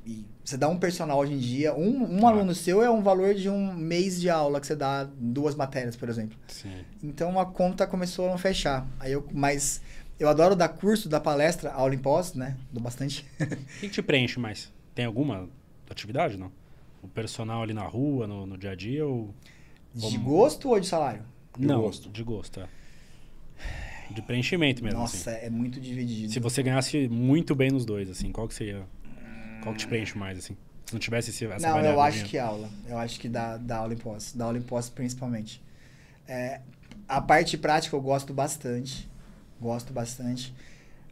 E 0.07 0.25
você 0.45 0.57
dá 0.57 0.69
um 0.69 0.79
personal 0.79 1.19
hoje 1.19 1.33
em 1.33 1.39
dia, 1.39 1.75
um, 1.75 2.21
um 2.21 2.27
Ah. 2.27 2.31
aluno 2.31 2.55
seu 2.55 2.81
é 2.81 2.89
um 2.89 3.03
valor 3.03 3.35
de 3.35 3.51
um 3.51 3.75
mês 3.75 4.21
de 4.21 4.31
aula 4.31 4.61
que 4.61 4.67
você 4.67 4.77
dá 4.77 5.03
duas 5.19 5.57
matérias, 5.57 5.97
por 5.97 6.09
exemplo. 6.09 6.39
Sim. 6.47 6.71
Então 7.03 7.39
a 7.41 7.45
conta 7.45 7.87
começou 7.89 8.29
a 8.29 8.31
não 8.31 8.39
fechar. 8.39 8.87
Aí 9.01 9.11
eu, 9.13 9.27
mas 9.35 9.83
eu 10.21 10.29
adoro 10.29 10.55
dar 10.55 10.69
curso, 10.69 11.09
dar 11.09 11.19
palestra, 11.21 11.73
aula 11.73 11.93
em 11.93 11.99
pós, 11.99 12.35
né? 12.35 12.57
Dou 12.73 12.81
bastante. 12.83 13.27
O 13.41 13.81
que, 13.81 13.89
te 13.89 14.01
preenche 14.01 14.39
mais? 14.39 14.73
Tem 14.95 15.05
alguma 15.05 15.49
atividade, 15.91 16.37
não? 16.37 16.53
O 17.03 17.09
personal 17.09 17.63
ali 17.63 17.75
na 17.75 17.85
rua, 17.85 18.27
no, 18.29 18.47
no 18.47 18.57
dia 18.57 18.71
a 18.71 18.75
dia 18.77 19.05
ou... 19.05 19.35
De 19.93 20.17
gosto 20.19 20.69
ou 20.69 20.79
de 20.79 20.87
salário? 20.87 21.23
De 21.59 21.67
não, 21.67 21.81
gosto. 21.83 22.09
de 22.11 22.23
gosto, 22.23 22.61
é. 22.61 22.69
De 24.11 24.23
preenchimento 24.23 24.85
mesmo, 24.85 25.01
Nossa, 25.01 25.31
assim. 25.31 25.47
é 25.47 25.51
muito 25.51 25.81
dividido. 25.81 26.33
Se 26.33 26.39
você 26.39 26.63
ganhasse 26.63 27.09
muito 27.09 27.55
bem 27.57 27.71
nos 27.73 27.85
dois, 27.85 28.09
assim, 28.09 28.31
qual 28.31 28.47
que 28.47 28.55
seria... 28.55 28.87
Qual 29.67 29.75
que 29.75 29.81
te 29.81 29.89
preenche 29.89 30.17
mais, 30.17 30.39
assim? 30.39 30.57
Se 30.85 30.93
não 30.93 31.01
tivesse 31.01 31.31
esse, 31.31 31.45
essa 31.45 31.69
Não, 31.69 31.81
eu 31.81 32.01
acho 32.01 32.25
que 32.27 32.39
aula. 32.39 32.71
Eu 32.89 32.97
acho 32.97 33.19
que 33.19 33.29
dá, 33.29 33.57
dá 33.57 33.79
aula 33.79 33.95
em 33.95 33.97
pós. 33.97 34.33
Dá 34.33 34.45
aula 34.45 34.57
em 34.57 34.63
pós 34.63 34.89
principalmente. 34.89 35.61
É, 36.29 36.61
a 37.09 37.21
parte 37.21 37.59
prática 37.59 37.97
eu 37.97 38.01
gosto 38.01 38.33
bastante. 38.33 39.11
Gosto 39.61 39.93
bastante. 39.93 40.55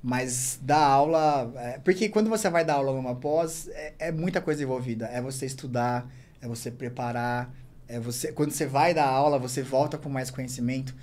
Mas 0.01 0.61
dar 0.63 0.85
aula. 0.85 1.53
é, 1.57 1.79
porque 1.81 2.09
quando 2.09 2.31
você 2.31 2.49
vai 2.49 2.65
dar 2.65 2.75
aula 2.75 2.93
numa 2.93 3.17
pós, 3.17 3.67
é, 3.73 3.95
é 3.99 4.13
muita 4.13 4.41
coisa 4.41 4.63
envolvida. 4.63 5.07
É 5.07 5.21
você 5.21 5.47
estudar, 5.47 6.09
é 6.41 6.47
você 6.47 6.71
preparar. 6.71 7.53
É 7.89 7.99
você, 7.99 8.31
quando 8.31 8.53
você 8.53 8.67
vai 8.67 8.95
dar 8.95 9.07
aula, 9.07 9.37
você 9.37 9.63
volta 9.63 9.99
com 9.99 10.09
mais 10.09 10.31
conhecimento. 10.31 10.95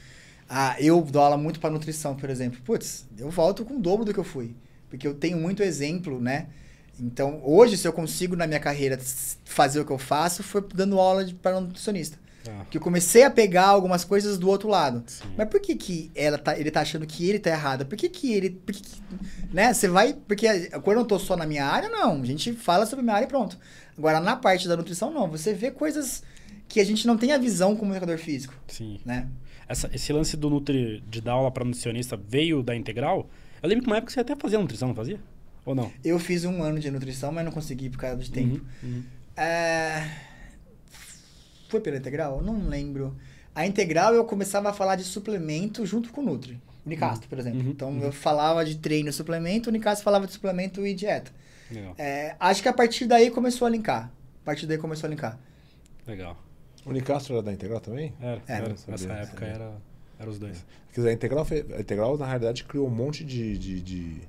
Ah, 0.47 0.77
eu 0.79 1.01
dou 1.01 1.21
aula 1.21 1.35
muito 1.35 1.59
para 1.59 1.69
nutrição, 1.69 2.15
por 2.15 2.29
exemplo. 2.29 2.61
Putz, 2.61 3.05
eu 3.17 3.29
volto 3.29 3.65
com 3.65 3.75
o 3.75 3.79
dobro 3.81 4.05
do 4.05 4.13
que 4.13 4.19
eu 4.19 4.23
fui. 4.23 4.55
Porque 4.89 5.05
eu 5.05 5.13
tenho 5.13 5.37
muito 5.37 5.61
exemplo, 5.61 6.21
né? 6.21 6.47
Então, 6.99 7.41
hoje, 7.43 7.77
se 7.77 7.87
eu 7.87 7.93
consigo 7.93 8.35
na 8.35 8.45
minha 8.45 8.59
carreira 8.59 8.99
fazer 9.45 9.79
o 9.79 9.85
que 9.85 9.91
eu 9.91 9.97
faço, 9.97 10.43
foi 10.43 10.63
dando 10.73 10.99
aula 10.99 11.25
para 11.41 11.59
nutricionista. 11.59 12.17
Ah. 12.47 12.65
Que 12.69 12.77
eu 12.77 12.81
comecei 12.81 13.23
a 13.23 13.29
pegar 13.29 13.67
algumas 13.67 14.03
coisas 14.03 14.37
do 14.37 14.49
outro 14.49 14.67
lado. 14.67 15.03
Sim. 15.05 15.25
Mas 15.37 15.47
por 15.47 15.59
que, 15.59 15.75
que 15.75 16.11
ela 16.15 16.37
tá, 16.37 16.57
ele 16.57 16.71
tá 16.71 16.81
achando 16.81 17.05
que 17.05 17.29
ele 17.29 17.39
tá 17.39 17.51
errado? 17.51 17.85
Por 17.85 17.95
que, 17.95 18.09
que 18.09 18.33
ele. 18.33 18.49
Por 18.49 18.73
que, 18.73 18.81
que, 18.81 19.01
né? 19.51 19.73
Você 19.73 19.87
vai. 19.87 20.13
Porque 20.13 20.47
quando 20.83 20.97
eu 20.97 21.05
tô 21.05 21.19
só 21.19 21.35
na 21.35 21.45
minha 21.45 21.65
área, 21.65 21.89
não. 21.89 22.21
A 22.21 22.25
gente 22.25 22.53
fala 22.53 22.85
sobre 22.85 23.01
a 23.01 23.03
minha 23.03 23.15
área 23.15 23.25
e 23.25 23.29
pronto. 23.29 23.57
Agora, 23.97 24.19
na 24.19 24.35
parte 24.35 24.67
da 24.67 24.75
nutrição, 24.75 25.11
não. 25.11 25.29
Você 25.29 25.53
vê 25.53 25.69
coisas 25.69 26.23
que 26.67 26.79
a 26.79 26.85
gente 26.85 27.05
não 27.05 27.17
tem 27.17 27.31
a 27.31 27.37
visão 27.37 27.75
como 27.75 27.91
educador 27.91 28.17
físico. 28.17 28.53
Sim. 28.67 28.99
Né? 29.05 29.27
Essa, 29.67 29.89
esse 29.93 30.11
lance 30.11 30.35
do 30.35 30.49
Nutri 30.49 31.03
de 31.07 31.21
dar 31.21 31.33
aula 31.33 31.51
para 31.51 31.63
nutricionista 31.63 32.17
veio 32.17 32.63
da 32.63 32.75
integral? 32.75 33.29
Eu 33.61 33.69
lembro 33.69 33.83
que 33.83 33.89
uma 33.89 33.97
época 33.97 34.11
você 34.11 34.19
até 34.19 34.35
fazia 34.35 34.57
nutrição, 34.57 34.87
não 34.87 34.95
fazia? 34.95 35.19
Ou 35.71 35.75
não? 35.75 35.91
Eu 36.03 36.19
fiz 36.19 36.43
um 36.43 36.61
ano 36.61 36.79
de 36.79 36.91
nutrição, 36.91 37.31
mas 37.31 37.45
não 37.45 37.51
consegui 37.51 37.89
por 37.89 37.97
causa 37.97 38.17
de 38.17 38.29
tempo. 38.29 38.61
Uhum, 38.83 38.89
uhum. 38.89 39.03
É... 39.37 40.05
Foi 41.69 41.79
pela 41.79 41.97
integral? 41.97 42.41
Não 42.41 42.67
lembro. 42.67 43.15
A 43.55 43.65
integral 43.65 44.13
eu 44.13 44.25
começava 44.25 44.69
a 44.69 44.73
falar 44.73 44.97
de 44.97 45.03
suplemento 45.03 45.85
junto 45.85 46.11
com 46.11 46.21
o 46.21 46.25
Nutri. 46.25 46.61
Unicastro, 46.85 47.23
uhum. 47.23 47.29
por 47.29 47.39
exemplo. 47.39 47.61
Uhum. 47.61 47.69
Então 47.69 47.89
uhum. 47.89 48.03
eu 48.03 48.11
falava 48.11 48.65
de 48.65 48.75
treino 48.77 49.09
e 49.09 49.13
suplemento, 49.13 49.69
o 49.69 49.71
Unicastro 49.71 50.03
falava 50.03 50.27
de 50.27 50.33
suplemento 50.33 50.85
e 50.85 50.93
dieta. 50.93 51.31
É, 51.97 52.35
acho 52.37 52.61
que 52.61 52.67
a 52.67 52.73
partir 52.73 53.05
daí 53.05 53.31
começou 53.31 53.65
a 53.65 53.69
linkar. 53.69 54.11
A 54.41 54.45
partir 54.45 54.67
daí 54.67 54.77
começou 54.77 55.07
a 55.07 55.09
linkar. 55.09 55.39
Legal. 56.05 56.37
O 56.85 56.89
Unicastro 56.89 57.35
era 57.35 57.43
da 57.43 57.53
Integral 57.53 57.79
também? 57.79 58.13
Era, 58.19 58.41
era. 58.45 58.65
era 58.65 58.75
nessa 58.87 59.13
época 59.13 59.45
era, 59.45 59.71
era 60.19 60.29
os 60.29 60.37
dois. 60.37 60.65
Quer 60.91 60.99
dizer, 60.99 61.09
a 61.11 61.13
Integral, 61.13 61.47
a 61.77 61.79
Integral, 61.79 62.17
na 62.17 62.25
realidade, 62.25 62.65
criou 62.65 62.87
um 62.87 62.91
monte 62.91 63.23
de, 63.23 63.57
de, 63.57 63.79
de 63.79 64.21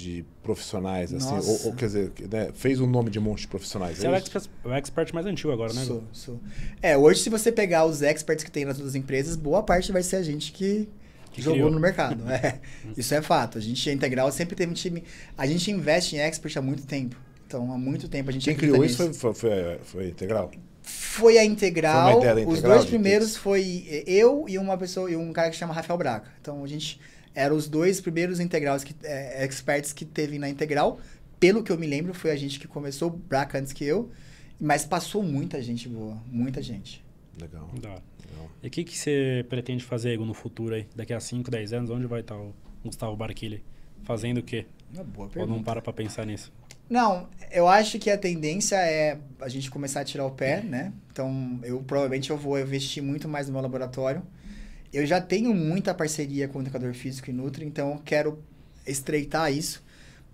de 0.00 0.24
profissionais, 0.42 1.12
assim, 1.12 1.34
ou, 1.34 1.66
ou, 1.66 1.72
quer 1.74 1.86
dizer, 1.86 2.12
né, 2.30 2.50
fez 2.54 2.80
o 2.80 2.84
um 2.84 2.86
nome 2.86 3.10
de 3.10 3.18
um 3.18 3.22
monte 3.22 3.42
de 3.42 3.48
profissionais. 3.48 3.98
Você 3.98 4.06
é, 4.06 4.08
é 4.08 4.12
o, 4.12 4.16
expert, 4.16 4.48
o 4.64 4.72
expert 4.72 5.14
mais 5.14 5.26
antigo 5.26 5.52
agora, 5.52 5.72
né? 5.74 5.84
Sou, 5.84 6.02
sou. 6.10 6.40
É, 6.80 6.96
hoje 6.96 7.20
se 7.20 7.28
você 7.28 7.52
pegar 7.52 7.84
os 7.84 8.00
experts 8.00 8.42
que 8.42 8.50
tem 8.50 8.64
nas 8.64 8.76
outras 8.76 8.94
empresas, 8.94 9.36
boa 9.36 9.62
parte 9.62 9.92
vai 9.92 10.02
ser 10.02 10.16
a 10.16 10.22
gente 10.22 10.52
que, 10.52 10.88
que 11.32 11.42
jogou 11.42 11.58
criou. 11.58 11.70
no 11.70 11.78
mercado. 11.78 12.24
é, 12.32 12.58
isso 12.96 13.14
é 13.14 13.20
fato. 13.20 13.58
A 13.58 13.60
gente 13.60 13.88
é 13.88 13.92
integral, 13.92 14.32
sempre 14.32 14.56
teve 14.56 14.70
um 14.70 14.74
time. 14.74 15.04
A 15.36 15.46
gente 15.46 15.70
investe 15.70 16.16
em 16.16 16.20
expert 16.20 16.56
há 16.56 16.62
muito 16.62 16.86
tempo. 16.86 17.16
Então, 17.46 17.70
há 17.72 17.76
muito 17.76 18.08
tempo 18.08 18.30
a 18.30 18.32
gente 18.32 18.44
Quem 18.44 18.56
criou 18.56 18.84
isso 18.84 19.12
foi, 19.12 19.12
foi, 19.12 19.34
foi, 19.34 19.78
foi 19.82 20.08
integral? 20.08 20.50
Foi 20.82 21.36
a 21.36 21.44
integral. 21.44 22.12
Foi 22.12 22.30
integral 22.30 22.48
os 22.48 22.62
dois 22.62 22.84
primeiros 22.86 23.36
foi 23.36 24.04
eu 24.06 24.46
e 24.48 24.56
uma 24.56 24.78
pessoa 24.78 25.10
e 25.10 25.16
um 25.16 25.32
cara 25.32 25.50
que 25.50 25.56
chama 25.56 25.74
Rafael 25.74 25.98
Braca. 25.98 26.30
Então 26.40 26.64
a 26.64 26.66
gente 26.66 26.98
eram 27.34 27.56
os 27.56 27.68
dois 27.68 28.00
primeiros 28.00 28.40
integrais 28.40 28.84
que, 28.84 28.94
é, 29.02 29.44
experts 29.44 29.92
que 29.92 30.04
teve 30.04 30.38
na 30.38 30.48
integral. 30.48 31.00
Pelo 31.38 31.62
que 31.62 31.72
eu 31.72 31.78
me 31.78 31.86
lembro, 31.86 32.12
foi 32.12 32.30
a 32.30 32.36
gente 32.36 32.60
que 32.60 32.68
começou, 32.68 33.08
o 33.08 33.16
Braca 33.16 33.58
antes 33.58 33.72
que 33.72 33.84
eu. 33.84 34.10
Mas 34.60 34.84
passou 34.84 35.22
muita 35.22 35.62
gente 35.62 35.88
boa, 35.88 36.18
muita 36.26 36.60
gente. 36.62 37.04
Legal. 37.40 37.70
Legal. 37.74 38.02
E 38.62 38.68
o 38.68 38.70
que, 38.70 38.84
que 38.84 38.96
você 38.96 39.44
pretende 39.48 39.82
fazer 39.82 40.18
no 40.18 40.34
futuro 40.34 40.74
aí? 40.74 40.86
Daqui 40.94 41.14
a 41.14 41.20
5, 41.20 41.50
10 41.50 41.72
anos, 41.72 41.90
onde 41.90 42.06
vai 42.06 42.20
estar 42.20 42.36
o 42.36 42.54
Gustavo 42.84 43.16
Barquilha? 43.16 43.62
Fazendo 44.02 44.38
o 44.38 44.42
quê? 44.42 44.66
Uma 44.92 45.04
boa 45.04 45.28
pergunta. 45.28 45.52
Ou 45.52 45.58
não 45.58 45.64
para 45.64 45.80
pra 45.80 45.92
pensar 45.92 46.26
nisso? 46.26 46.52
Não, 46.88 47.28
eu 47.50 47.68
acho 47.68 47.98
que 47.98 48.10
a 48.10 48.18
tendência 48.18 48.76
é 48.76 49.18
a 49.40 49.48
gente 49.48 49.70
começar 49.70 50.00
a 50.00 50.04
tirar 50.04 50.26
o 50.26 50.32
pé, 50.32 50.60
né? 50.62 50.92
Então, 51.10 51.58
eu 51.62 51.80
provavelmente 51.82 52.30
eu 52.30 52.36
vou 52.36 52.58
investir 52.60 53.02
muito 53.02 53.28
mais 53.28 53.46
no 53.46 53.52
meu 53.52 53.62
laboratório 53.62 54.22
eu 54.92 55.06
já 55.06 55.20
tenho 55.20 55.54
muita 55.54 55.94
parceria 55.94 56.48
com 56.48 56.58
o 56.58 56.62
educador 56.62 56.92
físico 56.94 57.30
e 57.30 57.32
Nutri, 57.32 57.64
então 57.64 57.92
eu 57.92 58.02
quero 58.04 58.38
estreitar 58.86 59.52
isso. 59.52 59.82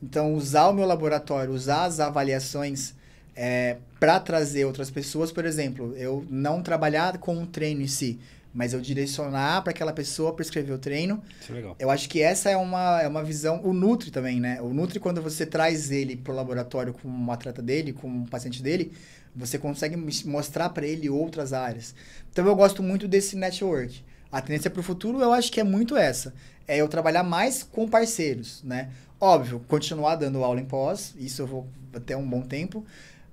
Então, 0.03 0.35
usar 0.35 0.69
o 0.69 0.73
meu 0.73 0.87
laboratório, 0.87 1.53
usar 1.53 1.85
as 1.85 2.01
avaliações 2.01 2.95
é, 3.35 3.77
para 3.99 4.19
trazer 4.21 4.65
outras 4.65 4.91
pessoas, 4.91 5.31
por 5.33 5.45
exemplo, 5.45 5.95
eu 5.97 6.27
não 6.31 6.63
trabalhar 6.63 7.19
com 7.19 7.43
o 7.43 7.47
treino 7.47 7.83
em 7.83 7.87
si, 7.87 8.19
mas 8.53 8.73
eu 8.73 8.81
direcionar 8.81 9.63
para 9.63 9.71
aquela 9.71 9.93
pessoa 9.93 10.33
prescrever 10.33 10.75
o 10.75 10.79
treino. 10.79 11.23
Isso 11.41 11.53
é 11.53 11.55
legal. 11.55 11.77
Eu 11.79 11.91
acho 11.91 12.09
que 12.09 12.23
essa 12.23 12.49
é 12.49 12.57
uma, 12.57 13.03
é 13.03 13.09
uma 13.09 13.23
visão. 13.23 13.61
O 13.63 13.75
Nutri 13.75 14.11
também, 14.11 14.41
né? 14.41 14.61
O 14.63 14.73
Nutri, 14.73 14.99
quando 14.99 15.21
você 15.21 15.45
traz 15.45 15.91
ele 15.91 16.17
para 16.17 16.33
o 16.33 16.37
laboratório 16.37 16.95
com 16.95 17.09
um 17.09 17.31
atleta 17.31 17.61
dele, 17.61 17.93
com 17.93 18.09
um 18.09 18.25
paciente 18.25 18.63
dele, 18.63 18.93
você 19.35 19.59
consegue 19.59 19.97
mostrar 20.25 20.71
para 20.71 20.87
ele 20.87 21.11
outras 21.11 21.53
áreas. 21.53 21.95
Então, 22.33 22.47
eu 22.47 22.57
gosto 22.57 22.83
muito 22.83 23.07
desse 23.07 23.37
network. 23.37 24.03
A 24.37 24.41
tendência 24.43 24.71
para 24.71 24.81
o 24.81 24.83
futuro 24.83 25.19
eu 25.23 25.33
acho 25.33 25.51
que 25.51 25.59
é 25.59 25.65
muito 25.65 25.97
essa. 25.97 26.35
É 26.69 26.77
eu 26.77 26.89
trabalhar 26.89 27.23
mais 27.23 27.63
com 27.63 27.89
parceiros, 27.89 28.63
né? 28.63 28.91
Óbvio, 29.19 29.65
continuar 29.67 30.17
dando 30.17 30.45
aula 30.45 30.61
em 30.61 30.65
pós, 30.67 31.15
isso 31.19 31.41
eu 31.41 31.47
vou 31.47 31.67
até 31.95 32.15
um 32.15 32.29
bom 32.29 32.43
tempo. 32.43 32.85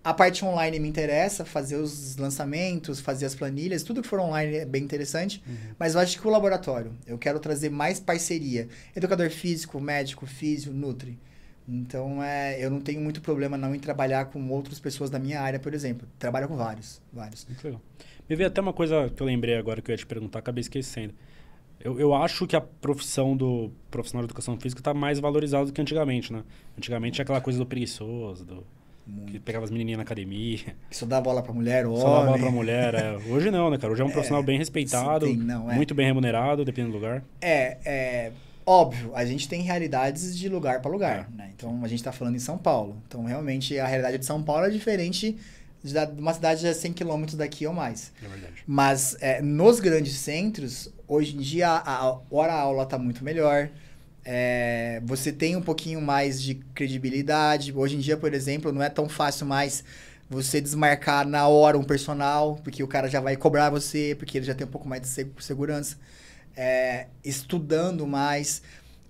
A 0.02 0.14
parte 0.14 0.46
online 0.46 0.80
me 0.80 0.88
interessa, 0.88 1.44
fazer 1.44 1.76
os 1.76 2.16
lançamentos, 2.16 3.02
fazer 3.02 3.26
as 3.26 3.36
planilhas, 3.36 3.84
tudo 3.84 4.02
que 4.02 4.08
for 4.08 4.18
online 4.22 4.56
é 4.56 4.66
bem 4.66 4.82
interessante. 4.82 5.44
Uhum. 5.46 5.56
Mas 5.78 5.94
eu 5.94 6.00
acho 6.00 6.18
que 6.18 6.26
o 6.26 6.32
laboratório, 6.32 6.94
eu 7.06 7.18
quero 7.18 7.38
trazer 7.38 7.70
mais 7.70 8.00
parceria. 8.00 8.70
Educador 8.96 9.30
físico, 9.30 9.82
médico, 9.82 10.26
físio, 10.26 10.72
nutri. 10.72 11.20
Então, 11.68 12.24
é, 12.24 12.64
eu 12.64 12.70
não 12.70 12.80
tenho 12.80 13.02
muito 13.02 13.22
problema 13.22 13.58
não 13.58 13.76
em 13.76 13.80
trabalhar 13.80 14.26
com 14.26 14.50
outras 14.52 14.80
pessoas 14.80 15.10
da 15.10 15.20
minha 15.20 15.42
área, 15.42 15.60
por 15.60 15.74
exemplo. 15.74 16.08
Trabalho 16.18 16.48
com 16.48 16.56
vários, 16.56 17.02
vários. 17.12 17.46
Muito 17.46 17.64
legal. 17.64 17.82
Me 18.34 18.38
veio 18.38 18.48
até 18.48 18.60
uma 18.60 18.74
coisa 18.74 19.12
que 19.16 19.22
eu 19.22 19.28
lembrei 19.28 19.56
agora 19.56 19.80
que 19.80 19.92
eu 19.92 19.94
ia 19.94 19.98
te 19.98 20.08
perguntar, 20.08 20.40
acabei 20.40 20.62
esquecendo. 20.62 21.14
Eu, 21.80 22.00
eu 22.00 22.16
acho 22.16 22.48
que 22.48 22.56
a 22.56 22.62
profissão 22.62 23.38
do 23.38 23.72
profissional 23.92 24.24
de 24.24 24.26
educação 24.26 24.60
física 24.60 24.82
está 24.82 24.92
mais 24.92 25.20
valorizada 25.20 25.68
do 25.68 25.72
que 25.72 25.80
antigamente, 25.80 26.34
né? 26.34 26.42
Antigamente 26.76 27.14
tinha 27.14 27.24
aquela 27.24 27.40
coisa 27.40 27.60
do 27.60 27.66
preguiçoso, 27.68 28.44
do, 28.44 28.66
que 29.28 29.40
pegava 29.40 29.66
as 29.66 29.70
menininhas 29.70 29.98
na 29.98 30.04
academia. 30.04 30.76
Que 30.90 30.98
só 30.98 31.06
dá 31.06 31.22
bola 31.22 31.44
pra 31.44 31.54
mulher, 31.54 31.86
ou 31.86 31.96
Só 31.96 32.22
dá 32.22 32.26
bola 32.26 32.40
pra 32.40 32.50
mulher. 32.50 32.96
É. 32.96 33.18
Hoje 33.30 33.52
não, 33.52 33.70
né, 33.70 33.78
cara? 33.78 33.94
Hoje 33.94 34.02
é 34.02 34.06
um 34.06 34.10
é, 34.10 34.12
profissional 34.12 34.42
bem 34.42 34.58
respeitado, 34.58 35.28
tem, 35.28 35.38
não, 35.38 35.70
é. 35.70 35.76
muito 35.76 35.94
bem 35.94 36.08
remunerado, 36.08 36.66
dependendo 36.66 36.94
do 36.94 36.98
lugar. 36.98 37.24
É, 37.40 37.78
é 37.86 38.32
óbvio, 38.66 39.12
a 39.14 39.24
gente 39.26 39.48
tem 39.48 39.62
realidades 39.62 40.36
de 40.36 40.50
lugar 40.50 40.82
para 40.82 40.90
lugar, 40.90 41.30
é. 41.32 41.38
né? 41.38 41.52
Então, 41.56 41.82
a 41.84 41.88
gente 41.88 42.00
está 42.00 42.12
falando 42.12 42.36
em 42.36 42.40
São 42.40 42.58
Paulo. 42.58 42.98
Então, 43.08 43.26
realmente, 43.26 43.78
a 43.78 43.86
realidade 43.86 44.18
de 44.18 44.26
São 44.26 44.42
Paulo 44.42 44.66
é 44.66 44.72
diferente 44.72 45.38
de 45.84 46.22
uma 46.22 46.34
cidade 46.34 46.66
a 46.66 46.74
100 46.74 46.94
quilômetros 46.94 47.38
daqui 47.38 47.68
ou 47.68 47.74
mais. 47.74 48.14
É 48.24 48.28
verdade. 48.28 48.64
Mas 48.66 49.18
é, 49.20 49.42
nos 49.42 49.82
grandes 49.82 50.16
centros, 50.16 50.90
hoje 51.08 51.36
em 51.36 51.40
dia 51.40 51.70
a, 51.70 52.18
hora-aula 52.32 52.84
está 52.84 52.98
muito 52.98 53.24
melhor. 53.24 53.70
É, 54.24 55.02
você 55.04 55.34
tem 55.34 55.58
um 55.58 55.62
pouquinho 55.62 56.02
mais 56.02 56.42
de 56.42 56.56
credibilidade. 56.74 57.74
Hoje 57.76 57.98
em 57.98 58.00
dia, 58.00 58.16
por 58.16 58.34
exemplo, 58.34 58.72
não 58.72 58.82
é 58.82 58.90
tão 58.90 59.10
fácil 59.10 59.46
mais 59.46 59.84
você 60.30 60.62
desmarcar 60.62 61.28
na 61.28 61.48
hora 61.48 61.78
um 61.78 61.84
personal, 61.84 62.56
porque 62.64 62.82
o 62.82 62.88
cara 62.88 63.10
já 63.10 63.20
vai 63.20 63.36
cobrar 63.36 63.70
você, 63.70 64.16
porque 64.18 64.38
ele 64.38 64.46
já 64.46 64.56
tem 64.56 64.66
um 64.66 64.70
pouco 64.70 64.88
mais 64.88 65.02
de 65.02 65.28
segurança. 65.44 65.98
É, 66.56 67.08
estudando 67.26 68.08
mais. 68.08 68.62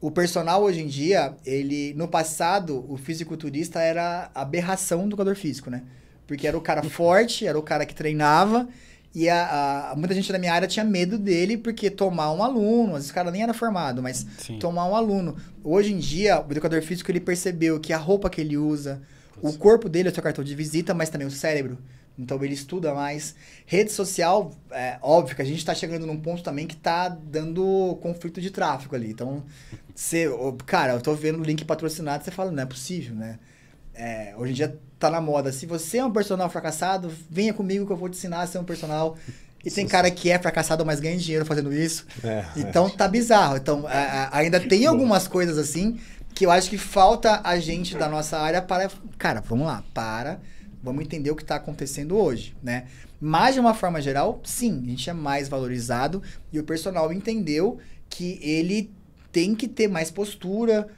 O 0.01 0.09
personal 0.09 0.63
hoje 0.63 0.81
em 0.81 0.87
dia, 0.87 1.35
ele 1.45 1.93
no 1.93 2.07
passado, 2.07 2.83
o 2.91 2.97
fisiculturista 2.97 3.79
era 3.79 4.31
a 4.33 4.41
aberração 4.41 5.05
do 5.05 5.11
jogador 5.11 5.35
físico, 5.35 5.69
né? 5.69 5.83
Porque 6.27 6.47
era 6.47 6.57
o 6.57 6.61
cara 6.61 6.83
forte, 6.83 7.45
era 7.45 7.57
o 7.57 7.63
cara 7.63 7.85
que 7.85 7.93
treinava. 7.93 8.67
E 9.15 9.29
a, 9.29 9.91
a, 9.91 9.95
muita 9.95 10.15
gente 10.15 10.31
da 10.31 10.39
minha 10.39 10.51
área 10.51 10.67
tinha 10.67 10.83
medo 10.83 11.19
dele, 11.19 11.55
porque 11.55 11.89
tomar 11.89 12.31
um 12.31 12.41
aluno, 12.41 12.93
às 12.93 13.03
vezes 13.03 13.11
o 13.11 13.13
cara 13.13 13.29
nem 13.29 13.43
era 13.43 13.53
formado, 13.53 14.01
mas 14.01 14.25
Sim. 14.39 14.57
tomar 14.57 14.87
um 14.87 14.95
aluno. 14.95 15.37
Hoje 15.63 15.93
em 15.93 15.99
dia, 15.99 16.41
o 16.41 16.51
educador 16.51 16.81
físico 16.81 17.11
ele 17.11 17.19
percebeu 17.19 17.79
que 17.79 17.93
a 17.93 17.97
roupa 17.97 18.29
que 18.29 18.41
ele 18.41 18.57
usa, 18.57 19.01
o 19.39 19.53
corpo 19.53 19.87
dele 19.87 20.09
é 20.09 20.11
o 20.11 20.13
seu 20.13 20.23
cartão 20.23 20.43
de 20.43 20.55
visita, 20.55 20.93
mas 20.95 21.09
também 21.09 21.27
o 21.27 21.31
cérebro. 21.31 21.77
Então 22.17 22.43
ele 22.43 22.53
estuda 22.53 22.93
mais. 22.93 23.35
Rede 23.65 23.91
social, 23.91 24.51
é 24.71 24.97
óbvio 25.01 25.35
que 25.35 25.41
a 25.41 25.45
gente 25.45 25.57
está 25.57 25.75
chegando 25.75 26.07
num 26.07 26.19
ponto 26.19 26.43
também 26.43 26.65
que 26.65 26.75
está 26.75 27.09
dando 27.09 27.97
conflito 28.01 28.39
de 28.41 28.51
tráfego 28.51 28.95
ali. 28.95 29.11
Então, 29.11 29.43
você, 29.93 30.27
cara, 30.65 30.93
eu 30.93 31.01
tô 31.01 31.13
vendo 31.13 31.39
o 31.39 31.43
link 31.43 31.63
patrocinado, 31.65 32.23
você 32.23 32.31
fala, 32.31 32.51
não 32.51 32.63
é 32.63 32.65
possível, 32.65 33.15
né? 33.15 33.39
É, 33.93 34.33
hoje 34.37 34.51
em 34.51 34.55
dia 34.55 34.79
tá 35.03 35.09
na 35.09 35.21
moda. 35.21 35.51
Se 35.51 35.65
você 35.65 35.97
é 35.97 36.05
um 36.05 36.11
personal 36.11 36.49
fracassado, 36.49 37.11
venha 37.29 37.53
comigo 37.53 37.85
que 37.85 37.91
eu 37.91 37.97
vou 37.97 38.09
te 38.09 38.17
ensinar 38.17 38.41
a 38.41 38.47
ser 38.47 38.59
um 38.59 38.63
personal. 38.63 39.17
E 39.63 39.71
tem 39.71 39.87
cara 39.87 40.09
que 40.11 40.29
é 40.29 40.39
fracassado, 40.39 40.85
mas 40.85 40.99
ganha 40.99 41.17
dinheiro 41.17 41.45
fazendo 41.45 41.73
isso. 41.73 42.05
É, 42.23 42.45
então 42.55 42.89
tá 42.89 43.07
bizarro. 43.07 43.57
Então 43.57 43.85
a, 43.87 43.91
a, 43.91 44.37
ainda 44.37 44.59
tem 44.59 44.85
algumas 44.85 45.27
coisas 45.27 45.57
assim 45.57 45.99
que 46.33 46.45
eu 46.45 46.51
acho 46.51 46.69
que 46.69 46.77
falta 46.77 47.41
a 47.43 47.59
gente 47.59 47.97
da 47.97 48.09
nossa 48.09 48.37
área 48.37 48.61
para. 48.61 48.89
Cara, 49.17 49.41
vamos 49.41 49.67
lá, 49.67 49.83
para. 49.93 50.39
Vamos 50.81 51.03
entender 51.03 51.31
o 51.31 51.35
que 51.35 51.43
está 51.43 51.55
acontecendo 51.55 52.17
hoje, 52.17 52.55
né? 52.61 52.85
Mas 53.19 53.53
de 53.53 53.61
uma 53.61 53.73
forma 53.73 54.01
geral, 54.01 54.41
sim, 54.43 54.81
a 54.85 54.89
gente 54.89 55.09
é 55.09 55.13
mais 55.13 55.47
valorizado 55.47 56.21
e 56.51 56.59
o 56.59 56.63
personal 56.63 57.13
entendeu 57.13 57.77
que 58.09 58.37
ele 58.41 58.91
tem 59.31 59.55
que 59.55 59.67
ter 59.67 59.87
mais 59.87 60.11
postura, 60.11 60.89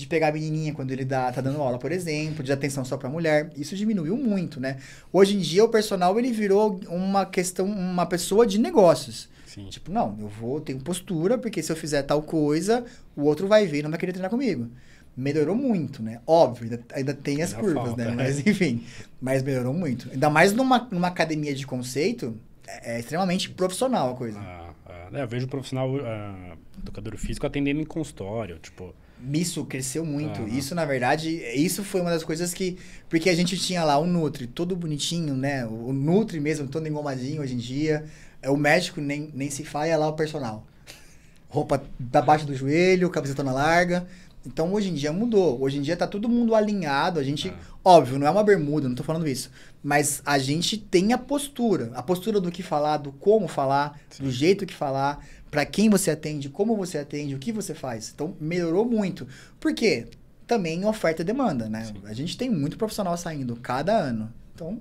de 0.00 0.06
pegar 0.06 0.28
a 0.28 0.32
menininha 0.32 0.72
quando 0.72 0.90
ele 0.90 1.04
dá, 1.04 1.30
tá 1.30 1.40
dando 1.40 1.60
aula, 1.60 1.78
por 1.78 1.92
exemplo, 1.92 2.42
de 2.42 2.52
atenção 2.52 2.84
só 2.84 2.96
para 2.96 3.08
mulher. 3.08 3.50
Isso 3.56 3.76
diminuiu 3.76 4.16
muito, 4.16 4.58
né? 4.58 4.78
Hoje 5.12 5.36
em 5.36 5.38
dia 5.38 5.64
o 5.64 5.68
personal 5.68 6.18
ele 6.18 6.32
virou 6.32 6.80
uma 6.88 7.26
questão, 7.26 7.66
uma 7.66 8.06
pessoa 8.06 8.46
de 8.46 8.58
negócios. 8.58 9.28
Sim. 9.46 9.66
Tipo, 9.68 9.90
não, 9.90 10.16
eu 10.20 10.28
vou, 10.28 10.60
tenho 10.60 10.78
postura, 10.80 11.36
porque 11.36 11.62
se 11.62 11.72
eu 11.72 11.76
fizer 11.76 12.02
tal 12.02 12.22
coisa, 12.22 12.84
o 13.16 13.22
outro 13.22 13.48
vai 13.48 13.66
ver 13.66 13.80
e 13.80 13.82
não 13.82 13.90
vai 13.90 13.98
querer 13.98 14.12
treinar 14.12 14.30
comigo. 14.30 14.68
Melhorou 15.16 15.56
muito, 15.56 16.02
né? 16.02 16.20
Óbvio, 16.26 16.64
ainda, 16.70 16.84
ainda 16.94 17.14
tem 17.14 17.42
as 17.42 17.52
Ainda 17.52 17.64
curvas, 17.64 17.88
falta, 17.88 18.04
né? 18.04 18.14
Mas 18.14 18.46
enfim, 18.46 18.84
mas 19.20 19.42
melhorou 19.42 19.74
muito. 19.74 20.08
Ainda 20.10 20.30
mais 20.30 20.52
numa, 20.52 20.88
numa 20.90 21.08
academia 21.08 21.54
de 21.54 21.66
conceito, 21.66 22.38
é, 22.66 22.94
é 22.94 23.00
extremamente 23.00 23.50
profissional 23.50 24.12
a 24.12 24.14
coisa. 24.14 24.38
Ah, 24.38 24.70
ah, 24.86 25.08
é, 25.12 25.22
eu 25.22 25.28
vejo 25.28 25.46
o 25.46 25.48
profissional 25.48 25.90
ah, 26.00 26.56
educador 26.80 27.16
físico 27.18 27.46
atendendo 27.46 27.80
em 27.80 27.84
consultório, 27.84 28.58
tipo... 28.58 28.94
Isso 29.32 29.64
cresceu 29.64 30.04
muito. 30.04 30.40
Aham. 30.40 30.48
Isso, 30.48 30.74
na 30.74 30.84
verdade, 30.84 31.30
isso 31.54 31.84
foi 31.84 32.00
uma 32.00 32.10
das 32.10 32.24
coisas 32.24 32.54
que. 32.54 32.78
Porque 33.08 33.28
a 33.28 33.34
gente 33.34 33.56
tinha 33.56 33.84
lá 33.84 33.98
o 33.98 34.06
Nutri, 34.06 34.46
todo 34.46 34.74
bonitinho, 34.74 35.34
né? 35.34 35.66
O 35.66 35.92
Nutri 35.92 36.40
mesmo, 36.40 36.68
todo 36.68 36.86
engomadinho 36.86 37.42
hoje 37.42 37.54
em 37.54 37.58
dia. 37.58 38.04
É, 38.40 38.48
O 38.48 38.56
médico 38.56 39.00
nem, 39.00 39.30
nem 39.34 39.50
se 39.50 39.64
fala, 39.64 39.86
é 39.86 39.96
lá 39.96 40.08
o 40.08 40.14
personal. 40.14 40.66
Roupa 41.48 41.82
da 41.98 42.22
baixo 42.22 42.46
do 42.46 42.54
joelho, 42.54 43.10
camisetona 43.10 43.52
larga. 43.52 44.06
Então 44.46 44.72
hoje 44.72 44.88
em 44.88 44.94
dia 44.94 45.12
mudou. 45.12 45.60
Hoje 45.60 45.78
em 45.78 45.82
dia 45.82 45.96
tá 45.96 46.06
todo 46.06 46.28
mundo 46.28 46.54
alinhado. 46.54 47.20
A 47.20 47.22
gente. 47.22 47.50
Ah. 47.50 47.70
Óbvio, 47.82 48.18
não 48.18 48.26
é 48.26 48.30
uma 48.30 48.44
bermuda, 48.44 48.88
não 48.88 48.94
tô 48.94 49.02
falando 49.02 49.26
isso. 49.26 49.50
Mas 49.82 50.22
a 50.24 50.38
gente 50.38 50.76
tem 50.76 51.12
a 51.12 51.18
postura. 51.18 51.90
A 51.94 52.02
postura 52.02 52.40
do 52.40 52.50
que 52.50 52.62
falar, 52.62 52.98
do 52.98 53.12
como 53.12 53.48
falar, 53.48 53.98
do 54.18 54.30
jeito 54.30 54.66
que 54.66 54.74
falar, 54.74 55.24
pra 55.50 55.64
quem 55.66 55.88
você 55.90 56.10
atende, 56.10 56.48
como 56.48 56.76
você 56.76 56.98
atende, 56.98 57.34
o 57.34 57.38
que 57.38 57.52
você 57.52 57.74
faz. 57.74 58.10
Então 58.14 58.34
melhorou 58.40 58.84
muito. 58.84 59.26
Por 59.58 59.74
quê? 59.74 60.06
Também 60.46 60.84
oferta 60.84 61.22
e 61.22 61.24
demanda, 61.24 61.68
né? 61.68 61.84
Sim. 61.84 61.94
A 62.04 62.12
gente 62.12 62.36
tem 62.36 62.50
muito 62.50 62.76
profissional 62.76 63.16
saindo 63.16 63.54
cada 63.56 63.96
ano. 63.96 64.32
Então, 64.54 64.80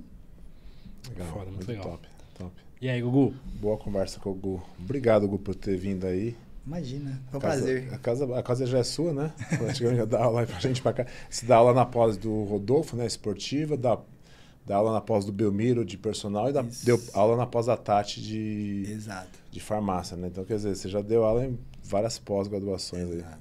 Legal, 1.10 1.28
Foda, 1.34 1.52
muito 1.52 1.68
legal. 1.68 1.84
top, 1.86 2.08
top. 2.38 2.52
E 2.82 2.90
aí, 2.90 3.02
Gugu? 3.02 3.34
Boa 3.60 3.78
conversa 3.78 4.20
com 4.20 4.32
o 4.32 4.34
Gu. 4.34 4.62
Obrigado, 4.80 5.28
Gu, 5.28 5.40
por 5.40 5.56
ter 5.56 5.78
vindo 5.78 6.06
aí. 6.06 6.36
imagina. 6.66 7.20
Foi 7.32 7.36
um 7.36 7.38
A 7.40 7.42
casa- 7.42 7.62
prazer. 7.64 7.94
A 7.94 7.98
casa, 7.98 8.38
a 8.40 8.44
casa 8.44 8.66
já 8.66 8.80
é 8.80 8.84
sua, 8.84 9.14
né? 9.14 9.32
Praticamente 9.58 9.98
já 9.98 10.06
dá 10.06 10.24
aula 10.24 10.42
aí 10.42 10.46
pra 10.48 10.60
gente 10.60 10.82
pra 10.82 10.94
cá. 10.94 11.06
Você 11.30 11.46
dá 11.46 11.56
aula 11.58 11.74
na 11.74 11.86
pós 11.86 12.16
do 12.18 12.44
Rodolfo, 12.44 12.96
né? 12.96 13.06
Esportiva, 13.08 13.76
dá, 13.78 13.98
dá 14.70 14.76
aula 14.76 14.94
na 14.94 15.02
pós 15.02 15.26
do 15.26 15.32
Belmiro 15.32 15.84
de 15.84 15.98
personal 15.98 16.48
e 16.48 16.54
dá, 16.54 16.64
deu 16.84 17.02
aula 17.14 17.36
na 17.36 17.48
pós 17.48 17.66
da 17.66 17.76
Tati 17.76 18.22
de, 18.22 18.84
Exato. 18.88 19.28
de 19.52 19.60
farmácia, 19.60 20.16
né? 20.16 20.28
Então, 20.28 20.46
quer 20.46 20.58
dizer, 20.58 20.76
você 20.76 20.88
já 20.88 21.02
deu 21.02 21.24
aula 21.26 21.44
em 21.44 21.58
várias 21.84 22.20
pós-graduações 22.20 23.10
aí. 23.10 23.18
Exato. 23.18 23.38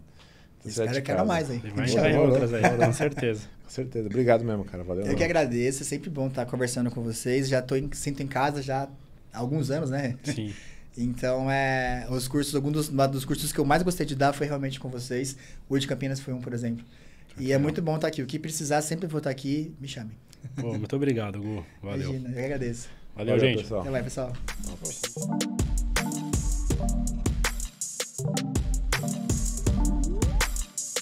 Então, 0.59 0.63
você 0.63 0.69
é 0.69 0.71
Espero 0.71 0.89
de 0.93 1.01
que 1.01 1.07
quero 1.07 1.19
casa. 1.19 1.29
mais 1.29 1.51
aí. 1.51 1.57
Ele 1.59 1.69
Me 1.69 1.71
vai 1.77 1.87
chama. 1.89 1.99
entrar 1.99 2.09
em 2.09 2.13
Demorou. 2.13 2.33
outras 2.33 2.55
aí, 2.55 2.87
com 2.87 2.93
certeza. 2.95 3.41
Com 3.63 3.69
certeza. 3.71 4.07
Obrigado 4.09 4.43
mesmo, 4.43 4.65
cara. 4.65 4.83
Valeu. 4.83 5.03
Eu 5.03 5.07
mesmo. 5.09 5.19
que 5.19 5.25
agradeço, 5.25 5.83
é 5.83 5.87
sempre 5.87 6.09
bom 6.09 6.29
estar 6.29 6.47
conversando 6.47 6.91
com 6.91 7.03
vocês. 7.03 7.47
Já 7.47 7.61
tô 7.61 7.77
em, 7.77 7.91
sinto 7.93 8.23
em 8.23 8.27
casa 8.27 8.63
já 8.63 8.89
há 9.31 9.39
alguns 9.39 9.71
anos, 9.71 9.91
né? 9.91 10.17
Sim. 10.25 10.53
Então, 11.01 11.49
é, 11.49 12.09
os 12.11 12.27
cursos, 12.27 12.53
algum 12.57 12.73
dos, 12.73 12.89
um 12.89 13.09
dos 13.09 13.25
cursos 13.25 13.53
que 13.53 13.61
eu 13.61 13.65
mais 13.65 13.85
gostei 13.85 14.05
de 14.05 14.17
dar 14.17 14.33
foi 14.33 14.49
realmente 14.49 14.81
com 14.81 14.89
vocês. 14.89 15.37
O 15.69 15.79
de 15.79 15.87
Campinas 15.87 16.19
foi 16.19 16.35
um, 16.35 16.41
por 16.41 16.53
exemplo. 16.53 16.85
E 17.39 17.53
é 17.53 17.59
muito 17.59 17.81
bom 17.81 17.95
estar 17.95 18.09
aqui. 18.09 18.21
O 18.21 18.27
que 18.27 18.37
precisar, 18.37 18.83
sempre 18.83 19.07
vou 19.07 19.19
estar 19.19 19.31
aqui. 19.31 19.73
Me 19.81 19.87
chame. 19.87 20.11
Pô, 20.61 20.79
muito 20.79 20.97
obrigado, 20.97 21.41
Gu. 21.41 21.65
Valeu. 21.83 22.11
Imagina, 22.11 22.39
eu 22.39 22.45
agradeço. 22.45 22.89
Valeu, 23.15 23.37
Valeu 23.37 23.51
gente. 23.51 23.63
Pessoal. 23.63 23.81
Até 23.81 23.91
mais, 23.91 24.05
pessoal. 24.05 24.33